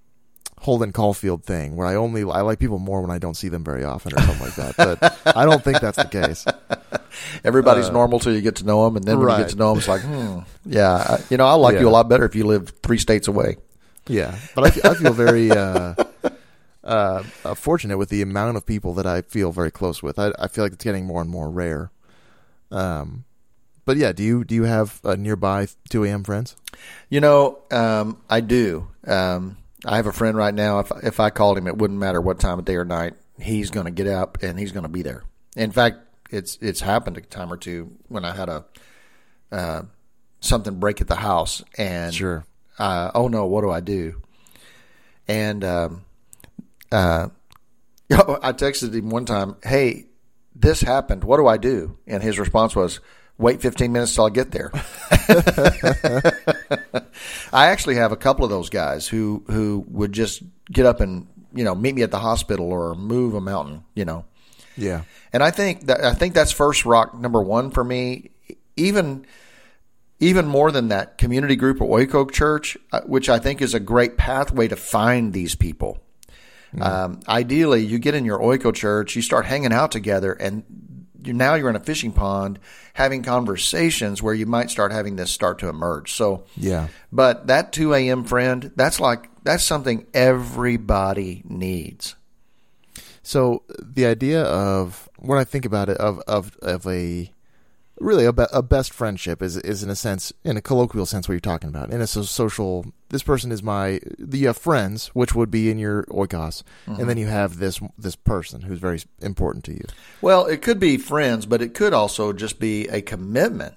Holden 0.59 0.91
Caulfield 0.93 1.43
thing 1.43 1.75
where 1.75 1.85
I 1.87 1.95
only 1.95 2.21
I 2.23 2.41
like 2.41 2.59
people 2.59 2.79
more 2.79 3.01
when 3.01 3.11
I 3.11 3.17
don't 3.19 3.35
see 3.35 3.49
them 3.49 3.63
very 3.63 3.83
often 3.83 4.13
or 4.13 4.21
something 4.21 4.45
like 4.45 4.55
that. 4.55 4.75
But 4.77 5.35
I 5.37 5.45
don't 5.45 5.63
think 5.63 5.79
that's 5.79 5.97
the 5.97 6.05
case. 6.05 6.45
Everybody's 7.43 7.87
Uh, 7.87 7.93
normal 7.93 8.19
till 8.19 8.33
you 8.33 8.41
get 8.41 8.55
to 8.57 8.65
know 8.65 8.85
them, 8.85 8.95
and 8.95 9.05
then 9.05 9.17
when 9.19 9.29
you 9.29 9.43
get 9.43 9.51
to 9.51 9.57
know 9.57 9.69
them, 9.69 9.77
it's 9.79 9.87
like, 9.87 10.01
hmm, 10.01 10.39
yeah, 10.65 11.17
you 11.29 11.37
know, 11.37 11.45
I 11.45 11.53
like 11.53 11.79
you 11.81 11.87
a 11.87 11.91
lot 11.91 12.09
better 12.09 12.25
if 12.25 12.35
you 12.35 12.45
live 12.45 12.69
three 12.83 12.97
states 12.97 13.27
away. 13.27 13.57
Yeah, 14.07 14.35
but 14.53 14.65
I, 14.65 14.69
fe- 14.71 14.81
I 14.89 14.93
feel 14.95 15.13
very 15.13 15.51
uh, 15.51 15.95
uh, 16.83 17.23
uh, 17.43 17.53
fortunate 17.55 17.97
with 17.97 18.09
the 18.09 18.21
amount 18.21 18.57
of 18.57 18.65
people 18.65 18.93
that 18.95 19.05
I 19.07 19.21
feel 19.21 19.51
very 19.51 19.71
close 19.71 20.03
with. 20.03 20.19
I, 20.19 20.31
I 20.37 20.47
feel 20.47 20.63
like 20.63 20.73
it's 20.73 20.83
getting 20.83 21.05
more 21.05 21.21
and 21.21 21.29
more 21.29 21.49
rare. 21.49 21.91
Um, 22.71 23.23
but 23.85 23.97
yeah, 23.97 24.11
do 24.11 24.23
you 24.23 24.43
do 24.43 24.55
you 24.55 24.63
have 24.63 24.99
uh, 25.03 25.15
nearby 25.15 25.67
two 25.89 26.03
a.m. 26.03 26.23
friends? 26.23 26.55
You 27.09 27.21
know, 27.21 27.59
um, 27.71 28.21
I 28.29 28.41
do. 28.41 28.87
Um, 29.07 29.57
I 29.85 29.97
have 29.97 30.07
a 30.07 30.11
friend 30.13 30.35
right 30.35 30.53
now. 30.53 30.79
If 30.79 30.91
if 31.03 31.19
I 31.19 31.29
called 31.29 31.57
him, 31.57 31.67
it 31.67 31.77
wouldn't 31.77 31.99
matter 31.99 32.19
what 32.21 32.39
time 32.39 32.59
of 32.59 32.65
day 32.65 32.75
or 32.75 32.85
night. 32.85 33.13
He's 33.39 33.69
going 33.69 33.85
to 33.85 33.91
get 33.91 34.07
up 34.07 34.41
and 34.41 34.57
he's 34.57 34.71
going 34.71 34.83
to 34.83 34.89
be 34.89 35.01
there. 35.01 35.23
In 35.55 35.71
fact, 35.71 35.99
it's 36.31 36.57
it's 36.61 36.81
happened 36.81 37.17
a 37.17 37.21
time 37.21 37.51
or 37.51 37.57
two 37.57 37.91
when 38.07 38.25
I 38.25 38.33
had 38.35 38.49
a 38.49 38.65
uh, 39.51 39.81
something 40.39 40.79
break 40.79 41.01
at 41.01 41.07
the 41.07 41.15
house, 41.15 41.63
and 41.77 42.13
Sure. 42.13 42.45
uh, 42.79 43.11
oh 43.13 43.27
no, 43.27 43.45
what 43.45 43.61
do 43.61 43.69
I 43.69 43.79
do? 43.79 44.21
And 45.27 45.63
um, 45.63 46.05
uh, 46.91 47.29
I 48.11 48.51
texted 48.53 48.93
him 48.93 49.09
one 49.09 49.25
time, 49.25 49.55
hey, 49.63 50.05
this 50.55 50.81
happened. 50.81 51.23
What 51.23 51.37
do 51.37 51.47
I 51.47 51.57
do? 51.57 51.97
And 52.07 52.21
his 52.21 52.37
response 52.39 52.75
was, 52.75 52.99
wait 53.37 53.61
15 53.61 53.91
minutes 53.91 54.15
till 54.15 54.25
I 54.25 54.29
get 54.29 54.51
there. 54.51 54.71
I 57.53 57.67
actually 57.67 57.95
have 57.95 58.11
a 58.11 58.17
couple 58.17 58.45
of 58.45 58.51
those 58.51 58.69
guys 58.69 59.07
who, 59.07 59.43
who 59.47 59.85
would 59.89 60.13
just 60.13 60.41
get 60.71 60.85
up 60.85 60.99
and, 60.99 61.27
you 61.53 61.63
know, 61.63 61.75
meet 61.75 61.95
me 61.95 62.03
at 62.03 62.11
the 62.11 62.19
hospital 62.19 62.71
or 62.71 62.95
move 62.95 63.33
a 63.33 63.41
mountain, 63.41 63.83
you 63.93 64.05
know. 64.05 64.25
Yeah, 64.77 65.03
And 65.31 65.41
I 65.41 65.51
think 65.51 65.85
that 65.85 66.03
I 66.03 66.13
think 66.13 66.33
that's 66.33 66.51
first 66.51 66.85
rock 66.85 67.17
number 67.17 67.41
one 67.41 67.71
for 67.71 67.81
me. 67.81 68.31
Even 68.75 69.25
even 70.19 70.45
more 70.47 70.71
than 70.71 70.89
that 70.89 71.17
community 71.17 71.55
group 71.55 71.77
at 71.81 71.87
Oiko 71.87 72.29
Church, 72.29 72.77
uh, 72.91 73.01
which 73.01 73.29
I 73.29 73.39
think 73.39 73.61
is 73.61 73.73
a 73.73 73.79
great 73.79 74.17
pathway 74.17 74.67
to 74.67 74.75
find 74.75 75.31
these 75.31 75.55
people. 75.55 75.99
Um, 76.79 77.21
ideally, 77.27 77.85
you 77.85 77.99
get 77.99 78.15
in 78.15 78.25
your 78.25 78.39
Oiko 78.39 78.73
church, 78.75 79.15
you 79.15 79.21
start 79.21 79.45
hanging 79.45 79.71
out 79.71 79.93
together, 79.93 80.33
and 80.33 81.04
now 81.25 81.55
you're 81.55 81.69
in 81.69 81.75
a 81.75 81.79
fishing 81.79 82.11
pond 82.11 82.59
having 82.93 83.23
conversations 83.23 84.21
where 84.21 84.33
you 84.33 84.45
might 84.45 84.69
start 84.69 84.91
having 84.91 85.15
this 85.15 85.31
start 85.31 85.59
to 85.59 85.69
emerge. 85.69 86.13
So, 86.13 86.45
yeah, 86.55 86.87
but 87.11 87.47
that 87.47 87.71
2 87.71 87.93
a.m. 87.93 88.23
friend, 88.23 88.71
that's 88.75 88.99
like 88.99 89.29
that's 89.43 89.63
something 89.63 90.05
everybody 90.13 91.43
needs. 91.45 92.15
So 93.23 93.63
the 93.81 94.05
idea 94.05 94.43
of 94.43 95.09
when 95.17 95.39
I 95.39 95.43
think 95.43 95.65
about 95.65 95.89
it 95.89 95.97
of 95.97 96.19
of 96.27 96.55
of 96.61 96.85
a 96.87 97.31
really 97.99 98.25
a, 98.25 98.33
be, 98.33 98.45
a 98.51 98.61
best 98.61 98.93
friendship 98.93 99.41
is 99.41 99.57
is 99.57 99.81
in 99.83 99.89
a 99.89 99.95
sense 99.95 100.33
in 100.43 100.57
a 100.57 100.61
colloquial 100.61 101.05
sense 101.05 101.27
what 101.27 101.33
you're 101.33 101.39
talking 101.39 101.69
about 101.69 101.91
in 101.91 102.01
a 102.01 102.07
so- 102.07 102.23
social 102.23 102.85
this 103.09 103.23
person 103.23 103.51
is 103.51 103.63
my 103.63 103.99
you 104.31 104.47
have 104.47 104.57
friends 104.57 105.07
which 105.13 105.33
would 105.33 105.49
be 105.49 105.69
in 105.69 105.77
your 105.79 106.03
oikos 106.05 106.63
and 106.87 107.09
then 107.09 107.17
you 107.17 107.27
have 107.27 107.57
this 107.59 107.79
this 107.97 108.15
person 108.15 108.61
who's 108.61 108.79
very 108.79 109.01
important 109.21 109.63
to 109.63 109.71
you 109.73 109.85
Well, 110.21 110.45
it 110.45 110.61
could 110.61 110.79
be 110.79 110.97
friends, 110.97 111.45
but 111.45 111.61
it 111.61 111.73
could 111.73 111.93
also 111.93 112.33
just 112.33 112.59
be 112.59 112.87
a 112.89 113.01
commitment. 113.01 113.75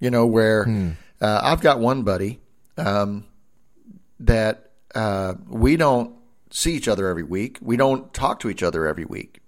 You 0.00 0.10
know, 0.10 0.26
where 0.26 0.66
uh, 1.20 1.40
I've 1.42 1.60
got 1.60 1.78
one 1.80 2.02
buddy 2.02 2.40
um, 2.76 3.24
that 4.20 4.70
uh, 4.94 5.34
we 5.48 5.76
don't 5.76 6.14
see 6.50 6.74
each 6.74 6.88
other 6.88 7.08
every 7.08 7.22
week. 7.22 7.58
We 7.62 7.76
don't 7.76 8.12
talk 8.12 8.40
to 8.40 8.50
each 8.50 8.62
other 8.62 8.86
every 8.86 9.04
week. 9.04 9.40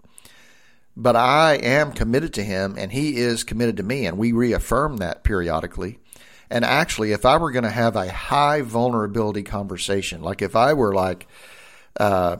But 1.01 1.15
I 1.15 1.55
am 1.55 1.93
committed 1.93 2.35
to 2.35 2.43
him, 2.43 2.75
and 2.77 2.91
he 2.91 3.19
is 3.19 3.45
committed 3.45 3.77
to 3.77 3.85
me, 3.85 4.05
and 4.05 4.19
we 4.19 4.33
reaffirm 4.33 4.97
that 4.97 5.23
periodically. 5.23 6.01
And 6.51 6.65
actually, 6.65 7.13
if 7.13 7.25
I 7.25 7.37
were 7.37 7.53
going 7.53 7.63
to 7.63 7.71
have 7.71 7.95
a 7.95 8.11
high 8.11 8.63
vulnerability 8.63 9.45
conversation, 9.45 10.23
like 10.23 10.43
if 10.43 10.57
I 10.57 10.73
were 10.73 10.93
like, 10.93 11.29
uh, 12.01 12.39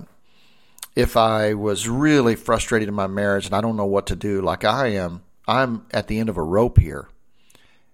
if 0.97 1.17
I 1.17 1.55
was 1.55 1.89
really 1.89 2.35
frustrated 2.35 2.89
in 2.89 2.95
my 2.95 3.07
marriage 3.07 3.47
and 3.47 3.55
I 3.55 3.61
don't 3.61 3.77
know 3.77 3.87
what 3.87 4.09
to 4.09 4.17
do, 4.17 4.43
like 4.43 4.65
I 4.65 4.89
am, 4.89 5.23
I'm 5.47 5.87
at 5.93 6.09
the 6.09 6.19
end 6.19 6.29
of 6.29 6.37
a 6.37 6.43
rope 6.43 6.81
here. 6.81 7.07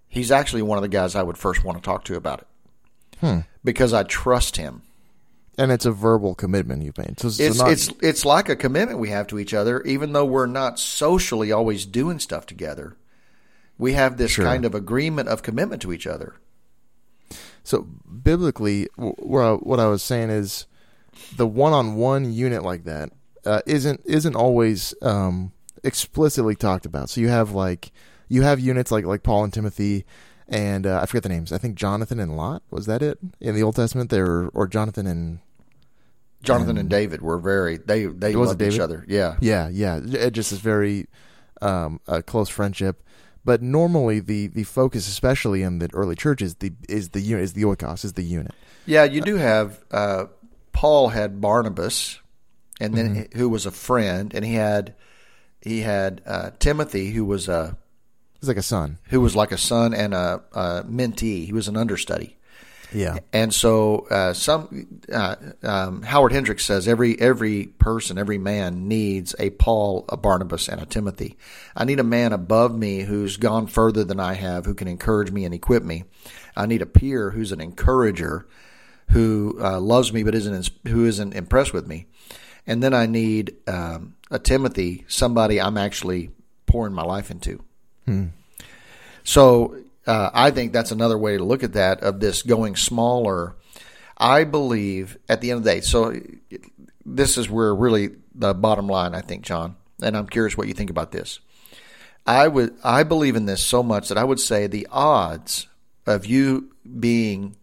He's 0.09 0.31
actually 0.31 0.62
one 0.62 0.79
of 0.79 0.83
the 0.83 0.88
guys 0.88 1.14
I 1.14 1.22
would 1.24 1.37
first 1.37 1.62
want 1.62 1.77
to 1.77 1.83
talk 1.85 2.05
to 2.05 2.16
about 2.16 2.40
it 2.40 2.46
because 3.62 3.92
I 3.92 4.05
trust 4.05 4.57
him. 4.57 4.81
And 5.58 5.70
it's 5.70 5.86
a 5.86 5.92
verbal 5.92 6.34
commitment 6.34 6.82
you've 6.82 6.98
made 6.98 7.18
so, 7.20 7.28
so 7.28 7.42
It's 7.42 7.58
not, 7.58 7.70
it's 7.70 7.90
it's 8.02 8.24
like 8.24 8.48
a 8.48 8.56
commitment 8.56 8.98
we 8.98 9.10
have 9.10 9.26
to 9.28 9.38
each 9.38 9.54
other, 9.54 9.82
even 9.82 10.12
though 10.12 10.24
we're 10.24 10.46
not 10.46 10.78
socially 10.78 11.52
always 11.52 11.86
doing 11.86 12.18
stuff 12.18 12.46
together. 12.46 12.96
We 13.78 13.92
have 13.94 14.16
this 14.16 14.32
Sure. 14.32 14.44
kind 14.44 14.64
of 14.64 14.74
agreement 14.74 15.28
of 15.28 15.42
commitment 15.42 15.82
to 15.82 15.92
each 15.92 16.06
other. 16.06 16.34
So 17.64 17.82
biblically, 18.22 18.88
what 18.96 19.80
I 19.80 19.86
was 19.86 20.02
saying 20.02 20.30
is, 20.30 20.66
the 21.36 21.46
one-on-one 21.46 22.32
unit 22.32 22.62
like 22.62 22.84
that 22.84 23.10
uh, 23.46 23.62
isn't 23.66 24.00
isn't 24.04 24.36
always 24.36 24.94
um, 25.02 25.52
explicitly 25.82 26.54
talked 26.54 26.86
about. 26.86 27.10
So 27.10 27.20
you 27.20 27.28
have 27.28 27.52
like 27.52 27.92
you 28.28 28.42
have 28.42 28.60
units 28.60 28.90
like 28.90 29.04
like 29.04 29.22
Paul 29.22 29.44
and 29.44 29.52
Timothy, 29.52 30.04
and 30.48 30.86
uh, 30.86 31.00
I 31.02 31.06
forget 31.06 31.22
the 31.22 31.28
names. 31.28 31.52
I 31.52 31.58
think 31.58 31.76
Jonathan 31.76 32.20
and 32.20 32.36
Lot 32.36 32.62
was 32.70 32.86
that 32.86 33.02
it 33.02 33.18
in 33.40 33.54
the 33.54 33.62
Old 33.62 33.76
Testament? 33.76 34.10
There 34.10 34.48
or 34.52 34.66
Jonathan 34.66 35.06
and 35.06 35.38
Jonathan 36.44 36.78
and 36.78 36.88
David 36.88 37.22
were 37.22 37.38
very 37.38 37.76
they 37.78 38.07
they 38.07 38.37
Was 38.37 38.50
loved 38.50 38.62
each 38.62 38.78
other. 38.78 39.04
Yeah. 39.09 39.37
yeah 39.40 39.68
yeah 39.68 40.00
it 40.02 40.33
just 40.33 40.52
is 40.52 40.59
very 40.59 41.07
um, 41.62 42.00
a 42.07 42.22
close 42.22 42.48
friendship. 42.48 43.02
But 43.46 43.61
normally 43.61 44.20
the, 44.20 44.46
the 44.46 44.64
focus, 44.64 45.07
especially 45.07 45.62
in 45.62 45.78
the 45.78 45.90
early 45.92 46.14
church, 46.16 46.40
is 46.40 46.54
the 46.57 46.72
is 46.88 47.11
the 47.11 47.20
unit 47.20 47.44
is 47.44 47.52
the 47.52 47.62
oikos 47.62 48.02
is 48.04 48.14
the 48.14 48.22
unit. 48.22 48.52
Yeah, 48.87 49.04
you 49.04 49.20
do 49.20 49.37
have 49.37 49.85
uh, 49.90 50.26
Paul 50.72 51.11
had 51.11 51.40
Barnabas, 51.42 52.20
and 52.80 52.94
then 52.94 53.28
who 53.35 53.50
was 53.50 53.66
a 53.66 53.70
friend, 53.70 54.33
and 54.35 54.44
he 54.46 54.54
had 54.54 54.94
he 55.61 55.80
had 55.80 56.22
uh, 56.26 56.50
Timothy, 56.59 57.11
who 57.11 57.24
was 57.26 57.46
a 57.48 57.76
It's 58.37 58.48
like 58.48 58.57
a 58.57 58.62
son. 58.62 58.98
who 59.11 59.20
was 59.20 59.37
like 59.37 59.52
a 59.52 59.59
son 59.59 59.92
and 59.92 60.14
a, 60.14 60.42
a 60.52 60.85
mentee. 60.85 61.44
He 61.44 61.52
was 61.52 61.68
an 61.68 61.76
understudy, 61.76 62.38
Yeah. 62.95 63.18
and 63.32 63.53
so 63.53 64.07
uh, 64.11 64.32
some 64.32 65.03
uh, 65.12 65.36
um, 65.62 66.03
Howard 66.03 66.32
Hendricks 66.32 66.64
says 66.64 66.86
every 66.86 67.20
every 67.20 67.66
person, 67.66 68.18
every 68.18 68.38
man 68.38 68.88
needs 68.88 69.34
a 69.38 69.51
Paul, 69.51 70.05
a 70.09 70.16
Barnabas, 70.16 70.68
and 70.68 70.80
a 70.80 70.86
Timothy. 70.86 71.36
I 71.76 71.84
need 71.84 72.01
a 72.01 72.05
man 72.05 72.32
above 72.32 72.76
me 72.76 73.01
who's 73.01 73.36
gone 73.36 73.66
further 73.66 74.05
than 74.05 74.20
I 74.20 74.34
have, 74.34 74.64
who 74.64 74.74
can 74.74 74.88
encourage 74.88 75.30
me 75.30 75.45
and 75.45 75.53
equip 75.53 75.82
me. 75.82 76.05
I 76.57 76.66
need 76.66 76.82
a 76.82 76.86
peer 76.86 77.30
who's 77.30 77.53
an 77.53 77.61
encourager, 77.61 78.47
who 79.11 79.59
uh, 79.61 79.80
loves 79.80 80.12
me 80.12 80.22
but 80.22 80.34
isn't 80.34 80.70
who 80.86 81.05
isn't 81.05 81.34
impressed 81.34 81.72
with 81.72 81.86
me. 81.86 82.07
And 82.66 82.82
then 82.82 82.95
I 82.95 83.07
need 83.07 83.57
um, 83.66 84.14
a 84.30 84.38
Timothy, 84.38 85.05
somebody 85.09 85.61
I'm 85.61 85.76
actually 85.76 86.30
pouring 86.66 86.95
my 86.95 87.03
life 87.03 87.30
into. 87.30 87.62
So 89.22 89.76
uh, 90.07 90.30
I 90.32 90.50
think 90.50 90.72
that's 90.72 90.90
another 90.90 91.18
way 91.18 91.36
to 91.36 91.44
look 91.44 91.62
at 91.62 91.74
that 91.74 92.02
of 92.02 92.20
this 92.20 92.42
going 92.42 92.76
smaller. 92.76 93.57
I 94.16 94.44
believe 94.44 95.18
at 95.28 95.40
the 95.40 95.50
end 95.50 95.59
of 95.59 95.64
the 95.64 95.70
day, 95.70 95.80
so 95.80 96.20
this 97.05 97.36
is 97.36 97.50
where 97.50 97.74
really 97.74 98.11
the 98.34 98.55
bottom 98.55 98.86
line, 98.86 99.14
I 99.14 99.20
think, 99.20 99.44
John, 99.44 99.76
and 100.02 100.16
I'm 100.16 100.26
curious 100.26 100.57
what 100.57 100.68
you 100.68 100.74
think 100.74 100.90
about 100.90 101.12
this. 101.12 101.40
I 102.26 102.48
would 102.48 102.76
I 102.82 103.02
believe 103.02 103.36
in 103.36 103.46
this 103.46 103.62
so 103.62 103.82
much 103.82 104.09
that 104.09 104.18
I 104.18 104.24
would 104.24 104.40
say 104.40 104.66
the 104.66 104.88
odds 104.90 105.66
of 106.07 106.26
you 106.26 106.70
being 106.98 107.57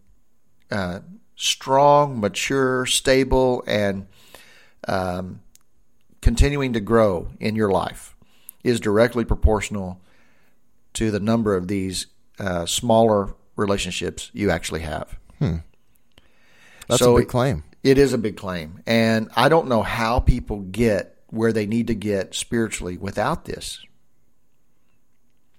uh, 0.70 1.00
strong, 1.36 2.20
mature, 2.20 2.86
stable, 2.86 3.64
and 3.66 4.06
um, 4.86 5.40
continuing 6.20 6.72
to 6.74 6.80
grow 6.80 7.28
in 7.40 7.56
your 7.56 7.70
life 7.70 8.14
is 8.62 8.78
directly 8.78 9.24
proportional 9.24 10.00
to 10.94 11.10
the 11.10 11.20
number 11.20 11.56
of 11.56 11.68
these 11.68 12.06
uh, 12.42 12.66
smaller 12.66 13.34
relationships 13.56 14.30
you 14.34 14.50
actually 14.50 14.80
have. 14.80 15.16
That's 16.88 17.00
So 17.00 17.16
a 17.16 17.20
big 17.20 17.28
claim. 17.28 17.64
It 17.82 17.98
is 17.98 18.12
a 18.12 18.18
big 18.18 18.36
claim. 18.36 18.82
And 18.86 19.30
I 19.34 19.48
don't 19.48 19.68
know 19.68 19.82
how 19.82 20.20
people 20.20 20.60
get 20.60 21.16
where 21.28 21.52
they 21.52 21.66
need 21.66 21.86
to 21.86 21.94
get 21.94 22.34
spiritually 22.34 22.96
without 22.96 23.44
this. 23.44 23.84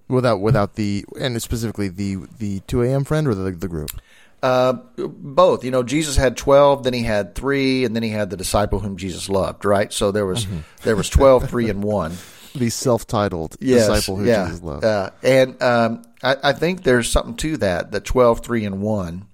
Without 0.08 0.42
without 0.42 0.76
the 0.76 1.06
and 1.20 1.42
specifically 1.42 1.88
the 1.88 2.18
the 2.38 2.60
two 2.62 2.84
a.m. 2.84 3.04
friend 3.04 3.28
or 3.28 3.34
the 3.34 3.52
the 3.52 3.68
group. 3.68 3.90
Uh, 4.44 4.74
both. 4.98 5.64
You 5.64 5.72
know, 5.72 5.84
Jesus 5.84 6.18
had 6.18 6.36
twelve, 6.36 6.84
then 6.84 6.94
he 6.94 7.04
had 7.04 7.34
three, 7.34 7.86
and 7.86 7.96
then 7.96 8.04
he 8.04 8.10
had 8.10 8.30
the 8.30 8.36
disciple 8.36 8.80
whom 8.80 8.98
Jesus 8.98 9.30
loved. 9.30 9.64
Right. 9.64 9.92
So 9.94 10.12
there 10.12 10.26
was 10.26 10.46
there 10.84 10.98
was 10.98 11.10
12, 11.10 11.50
three, 11.50 11.70
and 11.70 11.82
one. 11.82 12.12
The 12.56 12.70
self-titled 12.70 13.58
Yes, 13.60 13.88
disciple 13.88 14.18
who 14.18 14.26
yeah. 14.26 14.46
Jesus 14.46 14.62
loved. 14.62 14.86
Uh, 14.86 15.10
and 15.24 15.62
um, 15.62 16.04
I, 16.22 16.36
I 16.44 16.54
think 16.54 16.84
there's 16.84 17.10
something 17.10 17.36
to 17.38 17.58
that. 17.58 17.92
The 17.92 18.00
12, 18.00 18.42
three, 18.42 18.66
and 18.66 18.82
one. 18.82 19.28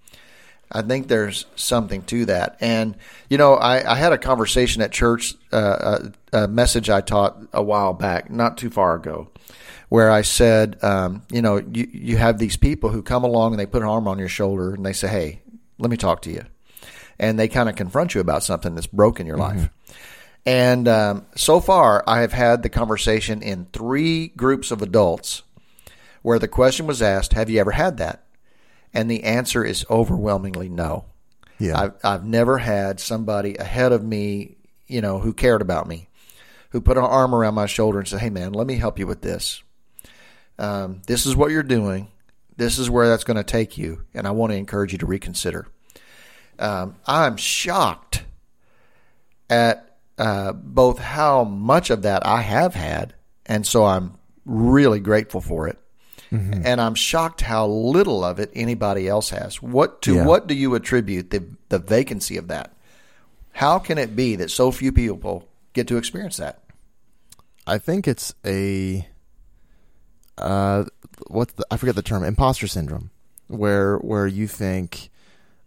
I 0.72 0.84
think 0.84 1.08
there's 1.08 1.46
something 1.56 2.04
to 2.04 2.26
that. 2.26 2.58
And 2.62 2.96
you 3.30 3.38
know, 3.38 3.56
I, 3.56 3.94
I 3.94 3.96
had 3.96 4.14
a 4.14 4.18
conversation 4.18 4.82
at 4.82 4.92
church, 4.92 5.34
uh, 5.52 6.12
a, 6.32 6.44
a 6.44 6.48
message 6.48 6.90
I 6.90 7.02
taught 7.02 7.38
a 7.54 7.64
while 7.64 7.94
back, 7.94 8.30
not 8.30 8.58
too 8.58 8.70
far 8.70 8.96
ago, 8.96 9.30
where 9.90 10.12
I 10.12 10.22
said, 10.22 10.78
um, 10.84 11.24
you 11.32 11.42
know, 11.42 11.58
you 11.58 11.88
you 11.92 12.18
have 12.18 12.38
these 12.38 12.56
people 12.56 12.92
who 12.92 13.02
come 13.02 13.24
along 13.24 13.54
and 13.54 13.60
they 13.60 13.66
put 13.66 13.82
an 13.82 13.88
arm 13.88 14.08
on 14.08 14.20
your 14.20 14.30
shoulder 14.30 14.74
and 14.74 14.86
they 14.86 14.94
say, 14.94 15.08
hey, 15.08 15.42
let 15.80 15.90
me 15.90 15.98
talk 15.98 16.22
to 16.24 16.32
you, 16.32 16.44
and 17.18 17.40
they 17.40 17.48
kind 17.48 17.68
of 17.68 17.76
confront 17.76 18.14
you 18.14 18.22
about 18.22 18.44
something 18.44 18.76
that's 18.76 18.88
broken 18.88 19.26
your 19.26 19.38
life. 19.38 19.70
And 20.50 20.88
um, 20.88 21.28
so 21.36 21.60
far, 21.60 22.04
I 22.08 22.22
have 22.22 22.34
had 22.34 22.64
the 22.64 22.70
conversation 22.70 23.44
in 23.44 23.68
three 23.72 24.30
groups 24.30 24.72
of 24.72 24.82
adults 24.82 25.44
where 26.24 26.40
the 26.40 26.48
question 26.48 26.88
was 26.88 27.04
asked, 27.04 27.34
"Have 27.34 27.52
you 27.52 27.60
ever 27.60 27.70
had 27.70 27.98
that?" 27.98 28.24
And 28.92 29.12
the 29.12 29.26
answer 29.26 29.64
is 29.64 29.86
overwhelmingly 29.92 30.68
no. 30.68 31.06
yeah. 31.60 31.80
I've 31.80 31.94
I've 32.04 32.26
never 32.26 32.58
had 32.58 33.00
somebody 33.00 33.58
ahead 33.58 33.92
of 33.92 34.04
me, 34.04 34.58
you 34.88 35.02
know, 35.02 35.20
who 35.20 35.34
cared 35.34 35.62
about 35.62 35.88
me, 35.88 36.10
who 36.72 36.82
put 36.82 36.98
an 36.98 37.04
arm 37.04 37.36
around 37.36 37.54
my 37.54 37.68
shoulder 37.68 38.00
and 38.00 38.08
said, 38.08 38.22
"Hey, 38.22 38.32
man, 38.32 38.52
let 38.54 38.66
me 38.66 38.78
help 38.78 38.98
you 38.98 39.06
with 39.06 39.22
this. 39.22 39.62
Um, 40.58 41.04
this 41.06 41.28
is 41.28 41.36
what 41.36 41.52
you're 41.52 41.62
doing. 41.62 42.08
This 42.58 42.80
is 42.80 42.90
where 42.90 43.08
that's 43.08 43.24
going 43.24 43.38
to 43.38 43.44
take 43.44 43.78
you, 43.78 44.04
and 44.16 44.26
I 44.26 44.32
want 44.32 44.52
to 44.52 44.58
encourage 44.58 44.94
you 44.94 44.98
to 44.98 45.06
reconsider." 45.06 45.68
Um, 46.58 46.96
I'm 47.06 47.38
shocked 47.38 48.24
at 49.48 49.89
uh, 50.20 50.52
both 50.54 51.00
how 51.00 51.44
much 51.44 51.90
of 51.90 52.04
that 52.04 52.24
I 52.26 52.42
have 52.42 52.76
had, 52.76 53.16
and 53.48 53.66
so 53.66 53.86
I'm 53.86 54.18
really 54.46 55.00
grateful 55.00 55.42
for 55.42 55.68
it. 55.68 55.78
And 56.32 56.80
I'm 56.80 56.94
shocked 56.94 57.42
how 57.42 57.66
little 57.66 58.24
of 58.24 58.38
it 58.40 58.52
anybody 58.54 59.08
else 59.08 59.32
has. 59.32 59.64
What 59.64 60.04
to 60.04 60.14
Yeah. 60.14 60.26
what 60.28 60.46
do 60.46 60.54
you 60.54 60.76
attribute 60.76 61.32
the 61.32 61.44
the 61.70 61.80
vacancy 61.80 62.38
of 62.38 62.50
that? 62.50 62.72
How 63.54 63.80
can 63.80 63.98
it 63.98 64.16
be 64.16 64.36
that 64.36 64.52
so 64.52 64.70
few 64.72 64.92
people 64.92 65.48
get 65.74 65.88
to 65.88 65.98
experience 65.98 66.38
that? 66.38 66.62
I 67.66 67.80
think 67.80 68.08
it's 68.08 68.36
a 68.46 69.08
uh 70.38 70.86
what's 71.28 71.54
the 71.54 71.66
I 71.72 71.78
forget 71.78 71.96
the 71.96 72.02
term 72.04 72.24
imposter 72.24 72.68
syndrome 72.68 73.10
where 73.48 73.98
where 73.98 74.28
you 74.28 74.48
think 74.48 75.10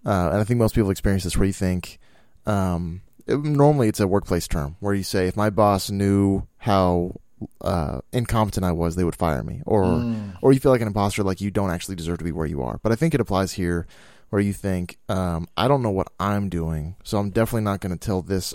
uh, 0.07 0.31
and 0.33 0.41
I 0.41 0.45
think 0.45 0.59
most 0.59 0.75
people 0.77 0.91
experience 0.91 1.25
this 1.25 1.37
where 1.37 1.47
you 1.47 1.53
think 1.53 1.99
um 2.47 3.03
it- 3.27 3.39
normally 3.43 3.89
it's 3.89 4.01
a 4.01 4.07
workplace 4.09 4.47
term 4.49 4.77
where 4.81 4.95
you 4.95 5.03
say 5.03 5.27
if 5.29 5.37
my 5.37 5.51
boss 5.51 5.91
knew 5.91 6.47
how 6.59 7.16
uh, 7.61 8.01
incompetent 8.12 8.64
I 8.64 8.73
was 8.73 8.95
they 8.97 9.05
would 9.05 9.16
fire 9.16 9.43
me 9.43 9.62
or 9.66 10.05
or 10.43 10.53
you 10.53 10.61
feel 10.61 10.70
like 10.73 10.81
an 10.81 10.87
imposter 10.87 11.23
like 11.25 11.41
you 11.41 11.51
don't 11.51 11.70
actually 11.70 11.97
deserve 11.97 12.18
to 12.18 12.25
be 12.25 12.33
where 12.33 12.47
you 12.47 12.62
are 12.62 12.79
but 12.83 12.93
I 12.93 12.95
think 12.95 13.14
it 13.14 13.20
applies 13.20 13.53
here 13.53 13.87
where 14.31 14.41
you 14.41 14.53
think 14.53 14.97
um, 15.09 15.49
I 15.57 15.66
don't 15.68 15.83
know 15.83 15.91
what 15.91 16.09
I'm 16.20 16.49
doing 16.49 16.95
so 17.03 17.18
I'm 17.18 17.31
definitely 17.31 17.62
not 17.64 17.81
going 17.81 17.93
to 17.93 17.99
tell 17.99 18.23
this 18.23 18.55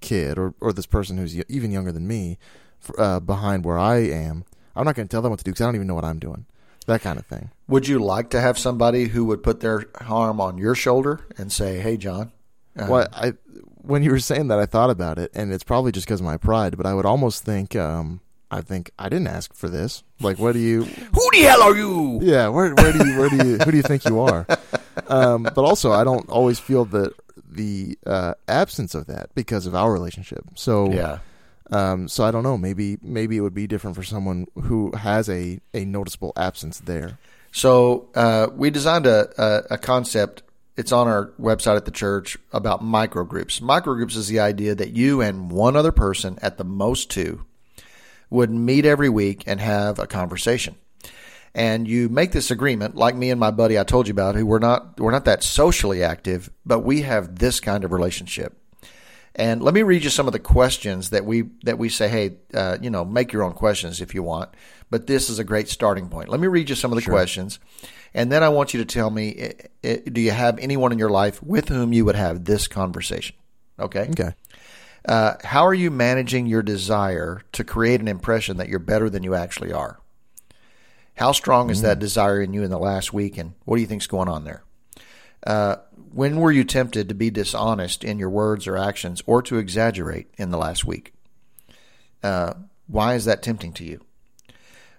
kid 0.00 0.38
or, 0.38 0.54
or 0.60 0.72
this 0.72 0.86
person 0.86 1.16
who's 1.18 1.36
even 1.48 1.70
younger 1.70 1.92
than 1.92 2.06
me 2.08 2.38
uh, 2.98 3.18
behind 3.20 3.64
where 3.64 3.78
I 3.78 3.98
am, 3.98 4.44
I'm 4.76 4.84
not 4.84 4.94
going 4.94 5.08
to 5.08 5.10
tell 5.10 5.22
them 5.22 5.30
what 5.30 5.38
to 5.38 5.44
do 5.44 5.50
because 5.52 5.62
I 5.62 5.66
don't 5.68 5.76
even 5.76 5.86
know 5.86 5.94
what 5.94 6.04
I'm 6.04 6.18
doing. 6.18 6.44
That 6.86 7.00
kind 7.00 7.18
of 7.18 7.26
thing. 7.26 7.50
Would 7.68 7.88
you 7.88 7.98
like 7.98 8.30
to 8.30 8.40
have 8.40 8.58
somebody 8.58 9.06
who 9.06 9.24
would 9.24 9.42
put 9.42 9.60
their 9.60 9.86
arm 10.06 10.40
on 10.40 10.58
your 10.58 10.74
shoulder 10.76 11.26
and 11.38 11.50
say, 11.50 11.80
"Hey, 11.80 11.96
John"? 11.96 12.30
uh, 12.78 12.86
well, 12.88 13.08
I 13.12 13.32
when 13.86 14.02
you 14.02 14.10
were 14.10 14.18
saying 14.18 14.48
that, 14.48 14.58
I 14.58 14.66
thought 14.66 14.90
about 14.90 15.18
it, 15.18 15.30
and 15.34 15.52
it's 15.52 15.64
probably 15.64 15.92
just 15.92 16.06
because 16.06 16.20
of 16.20 16.26
my 16.26 16.36
pride. 16.36 16.76
But 16.76 16.86
I 16.86 16.94
would 16.94 17.06
almost 17.06 17.44
think, 17.44 17.74
um, 17.76 18.20
I 18.50 18.60
think 18.60 18.90
I 18.98 19.08
didn't 19.08 19.28
ask 19.28 19.54
for 19.54 19.68
this. 19.68 20.02
Like, 20.20 20.38
what 20.38 20.52
do 20.52 20.58
you? 20.58 20.84
Who 21.14 21.30
the 21.32 21.42
hell 21.42 21.62
are 21.62 21.76
you? 21.76 22.20
Yeah, 22.22 22.48
where 22.48 22.74
where 22.74 22.92
do 22.92 23.06
you 23.08 23.18
where 23.18 23.28
do 23.28 23.36
you 23.36 23.58
who 23.58 23.70
do 23.70 23.76
you 23.76 23.82
think 23.82 24.04
you 24.04 24.20
are? 24.20 24.46
Um, 25.08 25.42
but 25.42 25.58
also, 25.58 25.92
I 25.92 26.04
don't 26.04 26.28
always 26.28 26.58
feel 26.58 26.84
the 26.84 27.12
the 27.48 27.98
uh, 28.06 28.34
absence 28.48 28.94
of 28.94 29.06
that 29.06 29.34
because 29.34 29.66
of 29.66 29.74
our 29.74 29.92
relationship. 29.92 30.44
So 30.54 30.92
Yeah. 30.92 31.18
Um, 31.70 32.06
so 32.06 32.22
I 32.22 32.30
don't 32.30 32.44
know. 32.44 32.56
Maybe 32.56 32.96
maybe 33.02 33.36
it 33.36 33.40
would 33.40 33.54
be 33.54 33.66
different 33.66 33.96
for 33.96 34.04
someone 34.04 34.46
who 34.54 34.92
has 34.96 35.28
a, 35.28 35.58
a 35.74 35.84
noticeable 35.84 36.32
absence 36.36 36.78
there. 36.78 37.18
So 37.50 38.08
uh, 38.14 38.48
we 38.54 38.70
designed 38.70 39.06
a, 39.06 39.28
a, 39.42 39.74
a 39.74 39.78
concept. 39.78 40.42
It's 40.76 40.92
on 40.92 41.08
our 41.08 41.32
website 41.40 41.76
at 41.76 41.86
the 41.86 41.90
church 41.90 42.36
about 42.52 42.82
microgroups. 42.82 43.60
Microgroups 43.60 44.16
is 44.16 44.28
the 44.28 44.40
idea 44.40 44.74
that 44.74 44.92
you 44.92 45.22
and 45.22 45.50
one 45.50 45.74
other 45.74 45.92
person, 45.92 46.38
at 46.42 46.58
the 46.58 46.64
most 46.64 47.10
two, 47.10 47.46
would 48.28 48.50
meet 48.50 48.84
every 48.84 49.08
week 49.08 49.44
and 49.46 49.60
have 49.60 49.98
a 49.98 50.06
conversation. 50.06 50.76
And 51.54 51.88
you 51.88 52.10
make 52.10 52.32
this 52.32 52.50
agreement, 52.50 52.94
like 52.94 53.16
me 53.16 53.30
and 53.30 53.40
my 53.40 53.50
buddy 53.50 53.78
I 53.78 53.84
told 53.84 54.06
you 54.06 54.12
about, 54.12 54.34
who 54.34 54.44
we're 54.44 54.58
not 54.58 55.00
we're 55.00 55.10
not 55.10 55.24
that 55.24 55.42
socially 55.42 56.02
active, 56.02 56.50
but 56.66 56.80
we 56.80 57.00
have 57.02 57.38
this 57.38 57.60
kind 57.60 57.82
of 57.82 57.92
relationship. 57.92 58.58
And 59.38 59.62
let 59.62 59.74
me 59.74 59.82
read 59.82 60.02
you 60.02 60.08
some 60.08 60.26
of 60.26 60.32
the 60.32 60.38
questions 60.38 61.10
that 61.10 61.26
we 61.26 61.42
that 61.64 61.76
we 61.78 61.90
say, 61.90 62.08
hey, 62.08 62.36
uh, 62.54 62.78
you 62.80 62.88
know, 62.88 63.04
make 63.04 63.32
your 63.34 63.42
own 63.42 63.52
questions 63.52 64.00
if 64.00 64.14
you 64.14 64.22
want, 64.22 64.48
but 64.90 65.06
this 65.06 65.28
is 65.28 65.38
a 65.38 65.44
great 65.44 65.68
starting 65.68 66.08
point. 66.08 66.30
Let 66.30 66.40
me 66.40 66.46
read 66.46 66.70
you 66.70 66.74
some 66.74 66.90
of 66.90 66.96
the 66.96 67.02
questions, 67.10 67.58
and 68.14 68.32
then 68.32 68.42
I 68.42 68.48
want 68.48 68.72
you 68.72 68.80
to 68.82 68.86
tell 68.86 69.10
me, 69.10 69.52
i- 69.84 69.88
i- 69.88 70.02
do 70.10 70.22
you 70.22 70.30
have 70.30 70.58
anyone 70.58 70.90
in 70.90 70.98
your 70.98 71.10
life 71.10 71.42
with 71.42 71.68
whom 71.68 71.92
you 71.92 72.06
would 72.06 72.14
have 72.16 72.46
this 72.46 72.66
conversation? 72.66 73.36
Okay. 73.78 74.08
Okay. 74.10 74.32
Uh, 75.06 75.34
how 75.44 75.66
are 75.66 75.74
you 75.74 75.90
managing 75.90 76.46
your 76.46 76.62
desire 76.62 77.42
to 77.52 77.62
create 77.62 78.00
an 78.00 78.08
impression 78.08 78.56
that 78.56 78.70
you're 78.70 78.78
better 78.78 79.10
than 79.10 79.22
you 79.22 79.34
actually 79.34 79.70
are? 79.70 80.00
How 81.16 81.32
strong 81.32 81.68
is 81.70 81.82
that 81.82 81.98
desire 81.98 82.40
in 82.40 82.54
you 82.54 82.62
in 82.62 82.70
the 82.70 82.78
last 82.78 83.12
week, 83.12 83.36
and 83.36 83.52
what 83.66 83.76
do 83.76 83.82
you 83.82 83.86
think's 83.86 84.06
going 84.06 84.28
on 84.28 84.44
there? 84.44 84.62
Uh, 85.46 85.76
when 86.12 86.38
were 86.40 86.50
you 86.50 86.64
tempted 86.64 87.08
to 87.08 87.14
be 87.14 87.30
dishonest 87.30 88.02
in 88.02 88.18
your 88.18 88.30
words 88.30 88.66
or 88.66 88.76
actions, 88.76 89.22
or 89.26 89.40
to 89.42 89.58
exaggerate 89.58 90.28
in 90.36 90.50
the 90.50 90.58
last 90.58 90.84
week? 90.84 91.14
Uh, 92.22 92.54
why 92.88 93.14
is 93.14 93.24
that 93.26 93.42
tempting 93.42 93.72
to 93.74 93.84
you? 93.84 94.00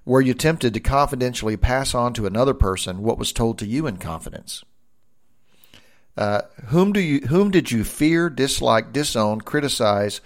Were 0.05 0.21
you 0.21 0.33
tempted 0.33 0.73
to 0.73 0.79
confidentially 0.79 1.57
pass 1.57 1.93
on 1.93 2.13
to 2.13 2.25
another 2.25 2.53
person 2.53 3.03
what 3.03 3.17
was 3.17 3.33
told 3.33 3.57
to 3.59 3.65
you 3.65 3.87
in 3.87 3.97
confidence? 3.97 4.63
Uh, 6.15 6.41
whom 6.67 6.93
do 6.93 6.99
you 6.99 7.27
whom 7.27 7.51
did 7.51 7.71
you 7.71 7.83
fear, 7.83 8.29
dislike, 8.29 8.93
disown, 8.93 9.41
criticize, 9.41 10.21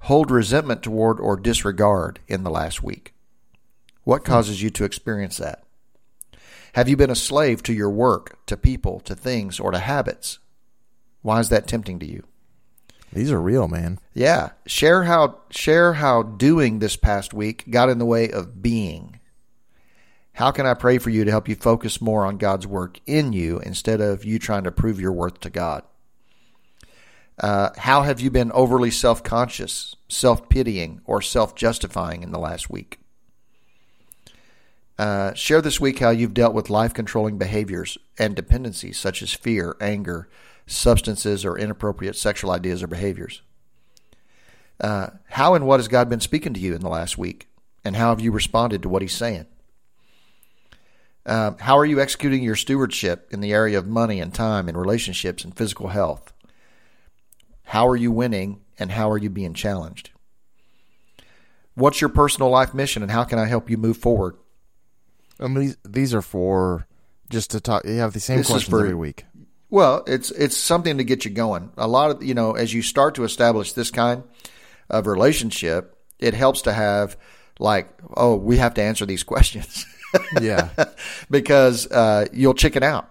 hold 0.00 0.30
resentment 0.30 0.82
toward, 0.82 1.20
or 1.20 1.36
disregard 1.36 2.18
in 2.26 2.42
the 2.42 2.50
last 2.50 2.82
week? 2.82 3.14
What 4.02 4.24
causes 4.24 4.62
you 4.62 4.68
to 4.70 4.84
experience 4.84 5.36
that? 5.38 5.63
Have 6.74 6.88
you 6.88 6.96
been 6.96 7.10
a 7.10 7.14
slave 7.14 7.62
to 7.64 7.72
your 7.72 7.90
work, 7.90 8.44
to 8.46 8.56
people, 8.56 8.98
to 9.00 9.14
things, 9.14 9.60
or 9.60 9.70
to 9.70 9.78
habits? 9.78 10.40
Why 11.22 11.38
is 11.38 11.48
that 11.50 11.68
tempting 11.68 12.00
to 12.00 12.06
you? 12.06 12.24
These 13.12 13.30
are 13.30 13.40
real, 13.40 13.68
man. 13.68 14.00
Yeah, 14.12 14.50
share 14.66 15.04
how 15.04 15.38
share 15.50 15.92
how 15.94 16.24
doing 16.24 16.80
this 16.80 16.96
past 16.96 17.32
week 17.32 17.70
got 17.70 17.90
in 17.90 17.98
the 17.98 18.04
way 18.04 18.28
of 18.28 18.60
being. 18.60 19.20
How 20.32 20.50
can 20.50 20.66
I 20.66 20.74
pray 20.74 20.98
for 20.98 21.10
you 21.10 21.24
to 21.24 21.30
help 21.30 21.48
you 21.48 21.54
focus 21.54 22.00
more 22.00 22.26
on 22.26 22.38
God's 22.38 22.66
work 22.66 22.98
in 23.06 23.32
you 23.32 23.60
instead 23.60 24.00
of 24.00 24.24
you 24.24 24.40
trying 24.40 24.64
to 24.64 24.72
prove 24.72 25.00
your 25.00 25.12
worth 25.12 25.38
to 25.40 25.50
God? 25.50 25.84
Uh, 27.38 27.70
how 27.76 28.02
have 28.02 28.20
you 28.20 28.32
been 28.32 28.50
overly 28.50 28.90
self 28.90 29.22
conscious, 29.22 29.94
self 30.08 30.48
pitying, 30.48 31.00
or 31.04 31.22
self 31.22 31.54
justifying 31.54 32.24
in 32.24 32.32
the 32.32 32.40
last 32.40 32.68
week? 32.68 32.98
Uh, 34.98 35.34
share 35.34 35.60
this 35.60 35.80
week 35.80 35.98
how 35.98 36.10
you've 36.10 36.34
dealt 36.34 36.54
with 36.54 36.70
life 36.70 36.94
controlling 36.94 37.36
behaviors 37.36 37.98
and 38.18 38.36
dependencies 38.36 38.96
such 38.96 39.22
as 39.22 39.32
fear, 39.32 39.76
anger, 39.80 40.28
substances, 40.66 41.44
or 41.44 41.58
inappropriate 41.58 42.16
sexual 42.16 42.50
ideas 42.50 42.82
or 42.82 42.86
behaviors. 42.86 43.42
Uh, 44.80 45.08
how 45.30 45.54
and 45.54 45.66
what 45.66 45.80
has 45.80 45.88
God 45.88 46.08
been 46.08 46.20
speaking 46.20 46.54
to 46.54 46.60
you 46.60 46.74
in 46.74 46.80
the 46.80 46.88
last 46.88 47.18
week? 47.18 47.48
And 47.84 47.96
how 47.96 48.10
have 48.10 48.20
you 48.20 48.32
responded 48.32 48.82
to 48.82 48.88
what 48.88 49.02
he's 49.02 49.12
saying? 49.12 49.46
Um, 51.26 51.56
how 51.58 51.78
are 51.78 51.84
you 51.86 52.00
executing 52.00 52.42
your 52.42 52.56
stewardship 52.56 53.28
in 53.30 53.40
the 53.40 53.52
area 53.52 53.78
of 53.78 53.86
money 53.86 54.20
and 54.20 54.32
time 54.32 54.68
and 54.68 54.76
relationships 54.76 55.44
and 55.44 55.56
physical 55.56 55.88
health? 55.88 56.32
How 57.64 57.88
are 57.88 57.96
you 57.96 58.12
winning 58.12 58.60
and 58.78 58.92
how 58.92 59.10
are 59.10 59.18
you 59.18 59.30
being 59.30 59.54
challenged? 59.54 60.10
What's 61.74 62.00
your 62.00 62.10
personal 62.10 62.50
life 62.50 62.74
mission 62.74 63.02
and 63.02 63.10
how 63.10 63.24
can 63.24 63.38
I 63.38 63.46
help 63.46 63.68
you 63.68 63.76
move 63.76 63.96
forward? 63.96 64.36
I 65.40 65.48
mean, 65.48 65.54
these, 65.66 65.76
these 65.84 66.14
are 66.14 66.22
for 66.22 66.86
just 67.30 67.50
to 67.52 67.60
talk. 67.60 67.84
You 67.84 67.94
have 67.98 68.12
the 68.12 68.20
same 68.20 68.38
This 68.38 68.46
questions 68.48 68.70
for- 68.70 68.80
every 68.80 68.94
week. 68.94 69.24
Well, 69.70 70.04
it's 70.06 70.30
it's 70.30 70.56
something 70.56 70.98
to 70.98 71.04
get 71.04 71.24
you 71.24 71.32
going. 71.32 71.70
A 71.76 71.88
lot 71.88 72.10
of 72.12 72.22
you 72.22 72.34
know, 72.34 72.52
as 72.52 72.72
you 72.72 72.80
start 72.82 73.16
to 73.16 73.24
establish 73.24 73.72
this 73.72 73.90
kind 73.90 74.22
of 74.88 75.06
relationship, 75.08 75.96
it 76.20 76.32
helps 76.34 76.62
to 76.62 76.72
have 76.72 77.16
like, 77.58 77.88
oh, 78.16 78.36
we 78.36 78.58
have 78.58 78.74
to 78.74 78.82
answer 78.82 79.04
these 79.06 79.22
questions 79.32 79.84
Yeah, 80.40 80.68
because 81.30 81.90
uh, 81.90 82.26
you'll 82.32 82.54
chicken 82.54 82.84
out. 82.84 83.08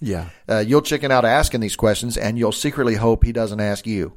yeah, 0.00 0.28
Uh, 0.48 0.58
you'll 0.64 0.82
chicken 0.82 1.10
out 1.10 1.24
asking 1.24 1.60
these 1.60 1.74
questions, 1.76 2.16
and 2.16 2.38
you'll 2.38 2.52
secretly 2.52 2.94
hope 2.94 3.24
he 3.24 3.32
doesn't 3.32 3.60
ask 3.60 3.84
you. 3.86 4.12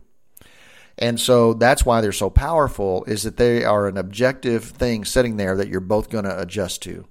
And 1.00 1.20
so 1.20 1.54
that's 1.56 1.84
why 1.84 2.02
they're 2.02 2.12
so 2.12 2.30
powerful 2.30 3.04
is 3.06 3.24
that 3.24 3.38
they 3.38 3.64
are 3.64 3.88
an 3.88 3.98
objective 3.98 4.64
thing 4.66 5.06
sitting 5.06 5.38
there 5.38 5.56
that 5.58 5.70
you're 5.70 5.80
both 5.80 6.12
going 6.12 6.26
to 6.26 6.40
adjust 6.40 6.84
to. 6.84 7.08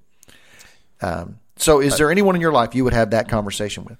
Um, 1.02 1.38
so, 1.56 1.80
is 1.80 1.98
there 1.98 2.10
anyone 2.10 2.34
in 2.34 2.40
your 2.40 2.52
life 2.52 2.74
you 2.74 2.84
would 2.84 2.92
have 2.92 3.10
that 3.10 3.28
conversation 3.28 3.84
with? 3.84 3.98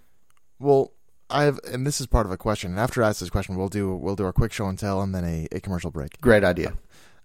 Well, 0.59 0.93
I 1.29 1.45
have, 1.45 1.59
and 1.71 1.87
this 1.87 2.01
is 2.01 2.07
part 2.07 2.27
of 2.27 2.33
a 2.33 2.37
question. 2.37 2.71
And 2.71 2.81
after 2.81 3.03
I 3.03 3.09
ask 3.09 3.21
this 3.21 3.31
question, 3.31 3.57
we'll 3.57 3.69
do 3.69 3.95
we'll 3.95 4.17
do 4.17 4.27
a 4.27 4.33
quick 4.33 4.53
show 4.53 4.67
and 4.67 4.79
tell, 4.79 5.01
and 5.01 5.15
then 5.15 5.25
a, 5.25 5.49
a 5.53 5.61
commercial 5.61 5.91
break. 5.91 6.21
Great 6.21 6.45
idea. 6.45 6.75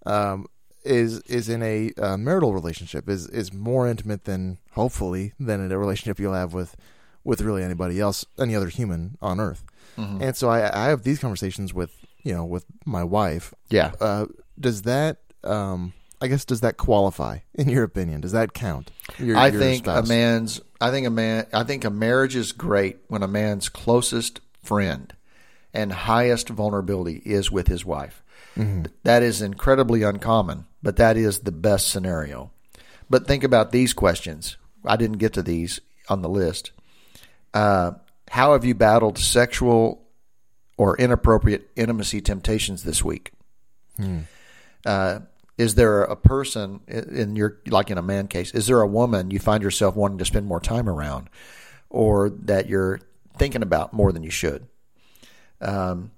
Um, 0.05 0.47
is 0.83 1.19
is 1.21 1.49
in 1.49 1.61
a 1.63 1.91
uh, 1.97 2.17
marital 2.17 2.53
relationship 2.53 3.09
is 3.09 3.27
is 3.27 3.53
more 3.53 3.87
intimate 3.87 4.23
than 4.23 4.57
hopefully 4.71 5.33
than 5.39 5.71
a 5.71 5.77
relationship 5.77 6.19
you'll 6.19 6.33
have 6.33 6.53
with 6.53 6.75
with 7.23 7.41
really 7.41 7.63
anybody 7.63 7.99
else, 7.99 8.25
any 8.39 8.55
other 8.55 8.69
human 8.69 9.17
on 9.21 9.39
earth. 9.39 9.63
And 9.97 10.35
so 10.37 10.47
I, 10.49 10.85
I 10.85 10.89
have 10.89 11.01
these 11.03 11.17
conversations 11.19 11.73
with 11.73 12.05
you 12.23 12.33
know 12.33 12.45
with 12.45 12.65
my 12.85 13.03
wife. 13.03 13.53
Yeah. 13.69 13.93
Uh, 13.99 14.27
does 14.59 14.83
that 14.83 15.17
um, 15.43 15.93
I 16.19 16.27
guess 16.27 16.45
does 16.45 16.61
that 16.61 16.77
qualify 16.77 17.39
in 17.53 17.69
your 17.69 17.83
opinion? 17.83 18.21
Does 18.21 18.31
that 18.31 18.53
count? 18.53 18.91
Your, 19.19 19.37
I 19.37 19.47
your 19.49 19.59
think 19.59 19.87
a 19.87 20.03
man's. 20.03 20.61
I 20.81 20.91
think 20.91 21.07
a 21.07 21.11
man. 21.11 21.45
I 21.53 21.63
think 21.63 21.85
a 21.85 21.89
marriage 21.89 22.35
is 22.35 22.51
great 22.51 22.97
when 23.07 23.23
a 23.23 23.27
man's 23.27 23.69
closest 23.69 24.39
friend 24.63 25.13
and 25.73 25.91
highest 25.91 26.49
vulnerability 26.49 27.21
is 27.23 27.51
with 27.51 27.67
his 27.67 27.85
wife. 27.85 28.23
That 29.03 29.21
is 29.21 29.43
incredibly 29.43 30.01
uncommon, 30.01 30.65
but 30.81 30.95
that 30.95 31.15
is 31.15 31.39
the 31.39 31.51
best 31.51 31.91
scenario. 31.91 32.49
But 33.07 33.27
think 33.27 33.43
about 33.43 33.71
these 33.71 33.93
questions. 33.93 34.57
I 34.83 34.95
didn't 34.95 35.19
get 35.19 35.33
to 35.33 35.43
these 35.43 35.79
on 36.09 36.23
the 36.23 36.29
list. 36.29 36.71
Uh, 37.53 37.91
how 38.29 38.53
have 38.53 38.65
you 38.65 38.73
battled 38.73 39.19
sexual 39.19 40.01
or 40.75 40.97
inappropriate 40.97 41.69
intimacy 41.75 42.19
temptations 42.21 42.83
this 42.83 43.03
week? 43.03 43.31
Uh, 44.85 45.19
is 45.57 45.75
there 45.75 46.03
a 46.03 46.15
person 46.15 46.81
in 46.87 47.35
your 47.35 47.59
like 47.67 47.89
in 47.89 47.97
a 47.97 48.01
man 48.01 48.27
case? 48.27 48.51
Is 48.51 48.67
there 48.67 48.81
a 48.81 48.87
woman 48.87 49.31
you 49.31 49.39
find 49.39 49.63
yourself 49.63 49.95
wanting 49.95 50.19
to 50.19 50.25
spend 50.25 50.45
more 50.45 50.59
time 50.59 50.87
around, 50.87 51.29
or 51.89 52.29
that 52.29 52.67
you're 52.69 52.99
thinking 53.37 53.63
about 53.63 53.91
more 53.91 54.11
than 54.11 54.23
you 54.23 54.29
should? 54.29 54.67
Um, 55.59 56.11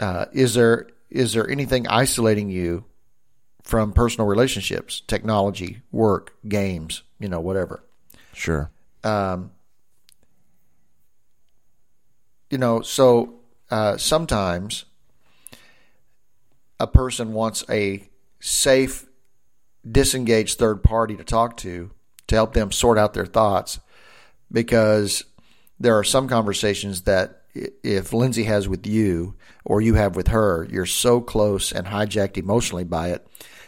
uh, 0.00 0.26
is 0.32 0.54
there 0.54 0.88
is 1.10 1.34
there 1.34 1.48
anything 1.48 1.86
isolating 1.86 2.48
you 2.48 2.84
from 3.62 3.92
personal 3.92 4.26
relationships, 4.26 5.02
technology, 5.06 5.82
work, 5.92 6.34
games, 6.48 7.02
you 7.20 7.28
know, 7.28 7.40
whatever? 7.40 7.84
sure. 8.32 8.70
um, 9.04 9.50
you 12.50 12.58
know, 12.58 12.80
so 12.80 13.34
uh, 13.70 13.96
sometimes 13.96 14.86
a 16.82 16.86
person 16.88 17.32
wants 17.32 17.64
a 17.70 18.08
safe, 18.40 19.06
disengaged 19.88 20.58
third 20.58 20.82
party 20.82 21.16
to 21.16 21.22
talk 21.22 21.56
to 21.58 21.92
to 22.26 22.34
help 22.34 22.54
them 22.54 22.72
sort 22.72 22.98
out 22.98 23.14
their 23.14 23.24
thoughts 23.24 23.78
because 24.50 25.24
there 25.78 25.96
are 25.96 26.04
some 26.04 26.26
conversations 26.26 27.02
that 27.02 27.42
if 27.54 28.12
Lindsay 28.12 28.44
has 28.44 28.68
with 28.68 28.84
you 28.84 29.36
or 29.64 29.80
you 29.80 29.94
have 29.94 30.16
with 30.16 30.28
her, 30.28 30.66
you're 30.70 30.86
so 30.86 31.20
close 31.20 31.70
and 31.70 31.86
hijacked 31.86 32.36
emotionally 32.36 32.84
by 32.84 33.10
it 33.10 33.26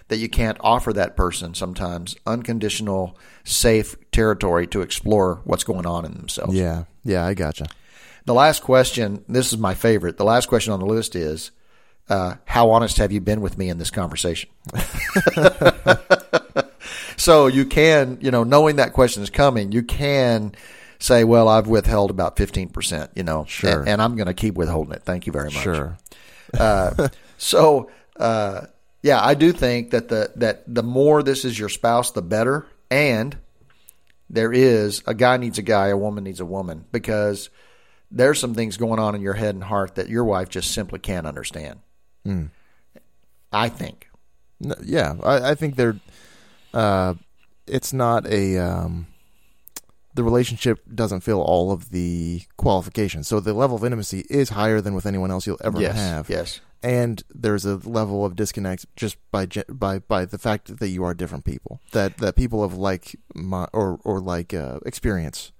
that 0.08 0.16
you 0.16 0.28
can't 0.28 0.58
offer 0.60 0.92
that 0.92 1.16
person 1.16 1.54
sometimes 1.54 2.16
unconditional, 2.26 3.16
safe 3.44 3.96
territory 4.10 4.66
to 4.66 4.80
explore 4.80 5.40
what's 5.44 5.64
going 5.64 5.86
on 5.86 6.04
in 6.04 6.14
themselves. 6.14 6.54
Yeah, 6.54 6.84
yeah, 7.04 7.24
I 7.24 7.34
gotcha. 7.34 7.66
The 8.24 8.34
last 8.34 8.62
question, 8.62 9.24
this 9.28 9.52
is 9.52 9.58
my 9.58 9.74
favorite. 9.74 10.16
The 10.16 10.24
last 10.24 10.48
question 10.48 10.72
on 10.72 10.80
the 10.80 10.86
list 10.86 11.14
is 11.14 11.52
uh, 12.08 12.34
How 12.44 12.70
honest 12.70 12.98
have 12.98 13.12
you 13.12 13.20
been 13.20 13.40
with 13.40 13.56
me 13.58 13.68
in 13.68 13.78
this 13.78 13.90
conversation? 13.90 14.50
so 17.16 17.46
you 17.46 17.64
can, 17.64 18.18
you 18.20 18.30
know, 18.30 18.44
knowing 18.44 18.76
that 18.76 18.92
question 18.92 19.22
is 19.22 19.30
coming, 19.30 19.72
you 19.72 19.82
can 19.82 20.54
say, 20.98 21.24
Well, 21.24 21.48
I've 21.48 21.66
withheld 21.66 22.10
about 22.10 22.36
15%, 22.36 23.10
you 23.14 23.22
know, 23.22 23.44
Sure. 23.46 23.80
and, 23.80 23.88
and 23.88 24.02
I'm 24.02 24.16
going 24.16 24.26
to 24.26 24.34
keep 24.34 24.54
withholding 24.54 24.94
it. 24.94 25.02
Thank 25.02 25.26
you 25.26 25.32
very 25.32 25.46
much. 25.50 25.62
Sure. 25.62 25.98
Uh, 26.58 27.08
so, 27.38 27.90
uh, 28.16 28.66
yeah, 29.02 29.22
I 29.22 29.34
do 29.34 29.52
think 29.52 29.90
that 29.90 30.08
the 30.08 30.32
that 30.36 30.62
the 30.66 30.82
more 30.82 31.22
this 31.22 31.44
is 31.44 31.58
your 31.58 31.68
spouse, 31.68 32.12
the 32.12 32.22
better. 32.22 32.66
And 32.90 33.36
there 34.30 34.52
is 34.52 35.02
a 35.06 35.14
guy 35.14 35.36
needs 35.36 35.58
a 35.58 35.62
guy, 35.62 35.88
a 35.88 35.96
woman 35.96 36.24
needs 36.24 36.40
a 36.40 36.46
woman, 36.46 36.86
because 36.90 37.50
there's 38.10 38.38
some 38.38 38.54
things 38.54 38.76
going 38.78 38.98
on 38.98 39.14
in 39.14 39.20
your 39.20 39.34
head 39.34 39.54
and 39.54 39.64
heart 39.64 39.96
that 39.96 40.08
your 40.08 40.24
wife 40.24 40.48
just 40.48 40.70
simply 40.72 41.00
can't 41.00 41.26
understand. 41.26 41.80
I 43.52 43.68
think. 43.68 44.08
No, 44.60 44.74
yeah, 44.82 45.14
I, 45.22 45.50
I 45.50 45.54
think 45.54 45.76
they're. 45.76 45.98
Uh, 46.72 47.14
it's 47.66 47.92
not 47.92 48.26
a. 48.26 48.58
Um, 48.58 49.06
the 50.14 50.22
relationship 50.22 50.80
doesn't 50.94 51.20
fill 51.20 51.42
all 51.42 51.72
of 51.72 51.90
the 51.90 52.42
qualifications, 52.56 53.26
so 53.28 53.40
the 53.40 53.52
level 53.52 53.76
of 53.76 53.84
intimacy 53.84 54.24
is 54.30 54.50
higher 54.50 54.80
than 54.80 54.94
with 54.94 55.06
anyone 55.06 55.30
else 55.30 55.46
you'll 55.46 55.58
ever 55.62 55.80
yes. 55.80 55.96
have. 55.96 56.30
Yes. 56.30 56.60
and 56.84 57.22
there's 57.34 57.64
a 57.64 57.76
level 57.76 58.24
of 58.24 58.36
disconnect 58.36 58.86
just 58.94 59.16
by 59.32 59.46
by 59.68 59.98
by 59.98 60.24
the 60.24 60.38
fact 60.38 60.78
that 60.78 60.88
you 60.88 61.02
are 61.02 61.14
different 61.14 61.44
people. 61.44 61.80
That 61.92 62.18
that 62.18 62.36
people 62.36 62.62
of 62.62 62.76
like 62.76 63.16
my, 63.34 63.66
or 63.72 63.98
or 64.04 64.20
like 64.20 64.54
uh, 64.54 64.78
experience 64.86 65.50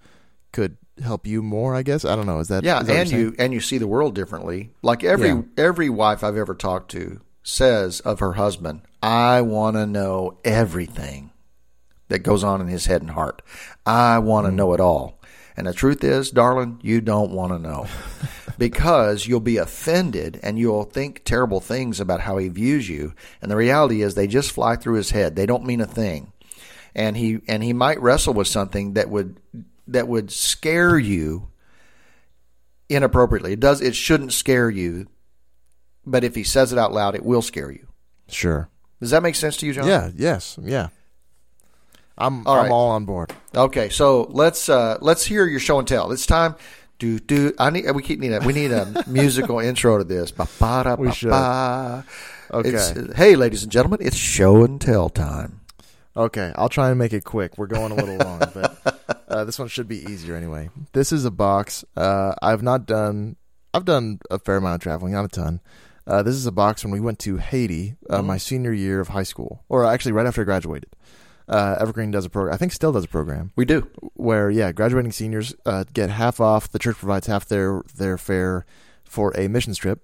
could 0.53 0.77
help 1.03 1.27
you 1.27 1.43
more. 1.43 1.75
I 1.75 1.83
guess 1.83 2.05
I 2.05 2.15
don't 2.17 2.27
know. 2.27 2.39
Is 2.41 2.49
that 2.49 2.65
Yeah, 2.65 2.81
is 2.81 2.87
that 2.87 2.97
and 2.97 3.11
you 3.11 3.35
and 3.39 3.53
you 3.53 3.61
see 3.61 3.79
the 3.79 3.87
world 3.87 4.15
differently. 4.15 4.71
Like 4.83 5.03
every 5.05 5.29
Yeah. 5.29 5.43
every 5.57 5.89
wife 5.91 6.23
I've 6.23 6.37
ever 6.37 6.55
talked 6.55 6.91
to 6.93 7.21
says 7.43 8.01
of 8.01 8.21
her 8.21 8.33
husband, 8.35 8.83
"I 9.03 9.41
want 9.43 9.77
to 9.77 9.87
know 9.87 10.39
everything 10.45 11.31
that 12.09 12.21
goes 12.21 12.45
on 12.45 12.61
in 12.61 12.69
his 12.69 12.87
head 12.87 13.03
and 13.03 13.11
heart. 13.11 13.43
I 13.85 14.19
want 14.19 14.47
to 14.47 14.53
Mm. 14.53 14.57
know 14.57 14.73
it 14.75 14.81
all." 14.81 15.19
And 15.57 15.67
the 15.69 15.73
truth 15.73 16.03
is, 16.03 16.31
darling, 16.31 16.79
you 16.83 17.01
don't 17.01 17.31
want 17.33 17.53
to 17.53 17.59
know. 17.61 17.87
because 18.59 19.27
you'll 19.27 19.41
be 19.41 19.57
offended 19.57 20.39
and 20.43 20.59
you'll 20.59 20.85
think 20.85 21.23
terrible 21.25 21.61
things 21.61 21.99
about 22.01 22.21
how 22.21 22.39
he 22.39 22.49
views 22.49 22.89
you. 22.89 23.13
And 23.43 23.51
the 23.51 23.57
reality 23.57 24.03
is 24.03 24.15
they 24.15 24.27
just 24.27 24.53
fly 24.53 24.77
through 24.77 24.95
his 24.95 25.11
head. 25.11 25.35
They 25.37 25.47
don't 25.47 25.65
mean 25.67 25.81
a 25.81 25.87
thing. 25.87 26.33
And 26.95 27.17
he 27.17 27.41
and 27.49 27.63
he 27.65 27.73
might 27.73 28.01
wrestle 28.01 28.35
with 28.35 28.47
something 28.47 28.93
that 28.95 29.11
would 29.11 29.37
that 29.89 30.09
would 30.09 30.31
scare 30.31 30.99
you 30.99 31.49
inappropriately. 32.89 33.53
It 33.53 33.61
does. 33.61 33.81
It 33.81 33.95
shouldn't 33.95 34.33
scare 34.33 34.71
you, 34.71 35.07
but 36.07 36.25
if 36.25 36.35
he 36.35 36.45
says 36.45 36.73
it 36.73 36.79
out 36.79 36.93
loud, 36.93 37.15
it 37.15 37.25
will 37.25 37.43
scare 37.43 37.71
you. 37.71 37.87
Sure. 38.29 38.69
Does 39.01 39.11
that 39.11 39.23
make 39.23 39.35
sense 39.35 39.57
to 39.59 39.67
you, 39.67 39.73
John? 39.73 39.87
Yeah. 39.87 40.11
Yes. 40.15 40.59
Yeah. 40.63 40.89
I'm 42.17 42.47
All 42.47 42.61
I'm 42.61 42.71
all 42.73 42.91
on 42.91 43.05
board. 43.07 43.33
Okay, 43.57 43.89
so 43.89 44.23
let's 44.31 44.69
uh, 44.69 44.99
let's 45.01 45.25
hear 45.25 45.47
your 45.47 45.59
show 45.61 45.79
and 45.81 45.89
tell. 45.89 46.13
It's 46.13 46.27
time. 46.27 46.55
Do 47.01 47.19
do. 47.19 47.53
I 47.59 47.71
need. 47.71 47.91
We 47.91 48.03
keep 48.05 48.21
needing. 48.21 48.45
We 48.45 48.53
need 48.53 48.71
a 48.71 49.03
musical 49.09 49.59
intro 49.59 49.99
to 49.99 50.05
this. 50.05 50.31
Ba, 50.31 50.47
ba, 50.61 50.83
da, 50.85 50.95
We 50.95 51.09
ba, 51.09 51.15
should. 51.15 51.31
ba. 51.31 52.05
Okay. 52.53 52.69
It's, 52.71 53.17
hey, 53.17 53.35
ladies 53.35 53.65
and 53.65 53.73
gentlemen, 53.73 53.99
it's 54.01 54.15
show 54.17 54.63
and 54.63 54.81
tell 54.81 55.09
time. 55.09 55.61
Okay, 56.17 56.53
I'll 56.55 56.69
try 56.69 56.91
and 56.91 56.99
make 57.01 57.13
it 57.13 57.25
quick. 57.25 57.59
We're 57.59 57.67
going 57.67 57.91
a 57.91 57.97
little 57.97 58.17
long, 58.19 58.39
but 58.55 58.74
uh, 59.35 59.45
this 59.45 59.59
one 59.59 59.69
should 59.69 59.89
be 59.89 60.05
easier 60.05 60.37
anyway. 60.37 60.71
This 60.93 61.13
is 61.13 61.25
a 61.25 61.31
box. 61.31 61.85
Uh, 61.97 62.35
I've 62.41 62.63
not 62.63 62.87
done. 62.87 63.37
I've 63.73 63.85
done 63.85 64.21
a 64.31 64.39
fair 64.39 64.57
amount 64.59 64.77
of 64.77 64.81
traveling, 64.83 65.13
not 65.13 65.25
a 65.25 65.29
ton. 65.29 65.61
Uh, 66.07 66.23
this 66.23 66.35
is 66.35 66.47
a 66.47 66.53
box 66.53 66.85
when 66.85 66.93
we 66.93 67.01
went 67.01 67.19
to 67.21 67.39
Haiti, 67.39 67.97
uh, 68.11 68.23
my 68.23 68.37
senior 68.39 68.73
year 68.73 69.01
of 69.01 69.09
high 69.09 69.23
school, 69.23 69.65
or 69.69 69.85
actually 69.87 70.13
right 70.13 70.27
after 70.27 70.43
I 70.43 70.45
graduated. 70.45 70.91
Uh, 71.49 71.77
Evergreen 71.81 72.11
does 72.11 72.25
a 72.25 72.31
program. 72.31 72.55
I 72.55 72.57
think 72.59 72.73
still 72.73 72.93
does 72.93 73.05
a 73.05 73.09
program 73.09 73.53
We 73.57 73.65
do. 73.65 73.87
where 74.15 74.51
yeah, 74.51 74.73
graduating 74.73 75.13
seniors 75.13 75.55
uh, 75.67 75.85
get 75.93 76.09
half 76.11 76.41
off. 76.41 76.71
The 76.71 76.79
church 76.79 76.97
provides 76.97 77.27
half 77.27 77.47
their 77.47 77.83
their 77.97 78.17
fare 78.17 78.65
for 79.05 79.33
a 79.39 79.49
missions 79.49 79.77
trip, 79.79 80.03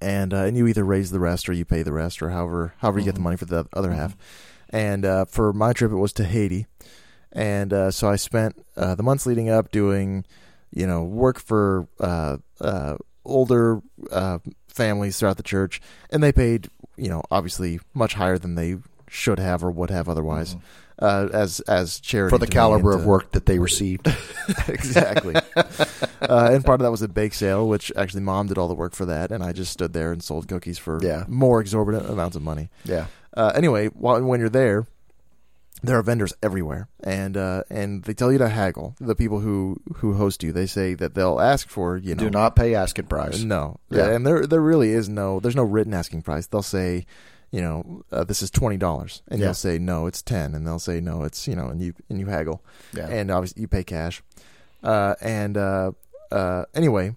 and 0.00 0.32
uh, 0.34 0.44
and 0.44 0.56
you 0.56 0.66
either 0.66 0.84
raise 0.84 1.10
the 1.10 1.20
rest 1.20 1.48
or 1.48 1.52
you 1.52 1.64
pay 1.64 1.82
the 1.82 1.92
rest 1.92 2.22
or 2.22 2.30
however 2.30 2.74
however 2.78 2.98
you 2.98 3.04
get 3.04 3.14
the 3.14 3.20
money 3.20 3.36
for 3.36 3.44
the 3.46 3.66
other 3.72 3.92
half. 3.92 4.16
And 4.70 5.04
uh, 5.04 5.24
for 5.24 5.52
my 5.52 5.72
trip, 5.72 5.90
it 5.90 5.96
was 5.96 6.12
to 6.14 6.24
Haiti, 6.24 6.66
and 7.32 7.72
uh, 7.72 7.90
so 7.90 8.08
I 8.08 8.16
spent 8.16 8.64
uh, 8.76 8.94
the 8.94 9.02
months 9.02 9.26
leading 9.26 9.48
up 9.48 9.70
doing, 9.70 10.24
you 10.72 10.86
know, 10.86 11.02
work 11.04 11.38
for 11.38 11.86
uh, 12.00 12.38
uh, 12.60 12.96
older 13.24 13.80
uh, 14.10 14.38
families 14.68 15.18
throughout 15.18 15.36
the 15.36 15.42
church, 15.42 15.80
and 16.10 16.22
they 16.22 16.32
paid, 16.32 16.68
you 16.96 17.08
know, 17.08 17.22
obviously 17.30 17.80
much 17.94 18.14
higher 18.14 18.38
than 18.38 18.54
they 18.54 18.76
should 19.08 19.38
have 19.38 19.62
or 19.64 19.70
would 19.70 19.90
have 19.90 20.08
otherwise, 20.08 20.56
uh, 21.00 21.28
as 21.32 21.60
as 21.60 21.98
charity 22.00 22.32
For 22.34 22.38
the 22.38 22.46
caliber 22.46 22.92
of 22.94 23.04
work 23.04 23.32
that 23.32 23.46
they 23.46 23.58
received. 23.70 24.06
exactly. 24.68 25.34
uh, 25.56 26.50
and 26.52 26.64
part 26.64 26.80
of 26.80 26.84
that 26.84 26.90
was 26.90 27.02
a 27.02 27.08
bake 27.08 27.34
sale, 27.34 27.68
which 27.68 27.92
actually 27.96 28.22
mom 28.22 28.46
did 28.46 28.58
all 28.58 28.68
the 28.68 28.74
work 28.74 28.94
for 28.94 29.06
that, 29.06 29.30
and 29.32 29.42
I 29.42 29.52
just 29.52 29.72
stood 29.72 29.92
there 29.92 30.12
and 30.12 30.22
sold 30.22 30.48
cookies 30.48 30.78
for 30.78 31.00
Yeah. 31.02 31.24
more 31.28 31.60
exorbitant 31.60 32.08
amounts 32.08 32.36
of 32.36 32.42
money. 32.42 32.70
yeah. 32.84 33.06
Uh, 33.36 33.52
anyway, 33.54 33.86
while, 33.88 34.20
when 34.22 34.40
you're 34.40 34.48
there, 34.48 34.86
there 35.82 35.98
are 35.98 36.02
vendors 36.02 36.32
everywhere, 36.42 36.88
and 37.02 37.36
uh, 37.36 37.62
and 37.70 38.04
they 38.04 38.14
tell 38.14 38.30
you 38.32 38.38
to 38.38 38.48
haggle. 38.48 38.94
The 39.00 39.14
people 39.14 39.40
who 39.40 39.80
who 39.96 40.14
host 40.14 40.42
you, 40.42 40.52
they 40.52 40.66
say 40.66 40.94
that 40.94 41.14
they'll 41.14 41.40
ask 41.40 41.68
for 41.68 41.96
you 41.96 42.14
know 42.14 42.24
Do 42.24 42.30
not 42.30 42.56
pay 42.56 42.74
asking 42.74 43.06
price. 43.06 43.42
no, 43.42 43.78
Yeah. 43.90 44.10
and 44.10 44.26
there 44.26 44.46
there 44.46 44.60
really 44.60 44.90
is 44.90 45.08
no 45.08 45.40
there's 45.40 45.56
no 45.56 45.62
written 45.64 45.94
asking 45.94 46.22
price. 46.22 46.46
They'll 46.46 46.62
say, 46.62 47.06
you 47.50 47.60
know, 47.62 48.02
uh, 48.12 48.24
this 48.24 48.42
is 48.42 48.50
twenty 48.50 48.76
dollars, 48.76 49.22
and 49.28 49.40
Yeah. 49.40 49.46
you'll 49.46 49.54
say 49.54 49.78
no, 49.78 50.06
it's 50.06 50.22
ten, 50.22 50.54
and 50.54 50.66
they'll 50.66 50.78
say 50.78 51.00
no, 51.00 51.24
it's 51.24 51.46
you 51.48 51.56
know, 51.56 51.68
and 51.68 51.80
you 51.80 51.94
and 52.08 52.20
you 52.20 52.26
haggle, 52.26 52.62
Yeah. 52.92 53.08
and 53.08 53.30
obviously 53.30 53.62
you 53.62 53.68
pay 53.68 53.82
cash, 53.84 54.22
uh, 54.82 55.14
and 55.20 55.56
uh, 55.56 55.92
uh, 56.30 56.64
anyway, 56.74 57.16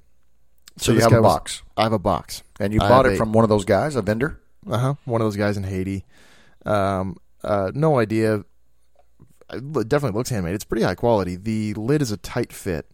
so 0.78 0.92
you 0.92 0.98
this 0.98 1.04
have 1.06 1.12
guy 1.12 1.18
a 1.18 1.22
was- 1.22 1.34
box, 1.34 1.62
I 1.78 1.84
have 1.84 1.94
a 1.94 2.00
box, 2.00 2.44
and 2.60 2.74
you 2.74 2.80
I 2.82 2.88
bought 2.90 3.06
have 3.06 3.14
it 3.14 3.16
a- 3.16 3.18
from 3.18 3.34
one 3.34 3.44
of 3.44 3.50
those 3.50 3.66
guys, 3.66 3.96
a 3.96 4.02
vendor. 4.02 4.40
uh 4.70 4.78
huh, 4.78 4.94
one 5.06 5.22
of 5.22 5.26
those 5.26 5.36
guys 5.38 5.58
in 5.58 5.64
Haiti, 5.64 6.06
um, 6.66 7.18
uh, 7.44 7.72
no 7.76 8.00
idea. 8.00 8.44
It 9.54 9.90
definitely 9.90 10.18
looks 10.18 10.30
handmade. 10.30 10.56
It's 10.56 10.64
pretty 10.64 10.84
high 10.84 10.96
quality. 10.96 11.36
The 11.36 11.74
lid 11.76 12.02
is 12.02 12.12
a 12.12 12.18
tight 12.18 12.52
fit. 12.54 12.90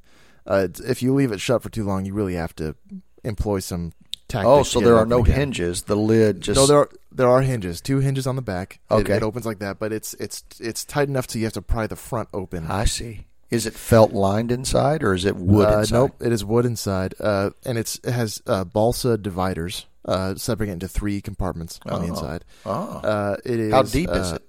Uh, 0.46 0.68
if 0.86 1.02
you 1.04 1.14
leave 1.14 1.32
it 1.32 1.40
shut 1.42 1.62
for 1.62 1.70
too 1.70 1.84
long, 1.84 2.06
you 2.06 2.14
really 2.14 2.36
have 2.36 2.56
to 2.56 2.76
employ 3.24 3.60
some 3.60 3.92
tactics. 4.28 4.48
Oh, 4.48 4.64
so 4.64 4.80
there 4.80 4.98
are 4.98 5.06
no 5.06 5.20
again. 5.22 5.36
hinges. 5.36 5.84
The 5.84 5.96
lid 5.96 6.42
just 6.42 6.58
no, 6.60 6.66
there 6.66 6.78
are 6.78 6.90
there 7.12 7.28
are 7.30 7.42
hinges, 7.42 7.82
two 7.82 8.00
hinges 8.00 8.26
on 8.26 8.36
the 8.36 8.42
back. 8.42 8.80
Okay. 8.90 9.16
it, 9.18 9.24
opens 9.24 9.46
like 9.46 9.60
that, 9.60 9.80
but 9.80 9.92
it's 9.92 10.14
it's 10.16 10.44
it's 10.60 10.86
tight 10.86 11.08
enough 11.10 11.30
so 11.30 11.38
you 11.40 11.46
have 11.46 11.54
to 11.54 11.62
pry 11.62 11.88
the 11.88 11.96
front 11.96 12.30
open. 12.34 12.68
I 12.68 12.86
see. 12.86 13.26
Is 13.52 13.66
it 13.66 13.74
felt 13.74 14.12
lined 14.14 14.52
inside 14.52 15.04
or 15.04 15.14
is 15.16 15.26
it 15.26 15.36
wood 15.36 15.68
uh, 15.68 15.80
inside? 15.80 15.96
Nope, 15.96 16.16
it 16.22 16.32
is 16.32 16.46
wood 16.46 16.66
inside, 16.66 17.16
uh, 17.20 17.50
and 17.66 17.78
it's 17.80 18.00
it 18.04 18.12
has 18.12 18.42
uh, 18.46 18.64
balsa 18.64 19.18
dividers 19.18 19.88
uh, 20.06 20.36
separating 20.36 20.72
it 20.72 20.74
into 20.74 20.88
three 20.88 21.20
compartments 21.20 21.80
on 21.88 22.02
the 22.02 22.08
Oh. 22.08 22.10
inside. 22.10 22.46
Oh. 22.66 22.72
Uh, 23.04 23.38
it 23.44 23.60
is 23.60 23.74
How 23.74 23.82
deep 23.84 24.10
is 24.12 24.32
it? 24.34 24.44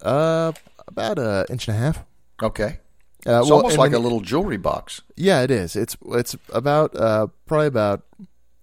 Uh, 0.00 0.52
about 0.88 1.18
an 1.18 1.46
inch 1.50 1.68
and 1.68 1.76
a 1.76 1.80
half. 1.80 2.04
Okay. 2.42 2.80
Uh, 3.26 3.40
It's 3.40 3.50
well, 3.50 3.54
almost 3.58 3.74
and 3.74 3.78
like 3.78 3.92
a 3.92 3.98
little 3.98 4.20
jewelry 4.20 4.56
box. 4.56 5.02
yeah, 5.16 5.42
it 5.42 5.50
is. 5.50 5.76
It's 5.76 5.96
it's 6.10 6.36
about 6.52 6.94
uh 6.96 7.26
probably 7.46 7.66
about 7.66 8.02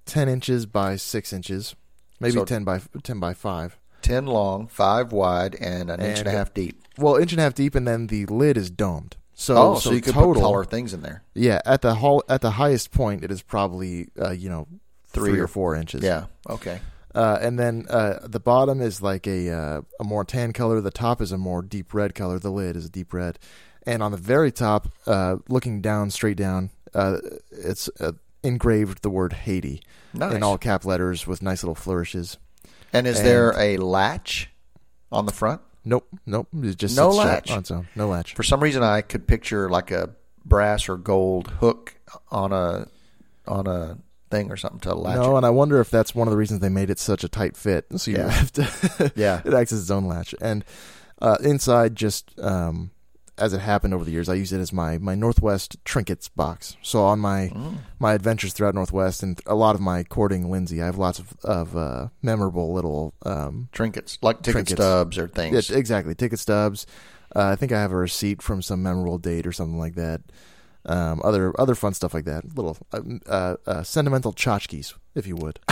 ten 0.06 0.28
inches 0.30 0.66
by 0.66 0.96
six 0.96 1.34
inches, 1.34 1.76
maybe 2.20 2.34
So- 2.34 2.46
ten 2.46 2.64
by 2.64 2.82
ten 3.04 3.20
by 3.20 3.34
five. 3.34 3.78
10 4.02 4.28
long, 4.28 4.68
5 4.68 5.12
wide, 5.12 5.56
and 5.56 5.90
an 5.90 6.00
inch 6.00 6.20
and 6.20 6.28
a 6.28 6.32
half 6.32 6.54
deep. 6.54 6.80
Well, 6.96 7.16
inch 7.16 7.32
and 7.32 7.40
a 7.40 7.44
half 7.44 7.56
deep, 7.56 7.74
and 7.74 7.88
then 7.88 8.06
the 8.06 8.28
lid 8.28 8.56
is 8.56 8.70
domed. 8.70 9.16
So, 9.34 9.58
Oh, 9.58 9.80
so, 9.80 9.90
you 9.92 10.00
could 10.00 10.14
total, 10.14 10.34
put 10.36 10.42
taller 10.42 10.64
things 10.64 10.94
in 10.94 11.02
there. 11.02 11.24
Yeah, 11.34 11.60
at 11.66 11.82
the 11.82 11.96
hall, 11.96 12.22
at 12.30 12.42
the 12.42 12.52
highest 12.52 12.92
point, 12.92 13.24
it 13.24 13.32
is 13.32 13.42
probably 13.42 14.10
uh, 14.22 14.30
you 14.30 14.48
know 14.48 14.68
three, 15.08 15.32
Three 15.32 15.40
or 15.40 15.46
or- 15.46 15.48
four 15.48 15.76
inches. 15.76 16.04
Yeah. 16.04 16.26
Okay. 16.48 16.82
Uh, 17.16 17.40
and 17.42 17.58
then 17.58 17.86
uh, 17.90 18.20
the 18.24 18.40
bottom 18.40 18.82
is 18.82 19.02
like 19.02 19.26
a 19.26 19.50
uh, 19.50 19.82
a 20.00 20.04
more 20.04 20.24
tan 20.26 20.54
color. 20.54 20.82
The 20.82 20.92
top 20.92 21.22
is 21.22 21.32
a 21.32 21.38
more 21.38 21.62
deep 21.62 21.94
red 21.94 22.14
color. 22.14 22.38
The 22.38 22.52
lid 22.52 22.76
is 22.76 22.86
a 22.86 22.90
deep 22.90 23.14
red, 23.14 23.40
and 23.88 24.04
on 24.04 24.12
the 24.12 24.18
very 24.18 24.52
top, 24.52 24.88
uh, 25.08 25.38
looking 25.50 25.82
down 25.82 26.12
straight 26.12 26.38
down, 26.38 26.70
uh, 26.94 27.18
it's 27.52 27.90
uh, 28.00 28.12
engraved 28.44 29.02
the 29.02 29.10
word 29.10 29.34
Haiti 29.34 29.82
Nice. 30.14 30.34
in 30.36 30.44
all 30.44 30.58
cap 30.58 30.86
letters 30.86 31.26
with 31.26 31.42
nice 31.42 31.64
little 31.64 31.74
flourishes. 31.76 32.38
and 32.94 33.08
is 33.08 33.18
and- 33.20 33.28
there 33.28 33.54
a 33.58 33.78
latch 33.78 34.52
on 35.12 35.26
the 35.26 35.32
front? 35.32 35.62
Nope, 35.88 36.08
nope, 36.26 36.48
it 36.64 36.78
just 36.78 36.98
No 36.98 37.10
latch. 37.10 37.52
on 37.52 37.60
its 37.60 37.70
own. 37.70 37.88
No 37.96 38.08
latch. 38.08 38.34
For 38.34 38.42
some 38.42 38.60
reason, 38.60 38.82
I 38.82 39.02
could 39.02 39.28
picture 39.28 39.70
like 39.70 39.92
a 39.92 40.10
brass 40.44 40.90
or 40.90 40.98
gold 40.98 41.48
hook 41.60 41.96
on 42.32 42.52
a 42.52 42.88
on 43.48 43.68
a 43.68 43.98
thing 44.36 44.52
or 44.52 44.58
something 44.58 44.80
to 44.82 44.94
latch 44.96 45.16
No, 45.16 45.34
it. 45.34 45.38
and 45.38 45.46
I 45.46 45.50
wonder 45.50 45.80
if 45.80 45.90
that's 45.90 46.14
one 46.16 46.28
of 46.28 46.32
the 46.32 46.38
reasons 46.38 46.60
they 46.60 46.70
made 46.70 46.90
it 46.90 47.00
such 47.00 47.24
a 47.24 47.30
tight 47.30 47.56
fit. 47.58 47.86
So 47.98 48.12
you 48.12 48.18
Yeah. 48.18 48.30
have 48.30 48.52
to. 48.54 49.12
Yeah. 49.16 49.42
it 49.46 49.54
acts 49.54 49.72
as 49.72 49.82
its 49.82 49.92
own 49.92 50.06
latch, 50.06 50.34
and 50.42 50.64
uh, 51.22 51.38
inside, 51.44 51.96
just 51.96 52.38
um, 52.42 52.92
as 53.38 53.54
it 53.54 53.60
happened 53.60 53.94
over 53.94 54.04
the 54.04 54.12
years, 54.12 54.30
I 54.30 54.34
use 54.36 54.52
it 54.54 54.60
as 54.60 54.72
my 54.74 54.98
my 54.98 55.16
Northwest 55.16 55.78
trinkets 55.86 56.28
box. 56.30 56.76
So 56.82 57.04
on 57.04 57.20
my 57.20 57.52
Mm. 57.56 57.78
my 58.00 58.14
adventures 58.14 58.54
throughout 58.54 58.76
Northwest 58.76 59.24
and 59.24 59.40
a 59.46 59.56
lot 59.56 59.76
of 59.76 59.82
my 59.82 60.04
courting 60.04 60.50
Lindsay, 60.52 60.82
I 60.82 60.86
have 60.86 60.98
lots 60.98 61.20
of 61.20 61.34
of 61.44 61.76
uh, 61.78 62.08
memorable 62.22 62.74
little 62.74 63.14
um, 63.26 63.70
Trinkets, 63.72 64.18
like 64.22 64.38
ticket 64.38 64.54
Trinkets. 64.68 64.74
stubs 64.74 65.18
or 65.18 65.28
things. 65.28 65.70
yeah, 65.70 65.78
exactly 65.78 66.16
ticket 66.16 66.40
stubs. 66.40 66.86
Uh, 67.36 67.48
I 67.52 67.56
think 67.56 67.72
I 67.72 67.80
have 67.82 67.92
a 67.92 67.98
receipt 67.98 68.42
from 68.42 68.62
some 68.62 68.82
memorable 68.84 69.18
date 69.18 69.46
or 69.48 69.52
something 69.52 69.80
like 69.80 69.96
that. 69.96 70.22
Um, 70.88 71.22
other 71.24 71.60
other 71.60 71.74
fun 71.76 71.94
stuff 71.94 72.14
like 72.14 72.26
that. 72.26 72.56
Little 72.56 72.78
uh, 72.94 73.00
uh, 73.28 73.56
uh, 73.66 73.84
sentimental 73.84 74.34
tchotchkes, 74.34 74.94
if 75.16 75.26
you 75.26 75.36
would. 75.36 75.60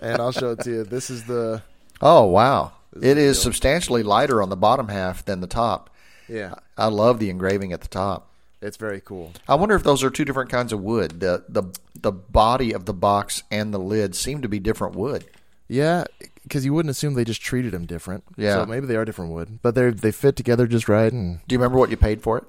and 0.00 0.20
I'll 0.20 0.32
show 0.32 0.52
it 0.52 0.60
to 0.60 0.70
you. 0.70 0.84
This 0.84 1.10
is 1.10 1.24
the 1.24 1.62
oh, 2.00 2.24
wow. 2.24 2.72
It 2.96 3.18
is 3.18 3.36
deal. 3.36 3.42
substantially 3.42 4.02
lighter 4.04 4.40
on 4.40 4.50
the 4.50 4.56
bottom 4.56 4.88
half 4.88 5.24
than 5.24 5.40
the 5.40 5.48
top. 5.48 5.90
yeah. 6.28 6.54
I 6.76 6.86
love 6.86 7.18
the 7.18 7.30
engraving 7.30 7.72
at 7.72 7.80
the 7.80 7.88
top. 7.88 8.30
It's 8.62 8.76
very 8.76 9.00
cool. 9.00 9.32
I 9.48 9.56
wonder 9.56 9.74
if 9.74 9.82
those 9.82 10.02
are 10.02 10.10
two 10.10 10.24
different 10.24 10.50
kinds 10.50 10.72
of 10.72 10.80
wood. 10.80 11.20
The 11.20 11.44
the 11.48 11.64
the 12.00 12.12
body 12.12 12.72
of 12.72 12.84
the 12.86 12.94
box 12.94 13.42
and 13.50 13.74
the 13.74 13.78
lid 13.78 14.14
seem 14.14 14.40
to 14.42 14.48
be 14.48 14.58
different 14.58 14.94
wood. 14.96 15.24
Yeah, 15.68 16.04
because 16.42 16.64
you 16.64 16.72
wouldn't 16.72 16.90
assume 16.90 17.14
they 17.14 17.24
just 17.24 17.42
treated 17.42 17.72
them 17.72 17.86
different. 17.86 18.24
Yeah. 18.36 18.54
so 18.56 18.66
maybe 18.66 18.86
they 18.86 18.96
are 18.96 19.04
different 19.04 19.32
wood, 19.32 19.58
but 19.62 19.74
they 19.74 19.90
they 19.90 20.12
fit 20.12 20.36
together 20.36 20.66
just 20.66 20.88
right. 20.88 21.12
And 21.12 21.40
Do 21.46 21.54
you 21.54 21.58
remember 21.58 21.78
what 21.78 21.90
you 21.90 21.96
paid 21.96 22.22
for 22.22 22.38
it? 22.38 22.44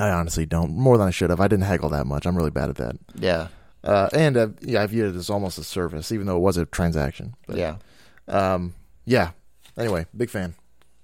I 0.00 0.10
honestly 0.10 0.46
don't 0.46 0.72
more 0.76 0.96
than 0.98 1.06
I 1.08 1.10
should 1.10 1.30
have. 1.30 1.40
I 1.40 1.48
didn't 1.48 1.64
haggle 1.64 1.88
that 1.90 2.06
much. 2.06 2.26
I'm 2.26 2.36
really 2.36 2.50
bad 2.50 2.70
at 2.70 2.76
that. 2.76 2.96
Yeah. 3.14 3.48
Uh, 3.84 4.08
and 4.12 4.36
uh, 4.36 4.48
yeah, 4.60 4.82
I 4.82 4.86
viewed 4.86 5.14
it 5.14 5.18
as 5.18 5.30
almost 5.30 5.58
a 5.58 5.64
service, 5.64 6.12
even 6.12 6.26
though 6.26 6.36
it 6.36 6.40
was 6.40 6.56
a 6.56 6.66
transaction. 6.66 7.34
But, 7.46 7.56
yeah. 7.56 7.76
Um. 8.28 8.74
Yeah. 9.04 9.30
Anyway, 9.76 10.06
big 10.16 10.30
fan. 10.30 10.54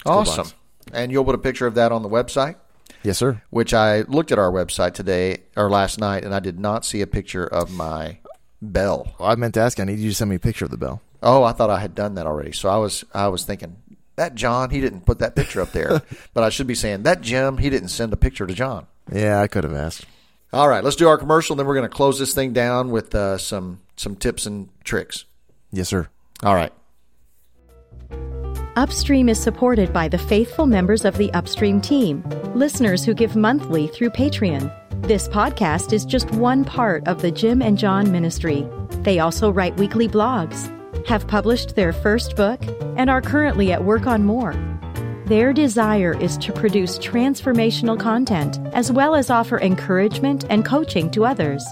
Awesome. 0.05 0.49
And 0.92 1.11
you'll 1.11 1.24
put 1.24 1.34
a 1.34 1.38
picture 1.38 1.66
of 1.66 1.74
that 1.74 1.90
on 1.92 2.03
the 2.03 2.09
website, 2.09 2.57
Yes, 3.03 3.18
sir. 3.18 3.42
which 3.51 3.74
I 3.74 4.03
looked 4.03 4.30
at 4.30 4.38
our 4.38 4.53
website 4.53 4.94
today 4.94 5.38
or 5.57 5.68
last 5.70 5.99
night, 5.99 6.24
and 6.24 6.34
I 6.34 6.38
did 6.40 6.61
not 6.61 6.84
see 6.84 7.01
a 7.01 7.07
picture 7.07 7.44
of 7.47 7.72
my 7.72 8.18
bell. 8.62 9.14
Well, 9.18 9.30
I 9.30 9.34
meant 9.34 9.55
to 9.55 9.61
ask. 9.61 9.80
I 9.80 9.84
need 9.84 9.99
you 9.99 10.11
to 10.11 10.14
send 10.14 10.30
me 10.30 10.36
a 10.36 10.40
picture 10.40 10.64
of 10.64 10.70
the 10.70 10.76
bell. 10.76 11.01
Oh, 11.22 11.42
I 11.42 11.53
thought 11.53 11.70
I 11.70 11.80
had 11.80 11.94
done 11.94 12.14
that 12.14 12.26
already. 12.26 12.53
So 12.53 12.68
I 12.68 12.76
was 12.76 13.05
I 13.14 13.28
was 13.28 13.44
thinking 13.44 13.76
that 14.16 14.34
John 14.34 14.70
he 14.70 14.80
didn't 14.80 15.06
put 15.06 15.18
that 15.20 15.36
picture 15.36 15.60
up 15.60 15.72
there, 15.72 16.02
but 16.34 16.42
I 16.44 16.48
should 16.48 16.66
be 16.66 16.74
saying 16.74 17.04
that 17.04 17.20
Jim 17.20 17.58
he 17.58 17.70
didn't 17.70 17.88
send 17.88 18.12
a 18.12 18.16
picture 18.16 18.46
to 18.46 18.54
John. 18.54 18.86
Yeah, 19.12 19.40
I 19.40 19.46
could 19.46 19.64
have 19.64 19.74
asked. 19.74 20.04
All 20.52 20.68
right, 20.68 20.82
let's 20.82 20.96
do 20.96 21.08
our 21.08 21.18
commercial. 21.18 21.56
Then 21.56 21.66
we're 21.66 21.74
going 21.74 21.88
to 21.88 21.94
close 21.94 22.18
this 22.18 22.34
thing 22.34 22.52
down 22.52 22.90
with 22.90 23.14
uh, 23.14 23.38
some 23.38 23.80
some 23.96 24.16
tips 24.16 24.46
and 24.46 24.68
tricks. 24.84 25.24
Yes, 25.72 25.88
sir. 25.88 26.08
All 26.42 26.54
right. 26.54 26.72
Upstream 28.76 29.30
is 29.30 29.42
supported 29.42 29.90
by 29.90 30.06
the 30.06 30.18
faithful 30.18 30.66
members 30.66 31.06
of 31.06 31.16
the 31.16 31.32
Upstream 31.32 31.80
team, 31.80 32.22
listeners 32.54 33.04
who 33.04 33.14
give 33.14 33.34
monthly 33.34 33.88
through 33.88 34.10
Patreon. 34.10 34.70
This 35.06 35.28
podcast 35.28 35.94
is 35.94 36.04
just 36.04 36.30
one 36.32 36.62
part 36.62 37.08
of 37.08 37.22
the 37.22 37.30
Jim 37.30 37.62
and 37.62 37.78
John 37.78 38.12
ministry. 38.12 38.68
They 39.00 39.18
also 39.18 39.50
write 39.50 39.78
weekly 39.78 40.08
blogs, 40.08 40.70
have 41.07 41.26
published 41.26 41.74
their 41.74 41.92
first 41.92 42.36
book, 42.36 42.61
and 42.96 43.09
are 43.09 43.22
currently 43.22 43.72
at 43.72 43.84
work 43.84 44.07
on 44.07 44.24
more. 44.24 44.54
Their 45.26 45.52
desire 45.52 46.16
is 46.20 46.36
to 46.38 46.52
produce 46.52 46.98
transformational 46.98 47.98
content 47.98 48.59
as 48.72 48.92
well 48.92 49.14
as 49.14 49.30
offer 49.30 49.59
encouragement 49.59 50.44
and 50.50 50.64
coaching 50.64 51.11
to 51.12 51.24
others. 51.24 51.64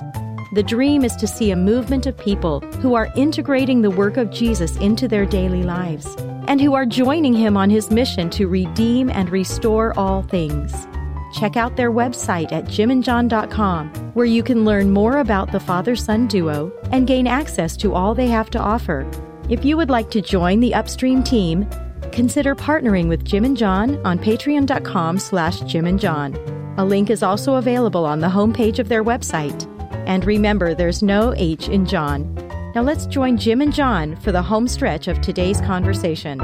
The 0.55 0.63
dream 0.63 1.05
is 1.05 1.17
to 1.17 1.27
see 1.27 1.51
a 1.51 1.57
movement 1.57 2.07
of 2.07 2.17
people 2.17 2.61
who 2.81 2.95
are 2.95 3.13
integrating 3.17 3.83
the 3.83 3.91
work 3.91 4.17
of 4.17 4.31
Jesus 4.31 4.77
into 4.77 5.09
their 5.09 5.27
daily 5.27 5.63
lives 5.63 6.15
and 6.47 6.61
who 6.61 6.75
are 6.75 6.87
joining 6.87 7.33
him 7.33 7.57
on 7.57 7.71
his 7.71 7.91
mission 7.91 8.31
to 8.31 8.47
redeem 8.47 9.11
and 9.11 9.31
restore 9.31 9.99
all 9.99 10.23
things. 10.23 10.87
Check 11.35 11.57
out 11.57 11.77
their 11.77 11.91
website 11.91 12.53
at 12.53 12.67
jimandjohn.com, 12.67 13.89
where 14.15 14.25
you 14.25 14.45
can 14.45 14.65
learn 14.65 14.93
more 14.93 15.19
about 15.19 15.51
the 15.51 15.59
father 15.59 15.97
son 15.97 16.29
duo 16.29 16.73
and 16.93 17.09
gain 17.09 17.27
access 17.27 17.77
to 17.79 17.93
all 17.93 18.15
they 18.15 18.29
have 18.29 18.51
to 18.51 18.61
offer. 18.61 19.05
If 19.49 19.65
you 19.65 19.77
would 19.77 19.91
like 19.91 20.11
to 20.13 20.23
join 20.23 20.61
the 20.61 20.73
Upstream 20.73 21.25
team, 21.25 21.69
consider 22.13 22.55
partnering 22.55 23.09
with 23.09 23.25
Jim 23.25 23.45
and 23.45 23.57
John 23.57 23.97
on 24.07 24.17
patreon.com 24.17 25.19
slash 25.19 25.61
Jim 25.63 25.87
and 25.87 25.99
John. 25.99 26.37
A 26.79 26.85
link 26.85 27.11
is 27.11 27.25
also 27.25 27.55
available 27.57 28.07
on 28.07 28.21
the 28.21 28.29
homepage 28.29 28.79
of 28.79 28.89
their 28.89 29.03
website. 29.03 29.69
And 30.07 30.25
remember, 30.25 30.73
there's 30.73 31.03
no 31.03 31.35
H 31.37 31.69
in 31.69 31.85
John. 31.85 32.33
Now 32.77 32.83
let's 32.83 33.07
join 33.07 33.39
Jim 33.39 33.61
and 33.61 33.75
John 33.75 34.15
for 34.17 34.31
the 34.31 34.43
home 34.43 34.69
stretch 34.69 35.09
of 35.09 35.21
today's 35.21 35.61
conversation. 35.63 36.41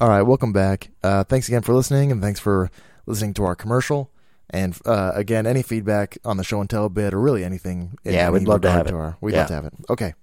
All 0.00 0.08
right, 0.08 0.22
welcome 0.22 0.52
back. 0.52 0.90
Uh, 1.02 1.24
thanks 1.24 1.48
again 1.48 1.62
for 1.62 1.74
listening, 1.74 2.12
and 2.12 2.22
thanks 2.22 2.40
for 2.40 2.70
listening 3.10 3.34
to 3.34 3.44
our 3.44 3.54
commercial. 3.54 4.10
And 4.52 4.76
uh, 4.84 5.12
again, 5.14 5.46
any 5.46 5.62
feedback 5.62 6.18
on 6.24 6.36
the 6.36 6.42
show 6.42 6.60
and 6.60 6.68
tell 6.68 6.88
bit, 6.88 7.14
or 7.14 7.20
really 7.20 7.44
anything. 7.44 7.96
in 8.04 8.14
Yeah, 8.14 8.30
we'd 8.30 8.48
love 8.48 8.62
to 8.62 8.68
regard 8.68 8.86
have 8.86 8.94
it. 8.94 8.98
Our, 8.98 9.16
we'd 9.20 9.32
Yeah. 9.34 9.40
love 9.40 9.48
to 9.48 9.54
have 9.54 9.64
it. 9.66 9.72
Okay, 9.88 10.14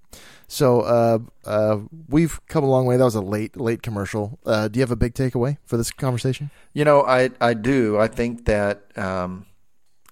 so 0.49 0.81
uh, 0.81 1.19
uh, 1.45 1.79
we've 2.09 2.37
come 2.47 2.63
a 2.65 2.67
long 2.69 2.85
way. 2.85 2.97
That 2.97 3.05
was 3.05 3.15
a 3.15 3.21
late, 3.21 3.55
late 3.55 3.81
commercial. 3.81 4.37
Uh, 4.45 4.67
do 4.67 4.79
you 4.79 4.81
have 4.81 4.91
a 4.91 4.97
big 4.97 5.13
takeaway 5.13 5.57
for 5.65 5.77
this 5.77 5.91
conversation? 5.91 6.49
You 6.73 6.83
know, 6.83 7.03
I 7.03 7.29
I 7.39 7.53
do. 7.53 7.97
I 7.97 8.07
think 8.09 8.43
that 8.45 8.81
um, 8.97 9.45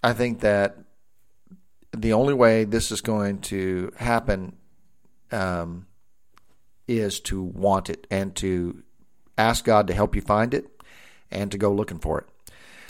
I 0.01 0.13
think 0.13 0.39
that 0.39 0.77
the 1.91 2.13
only 2.13 2.33
way 2.33 2.63
this 2.63 2.91
is 2.93 3.01
going 3.01 3.39
to 3.41 3.91
happen 3.97 4.55
um, 5.31 5.87
is 6.87 7.19
to 7.21 7.41
want 7.43 7.89
it 7.89 8.07
and 8.09 8.33
to 8.35 8.81
ask 9.37 9.65
God 9.65 9.87
to 9.87 9.93
help 9.93 10.15
you 10.15 10.21
find 10.21 10.53
it 10.53 10.67
and 11.29 11.51
to 11.51 11.57
go 11.57 11.73
looking 11.73 11.99
for 11.99 12.19
it. 12.19 12.27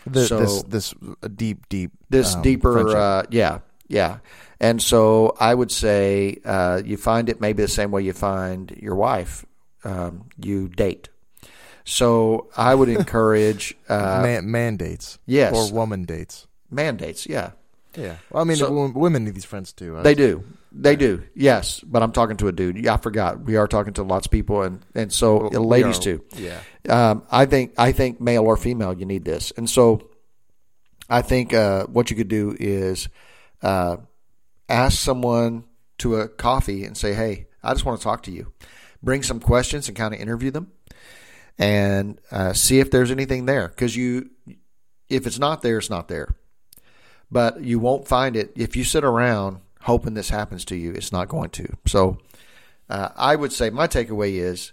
The, 0.06 0.26
So- 0.28 0.39
this, 0.39 0.64
this 0.64 0.93
deep, 1.36 1.68
deep, 1.70 1.91
This 2.10 2.36
um, 2.36 2.41
deeper, 2.41 2.95
uh, 2.95 3.24
yeah, 3.30 3.60
yeah. 3.88 4.20
And 4.60 4.82
so 4.82 5.36
I 5.39 5.53
would 5.53 5.72
say 5.72 6.39
uh, 6.45 6.82
you 6.86 6.97
find 6.97 7.28
it 7.30 7.41
maybe 7.41 7.62
the 7.64 7.68
same 7.68 7.91
way 7.91 8.03
you 8.03 8.14
find 8.14 8.72
your 8.72 8.95
wife. 8.95 9.45
Um, 9.84 10.26
you 10.41 10.68
date. 10.70 11.10
So 11.84 12.47
I 12.58 12.74
would 12.74 12.89
encourage 12.99 13.76
uh, 13.89 14.22
Man, 14.24 14.49
mandates, 14.49 15.20
yes. 15.26 15.53
or 15.53 15.72
woman 15.74 16.06
dates. 16.06 16.47
mandates. 16.72 17.28
Yeah, 17.28 17.51
Yeah, 17.95 18.16
well, 18.32 18.41
I 18.41 18.45
mean, 18.45 18.58
So- 18.58 18.88
women 18.95 19.26
need 19.26 19.36
these 19.36 19.45
friends 19.45 19.74
too. 19.74 19.97
I 19.97 20.01
They 20.01 20.16
do. 20.16 20.43
They 20.78 20.97
do. 20.97 21.23
Yes, 21.36 21.80
but 21.80 22.03
I'm 22.03 22.11
talking 22.11 22.36
to 22.38 22.49
a 22.49 22.51
dude. 22.51 22.78
Yeah, 22.78 22.95
I 22.95 22.97
forgot. 22.97 23.39
We 23.45 23.55
are 23.55 23.65
talking 23.67 23.93
to 23.93 24.03
lots 24.03 24.28
of 24.28 24.32
people, 24.32 24.61
and 24.61 24.86
and 24.93 25.11
so 25.11 25.49
Well, 25.49 25.65
ladies 25.67 25.99
are- 25.99 26.01
too. 26.01 26.23
Yeah, 26.36 26.59
Um, 26.89 27.23
I 27.32 27.45
think 27.45 27.73
I 27.78 27.93
think 27.93 28.19
male 28.19 28.43
or 28.43 28.57
female, 28.57 28.93
you 28.93 29.05
need 29.05 29.23
this, 29.23 29.53
and 29.55 29.69
so 29.69 30.09
I 31.09 31.21
think 31.21 31.53
uh, 31.53 31.86
what 31.86 32.09
you 32.09 32.17
could 32.17 32.28
do 32.28 32.55
is 32.59 33.07
uh, 33.61 33.97
ask 34.67 34.97
someone 34.99 35.63
to 35.99 36.17
a 36.17 36.28
coffee 36.28 36.84
and 36.84 36.97
say, 36.97 37.13
"Hey, 37.13 37.47
I 37.63 37.73
just 37.73 37.86
want 37.86 37.99
to 37.99 38.03
talk 38.03 38.23
to 38.23 38.32
you." 38.32 38.51
Bring 39.01 39.23
some 39.23 39.39
questions 39.39 39.88
and 39.88 39.95
kind 39.95 40.13
of 40.13 40.19
interview 40.19 40.51
them, 40.51 40.71
and 41.57 42.19
uh, 42.32 42.51
see 42.53 42.80
if 42.80 42.91
there's 42.91 43.11
anything 43.11 43.45
there. 43.45 43.69
Because 43.69 43.95
you, 43.95 44.30
if 45.07 45.26
it's 45.26 45.39
not 45.39 45.61
there, 45.61 45.78
it's 45.78 45.89
not 45.89 46.09
there. 46.09 46.36
But 47.32 47.61
you 47.63 47.80
won't 47.80 48.07
find 48.07 48.36
it 48.36 48.51
if 48.55 48.76
you 48.76 48.84
sit 48.84 49.03
around 49.05 49.59
hoping 49.86 50.15
this 50.15 50.29
happens 50.29 50.65
to 50.65 50.75
you. 50.75 50.91
It's 50.91 51.11
not 51.11 51.29
going 51.29 51.51
to. 51.51 51.77
So, 51.86 52.17
uh, 52.89 53.09
I 53.15 53.36
would 53.36 53.53
say 53.53 53.69
my 53.69 53.88
takeaway 53.88 54.33
is 54.33 54.71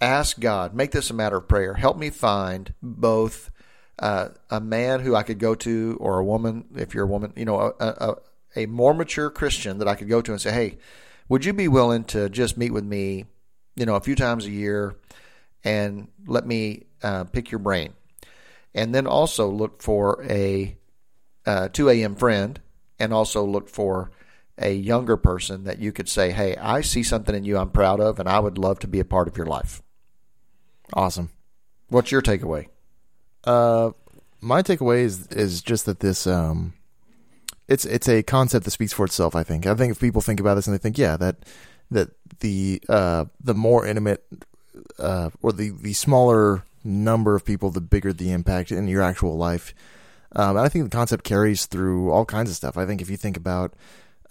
ask 0.00 0.38
God, 0.38 0.74
make 0.74 0.92
this 0.92 1.10
a 1.10 1.14
matter 1.14 1.36
of 1.36 1.48
prayer. 1.48 1.74
Help 1.74 1.96
me 1.96 2.10
find 2.10 2.72
both 2.82 3.50
uh, 3.98 4.28
a 4.50 4.60
man 4.60 5.00
who 5.00 5.14
I 5.14 5.22
could 5.22 5.38
go 5.38 5.54
to, 5.56 5.96
or 6.00 6.18
a 6.18 6.24
woman, 6.24 6.66
if 6.76 6.94
you're 6.94 7.04
a 7.04 7.08
woman, 7.08 7.32
you 7.36 7.44
know, 7.44 7.74
a, 7.78 7.84
a, 7.84 8.14
a 8.56 8.66
more 8.66 8.94
mature 8.94 9.30
Christian 9.30 9.78
that 9.78 9.88
I 9.88 9.94
could 9.94 10.08
go 10.08 10.22
to 10.22 10.32
and 10.32 10.40
say, 10.40 10.52
hey, 10.52 10.78
would 11.28 11.44
you 11.44 11.52
be 11.52 11.68
willing 11.68 12.04
to 12.04 12.28
just 12.28 12.56
meet 12.56 12.72
with 12.72 12.84
me, 12.84 13.26
you 13.76 13.86
know, 13.86 13.96
a 13.96 14.00
few 14.00 14.14
times 14.14 14.44
a 14.44 14.50
year 14.50 14.96
and 15.64 16.08
let 16.26 16.46
me 16.46 16.84
uh, 17.02 17.24
pick 17.24 17.50
your 17.50 17.60
brain? 17.60 17.94
And 18.74 18.94
then 18.94 19.06
also 19.06 19.48
look 19.48 19.82
for 19.82 20.24
a 20.24 20.76
uh, 21.46 21.68
2 21.68 21.88
a.m. 21.90 22.14
friend 22.14 22.60
and 22.98 23.12
also 23.12 23.44
look 23.44 23.68
for 23.68 24.10
a 24.60 24.72
younger 24.74 25.16
person 25.16 25.64
that 25.64 25.78
you 25.78 25.90
could 25.90 26.08
say, 26.08 26.30
hey, 26.30 26.54
I 26.56 26.82
see 26.82 27.02
something 27.02 27.34
in 27.34 27.44
you 27.44 27.56
I'm 27.56 27.70
proud 27.70 27.98
of, 27.98 28.20
and 28.20 28.28
I 28.28 28.38
would 28.38 28.58
love 28.58 28.78
to 28.80 28.86
be 28.86 29.00
a 29.00 29.04
part 29.04 29.26
of 29.26 29.36
your 29.36 29.46
life. 29.46 29.82
awesome. 30.92 31.30
What's 31.88 32.12
your 32.12 32.22
takeaway? 32.22 32.68
Uh, 33.42 33.90
my 34.40 34.62
takeaway 34.62 35.00
is 35.00 35.26
is 35.28 35.62
just 35.62 35.86
that 35.86 36.00
this 36.00 36.26
um, 36.26 36.74
it's 37.68 37.84
it's 37.84 38.08
a 38.08 38.22
concept 38.22 38.64
that 38.64 38.70
speaks 38.70 38.92
for 38.92 39.04
itself. 39.04 39.34
I 39.34 39.42
think. 39.42 39.66
I 39.66 39.74
think 39.74 39.92
if 39.92 40.00
people 40.00 40.20
think 40.20 40.40
about 40.40 40.54
this 40.54 40.66
and 40.66 40.74
they 40.74 40.78
think, 40.78 40.98
yeah, 40.98 41.16
that 41.16 41.36
that 41.90 42.10
the 42.40 42.80
uh 42.88 43.24
the 43.42 43.54
more 43.54 43.86
intimate 43.86 44.24
uh 44.98 45.30
or 45.42 45.52
the 45.52 45.70
the 45.70 45.94
smaller 45.94 46.64
number 46.84 47.34
of 47.34 47.44
people, 47.44 47.70
the 47.70 47.80
bigger 47.80 48.12
the 48.12 48.30
impact 48.30 48.70
in 48.70 48.88
your 48.88 49.02
actual 49.02 49.36
life. 49.36 49.74
Um, 50.32 50.56
and 50.56 50.64
I 50.64 50.68
think 50.68 50.84
the 50.84 50.96
concept 50.96 51.24
carries 51.24 51.66
through 51.66 52.10
all 52.10 52.24
kinds 52.24 52.50
of 52.50 52.56
stuff. 52.56 52.78
I 52.78 52.86
think 52.86 53.00
if 53.00 53.10
you 53.10 53.16
think 53.16 53.36
about 53.36 53.74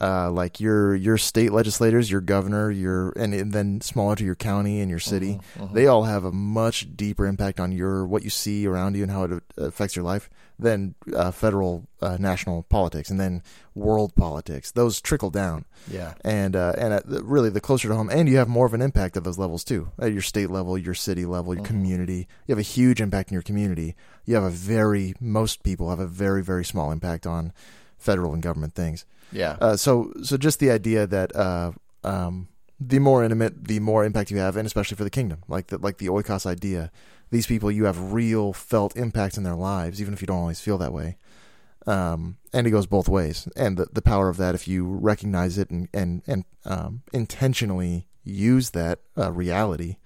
uh, 0.02 0.32
like 0.32 0.60
your 0.60 0.96
your 0.96 1.18
state 1.18 1.52
legislators, 1.52 2.10
your 2.10 2.22
governor, 2.22 2.72
your 2.72 3.12
and, 3.18 3.34
and 3.34 3.52
then 3.52 3.82
smaller 3.82 4.16
to 4.16 4.24
your 4.24 4.36
county 4.36 4.80
and 4.80 4.90
your 4.90 5.00
city, 5.00 5.40
they 5.74 5.88
all 5.88 6.04
have 6.04 6.24
a 6.24 6.32
much 6.32 6.96
deeper 6.96 7.26
impact 7.26 7.60
on 7.60 7.72
your 7.72 8.06
what 8.06 8.24
you 8.24 8.30
see 8.30 8.66
around 8.66 8.96
you 8.96 9.04
and 9.04 9.12
how 9.12 9.24
it 9.26 9.44
affects 9.58 9.96
your 9.96 10.06
life 10.06 10.30
than 10.62 10.94
uh, 11.16 11.32
federal, 11.32 11.88
uh, 12.02 12.18
national 12.20 12.64
politics, 12.64 13.10
and 13.10 13.18
then 13.18 13.42
world 13.76 14.14
politics. 14.16 14.72
Those 14.72 15.00
trickle 15.00 15.30
down, 15.30 15.64
Yeah. 15.90 16.16
and 16.26 16.54
uh, 16.56 16.74
and 16.78 16.94
the, 17.06 17.24
really 17.24 17.50
the 17.50 17.62
closer 17.62 17.88
to 17.88 17.96
home, 17.96 18.10
and 18.10 18.28
you 18.28 18.38
have 18.38 18.50
more 18.50 18.66
of 18.66 18.74
an 18.74 18.82
impact 18.82 19.16
at 19.18 19.24
those 19.24 19.38
levels 19.38 19.64
too, 19.64 19.90
at 20.00 20.12
your 20.12 20.22
state 20.22 20.50
level, 20.50 20.78
your 20.78 20.94
city 20.94 21.26
level, 21.26 21.54
your 21.56 21.64
community. 21.64 22.28
You 22.46 22.54
have 22.54 22.60
a 22.60 22.62
huge 22.62 23.00
impact 23.02 23.32
in 23.32 23.36
your 23.36 23.42
community. 23.44 23.96
You 24.26 24.36
have 24.36 24.44
a 24.44 24.50
very 24.50 25.14
most 25.22 25.64
people 25.64 25.90
have 25.90 26.00
a 26.00 26.08
very 26.08 26.44
very 26.44 26.66
small 26.66 26.92
impact 26.92 27.26
on 27.26 27.54
federal 27.98 28.34
and 28.34 28.42
government 28.44 28.76
things. 28.76 29.06
Yeah. 29.32 29.58
Uh, 29.60 29.76
so 29.76 30.14
so 30.24 30.38
just 30.38 30.60
the 30.60 30.72
idea 30.72 31.08
that 31.08 31.36
uh, 31.36 31.72
um, 32.04 32.48
the 32.80 33.00
more 33.00 33.24
intimate, 33.24 33.68
the 33.68 33.80
more 33.80 34.06
impact 34.06 34.32
you 34.32 34.38
have, 34.38 34.56
and 34.56 34.66
especially 34.66 34.96
for 34.96 35.04
the 35.04 35.10
kingdom, 35.10 35.44
like 35.48 35.68
the 35.68 35.78
like 35.78 35.98
the 35.98 36.08
oikos 36.08 36.46
idea. 36.46 36.92
These 37.32 37.46
people, 37.46 37.72
you 37.72 37.86
have 37.86 38.12
real 38.12 38.54
felt 38.54 38.96
impact 38.96 39.38
in 39.38 39.44
their 39.44 39.56
lives, 39.56 40.02
even 40.02 40.14
if 40.14 40.22
you 40.22 40.26
don't 40.26 40.40
always 40.40 40.60
feel 40.60 40.80
that 40.80 40.92
way. 40.92 41.18
Um, 41.86 42.38
and 42.54 42.66
it 42.66 42.72
goes 42.72 42.88
both 42.88 43.08
ways, 43.08 43.48
and 43.56 43.78
the 43.78 43.88
the 43.92 44.02
power 44.02 44.30
of 44.30 44.38
that, 44.38 44.56
if 44.56 44.68
you 44.68 44.86
recognize 44.86 45.58
it 45.58 45.70
and 45.70 45.90
and 45.94 46.24
and 46.26 46.46
um, 46.66 47.04
intentionally 47.14 48.08
use 48.24 48.72
that 48.72 49.00
uh, 49.18 49.32
reality, 49.32 49.98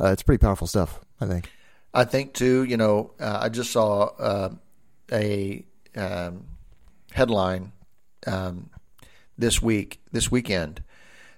uh, 0.00 0.08
it's 0.08 0.22
pretty 0.22 0.40
powerful 0.40 0.66
stuff. 0.66 1.00
I 1.20 1.26
think. 1.26 1.50
I 1.94 2.04
think 2.04 2.34
too. 2.34 2.64
You 2.64 2.76
know, 2.76 3.12
uh, 3.20 3.38
I 3.42 3.48
just 3.48 3.72
saw 3.72 4.06
uh, 4.18 4.50
a 5.10 5.64
um, 5.96 6.46
headline 7.12 7.72
um, 8.26 8.70
this 9.36 9.62
week, 9.62 10.00
this 10.12 10.30
weekend, 10.30 10.82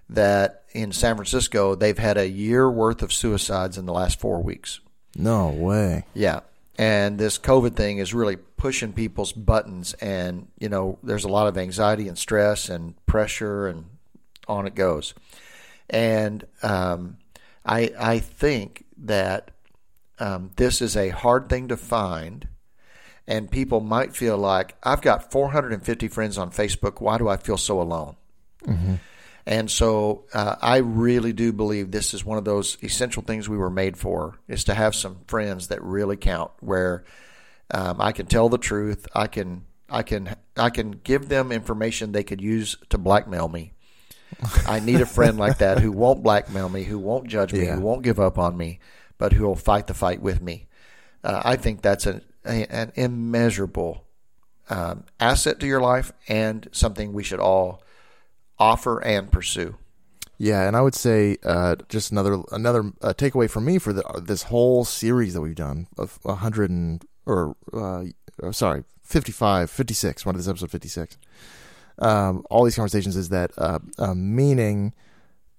that 0.08 0.64
in 0.72 0.92
San 0.92 1.16
Francisco 1.16 1.74
they've 1.74 1.98
had 1.98 2.16
a 2.16 2.28
year 2.28 2.70
worth 2.70 3.02
of 3.02 3.12
suicides 3.12 3.78
in 3.78 3.86
the 3.86 3.92
last 3.92 4.20
four 4.20 4.42
weeks. 4.42 4.80
No 5.16 5.48
way. 5.48 6.04
Yeah. 6.14 6.40
And 6.78 7.18
this 7.18 7.38
COVID 7.38 7.74
thing 7.74 7.98
is 7.98 8.14
really 8.14 8.36
pushing 8.36 8.92
people's 8.92 9.32
buttons. 9.32 9.92
And, 9.94 10.48
you 10.58 10.68
know, 10.68 10.98
there's 11.02 11.24
a 11.24 11.28
lot 11.28 11.46
of 11.46 11.58
anxiety 11.58 12.08
and 12.08 12.16
stress 12.16 12.68
and 12.68 12.94
pressure, 13.06 13.66
and 13.66 13.84
on 14.48 14.66
it 14.66 14.74
goes. 14.74 15.14
And 15.88 16.46
um, 16.62 17.18
I, 17.64 17.92
I 17.98 18.18
think 18.18 18.84
that 18.98 19.50
um, 20.18 20.50
this 20.56 20.80
is 20.80 20.96
a 20.96 21.10
hard 21.10 21.48
thing 21.48 21.68
to 21.68 21.76
find. 21.76 22.48
And 23.30 23.48
people 23.50 23.80
might 23.80 24.14
feel 24.16 24.36
like, 24.36 24.74
I've 24.82 25.00
got 25.02 25.30
450 25.30 26.08
friends 26.08 26.36
on 26.36 26.50
Facebook. 26.50 27.00
Why 27.00 27.16
do 27.16 27.28
I 27.28 27.36
feel 27.36 27.56
so 27.56 27.80
alone? 27.80 28.16
And 29.46 29.70
so 29.70 30.24
uh, 30.34 30.56
I 30.60 30.78
really 30.78 31.32
do 31.32 31.52
believe 31.52 31.90
this 31.90 32.12
is 32.12 32.24
one 32.24 32.38
of 32.38 32.44
those 32.44 32.76
essential 32.82 33.22
things 33.22 33.48
we 33.48 33.56
were 33.56 33.70
made 33.70 33.96
for 33.96 34.38
is 34.48 34.64
to 34.64 34.74
have 34.74 34.94
some 34.94 35.20
friends 35.26 35.68
that 35.68 35.82
really 35.82 36.16
count 36.16 36.50
where 36.60 37.04
um, 37.70 38.00
I 38.00 38.12
can 38.12 38.26
tell 38.26 38.48
the 38.48 38.58
truth. 38.58 39.06
I 39.14 39.26
can 39.28 39.64
I 39.88 40.02
can 40.02 40.36
I 40.56 40.70
can 40.70 40.90
give 40.92 41.28
them 41.28 41.52
information 41.52 42.12
they 42.12 42.22
could 42.22 42.40
use 42.40 42.76
to 42.90 42.98
blackmail 42.98 43.48
me. 43.48 43.72
I 44.68 44.78
need 44.80 45.00
a 45.00 45.06
friend 45.06 45.38
like 45.38 45.58
that 45.58 45.78
who 45.80 45.90
won't 45.90 46.22
blackmail 46.22 46.68
me, 46.68 46.82
who 46.84 46.98
won't 46.98 47.26
judge 47.26 47.52
me, 47.52 47.64
Yeah. 47.64 47.76
who 47.76 47.80
won't 47.80 48.02
give 48.02 48.20
up 48.20 48.38
on 48.38 48.56
me, 48.56 48.78
but 49.18 49.32
who 49.32 49.44
will 49.44 49.56
fight 49.56 49.86
the 49.86 49.94
fight 49.94 50.20
with 50.20 50.40
me. 50.42 50.68
Uh, 51.24 51.40
I 51.44 51.56
think 51.56 51.80
that's 51.82 52.06
an, 52.06 52.20
a, 52.44 52.66
an 52.72 52.92
immeasurable 52.94 54.04
um, 54.68 55.04
asset 55.18 55.60
to 55.60 55.66
your 55.66 55.80
life 55.80 56.12
and 56.28 56.68
something 56.72 57.12
we 57.12 57.24
should 57.24 57.40
all 57.40 57.82
offer 58.58 59.02
and 59.02 59.30
pursue. 59.30 59.76
Yeah, 60.38 60.66
and 60.66 60.74
I 60.74 60.80
would 60.80 60.94
say 60.94 61.36
uh, 61.44 61.76
just 61.90 62.12
another 62.12 62.42
another 62.50 62.92
uh, 63.02 63.12
takeaway 63.12 63.50
for 63.50 63.60
me 63.60 63.78
for 63.78 63.92
the, 63.92 64.22
this 64.24 64.44
whole 64.44 64.86
series 64.86 65.34
that 65.34 65.42
we've 65.42 65.54
done 65.54 65.86
of 65.98 66.18
100 66.22 66.70
and 66.70 67.04
or 67.26 67.56
uh, 67.74 68.04
uh, 68.42 68.50
sorry 68.50 68.84
55 69.02 69.70
56 69.70 70.24
one 70.24 70.34
of 70.34 70.38
this 70.40 70.48
episode 70.48 70.70
56 70.70 71.18
um, 71.98 72.42
all 72.48 72.64
these 72.64 72.76
conversations 72.76 73.16
is 73.16 73.28
that 73.28 73.50
uh, 73.58 73.80
uh, 73.98 74.14
meaning 74.14 74.94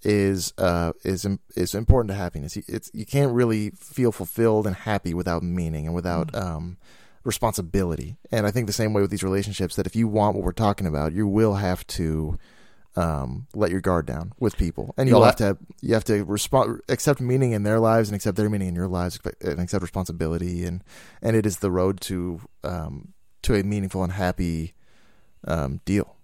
is 0.03 0.53
uh, 0.57 0.93
is 1.03 1.27
is 1.55 1.75
important 1.75 2.09
to 2.09 2.15
happiness. 2.15 2.55
You- 2.55 2.63
It's 2.67 2.89
you 2.93 3.05
can't 3.05 3.33
really 3.33 3.71
feel 3.71 4.11
fulfilled 4.11 4.65
and 4.67 4.75
happy 4.75 5.13
without 5.13 5.43
meaning 5.43 5.85
and 5.85 5.95
without 5.95 6.33
um, 6.35 6.77
responsibility. 7.23 8.17
And 8.31 8.45
I 8.47 8.51
think 8.51 8.67
the 8.67 8.73
same 8.73 8.93
way 8.93 9.01
with 9.01 9.11
these 9.11 9.23
relationships 9.23 9.75
that 9.75 9.85
if 9.85 9.95
you 9.95 10.07
want 10.07 10.35
what 10.35 10.43
we're 10.43 10.51
talking 10.53 10.87
about, 10.87 11.13
you 11.13 11.27
will 11.27 11.55
have 11.55 11.85
to 11.87 12.37
um, 12.95 13.47
let 13.55 13.71
your 13.71 13.79
guard 13.79 14.05
down 14.05 14.33
with 14.39 14.57
people, 14.57 14.93
and 14.97 15.07
you'll 15.07 15.19
You'll 15.19 15.47
have 15.47 15.57
to 15.57 15.57
you 15.81 15.93
have 15.93 16.03
to 16.05 16.25
respond, 16.25 16.81
accept 16.89 17.21
meaning 17.21 17.51
in 17.53 17.63
their 17.63 17.79
lives, 17.79 18.09
and 18.09 18.15
accept 18.15 18.35
their 18.37 18.49
meaning 18.49 18.67
in 18.67 18.75
your 18.75 18.89
lives, 18.89 19.17
and 19.41 19.59
accept 19.61 19.81
responsibility, 19.81 20.65
and 20.65 20.83
and 21.21 21.35
it 21.37 21.45
is 21.45 21.59
the 21.59 21.71
road 21.71 22.01
to 22.01 22.41
um, 22.65 23.13
to 23.43 23.55
a 23.55 23.63
meaningful 23.63 24.03
and 24.03 24.11
happy 24.13 24.73
um, 25.47 25.79
deal, 25.85 26.15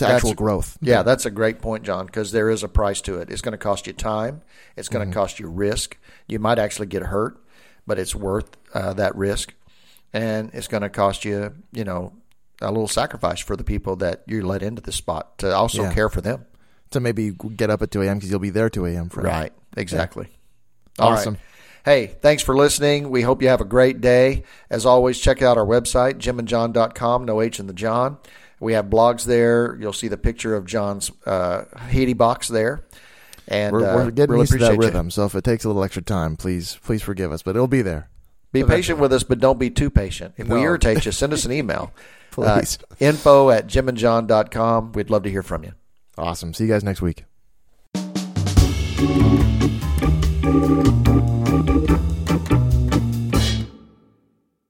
to 0.00 0.04
That's- 0.04 0.18
actual 0.18 0.34
growth. 0.34 0.76
Yeah, 0.82 1.02
that's 1.02 1.24
a 1.24 1.30
great 1.30 1.60
point, 1.60 1.84
John, 1.84 2.04
because 2.06 2.32
there 2.32 2.50
is 2.50 2.62
a 2.62 2.68
price 2.68 3.00
to 3.02 3.18
it. 3.20 3.30
It's 3.30 3.40
going 3.40 3.52
to 3.52 3.58
cost 3.58 3.86
you 3.86 3.92
time. 3.94 4.42
It's 4.76 4.88
going 4.88 5.08
to 5.08 5.14
cost 5.14 5.38
you 5.40 5.48
risk. 5.48 5.96
You 6.28 6.38
might 6.38 6.58
actually 6.58 6.88
get 6.88 7.02
hurt, 7.04 7.38
but 7.86 7.98
it's 7.98 8.14
worth 8.14 8.50
uh, 8.74 8.92
that 8.94 9.14
risk. 9.16 9.54
And 10.12 10.50
it's 10.52 10.66
going 10.68 10.82
to 10.82 10.88
cost 10.90 11.24
you, 11.24 11.54
you 11.72 11.84
know, 11.84 12.12
a 12.60 12.68
little 12.70 12.88
sacrifice 12.88 13.40
for 13.40 13.56
the 13.56 13.64
people 13.64 13.96
that 13.96 14.22
you 14.26 14.44
let 14.44 14.62
into 14.62 14.82
the 14.82 14.92
spot 14.92 15.38
to 15.38 15.54
also 15.54 15.82
Yeah. 15.84 15.94
care 15.94 16.08
for 16.08 16.20
them. 16.20 16.44
to 16.90 16.98
maybe 16.98 17.30
get 17.30 17.70
up 17.70 17.80
at 17.82 17.90
two 17.92 18.02
a.m. 18.02 18.16
because 18.18 18.30
you'll 18.30 18.40
be 18.40 18.50
there 18.50 18.68
two 18.68 18.84
a.m. 18.84 19.08
for 19.08 19.20
Right. 19.22 19.52
Exactly. 19.76 20.26
All 20.98 21.12
right. 21.12 21.18
Awesome. 21.20 21.38
Hey, 21.84 22.08
thanks 22.20 22.42
for 22.42 22.54
listening. 22.56 23.10
We 23.10 23.22
hope 23.22 23.40
you 23.42 23.48
have 23.48 23.60
a 23.60 23.64
great 23.64 24.00
day. 24.00 24.42
As 24.68 24.84
always, 24.84 25.18
check 25.20 25.40
out 25.40 25.56
our 25.56 25.64
website, 25.64 26.14
jimandjohn.com, 26.18 27.24
no 27.24 27.40
H 27.40 27.60
in 27.60 27.68
the 27.68 27.72
John. 27.72 28.18
We 28.60 28.74
have 28.74 28.86
blogs 28.86 29.24
there. 29.24 29.76
You'll 29.80 29.92
see 29.92 30.08
the 30.08 30.18
picture 30.18 30.54
of 30.54 30.66
John's 30.66 31.10
uh, 31.26 31.64
Haiti 31.88 32.12
box 32.12 32.48
there. 32.48 32.84
And 33.48 33.72
We're, 33.72 33.90
uh, 33.90 33.94
we're 33.96 34.10
getting 34.12 34.32
really 34.32 34.42
used 34.42 34.52
to 34.52 34.58
that 34.58 34.74
appreciate 34.74 34.90
you. 34.90 34.92
rhythm, 34.92 35.10
so 35.10 35.24
if 35.24 35.34
it 35.34 35.42
takes 35.42 35.64
a 35.64 35.68
little 35.68 35.82
extra 35.82 36.02
time, 36.02 36.36
please 36.36 36.78
please 36.84 37.02
forgive 37.02 37.32
us, 37.32 37.42
but 37.42 37.56
it'll 37.56 37.66
be 37.66 37.82
there. 37.82 38.08
Be 38.52 38.62
patient 38.64 38.98
with 38.98 39.12
us, 39.12 39.22
but 39.22 39.38
don't 39.38 39.58
be 39.58 39.70
too 39.70 39.90
patient. 39.90 40.34
If 40.36 40.48
we 40.48 40.60
irritate 40.62 41.04
you, 41.04 41.12
send 41.12 41.32
us 41.32 41.44
an 41.44 41.52
email. 41.52 41.92
Please. 42.32 42.78
Uh, 42.90 42.94
info 42.98 43.50
at 43.50 43.66
jimandjohn.com. 43.66 44.92
We'd 44.92 45.10
love 45.10 45.22
to 45.24 45.30
hear 45.30 45.42
from 45.42 45.64
you. 45.64 45.72
Awesome. 46.18 46.52
See 46.54 46.64
you 46.64 46.70
guys 46.70 46.84
next 46.84 47.00
week. 47.00 47.24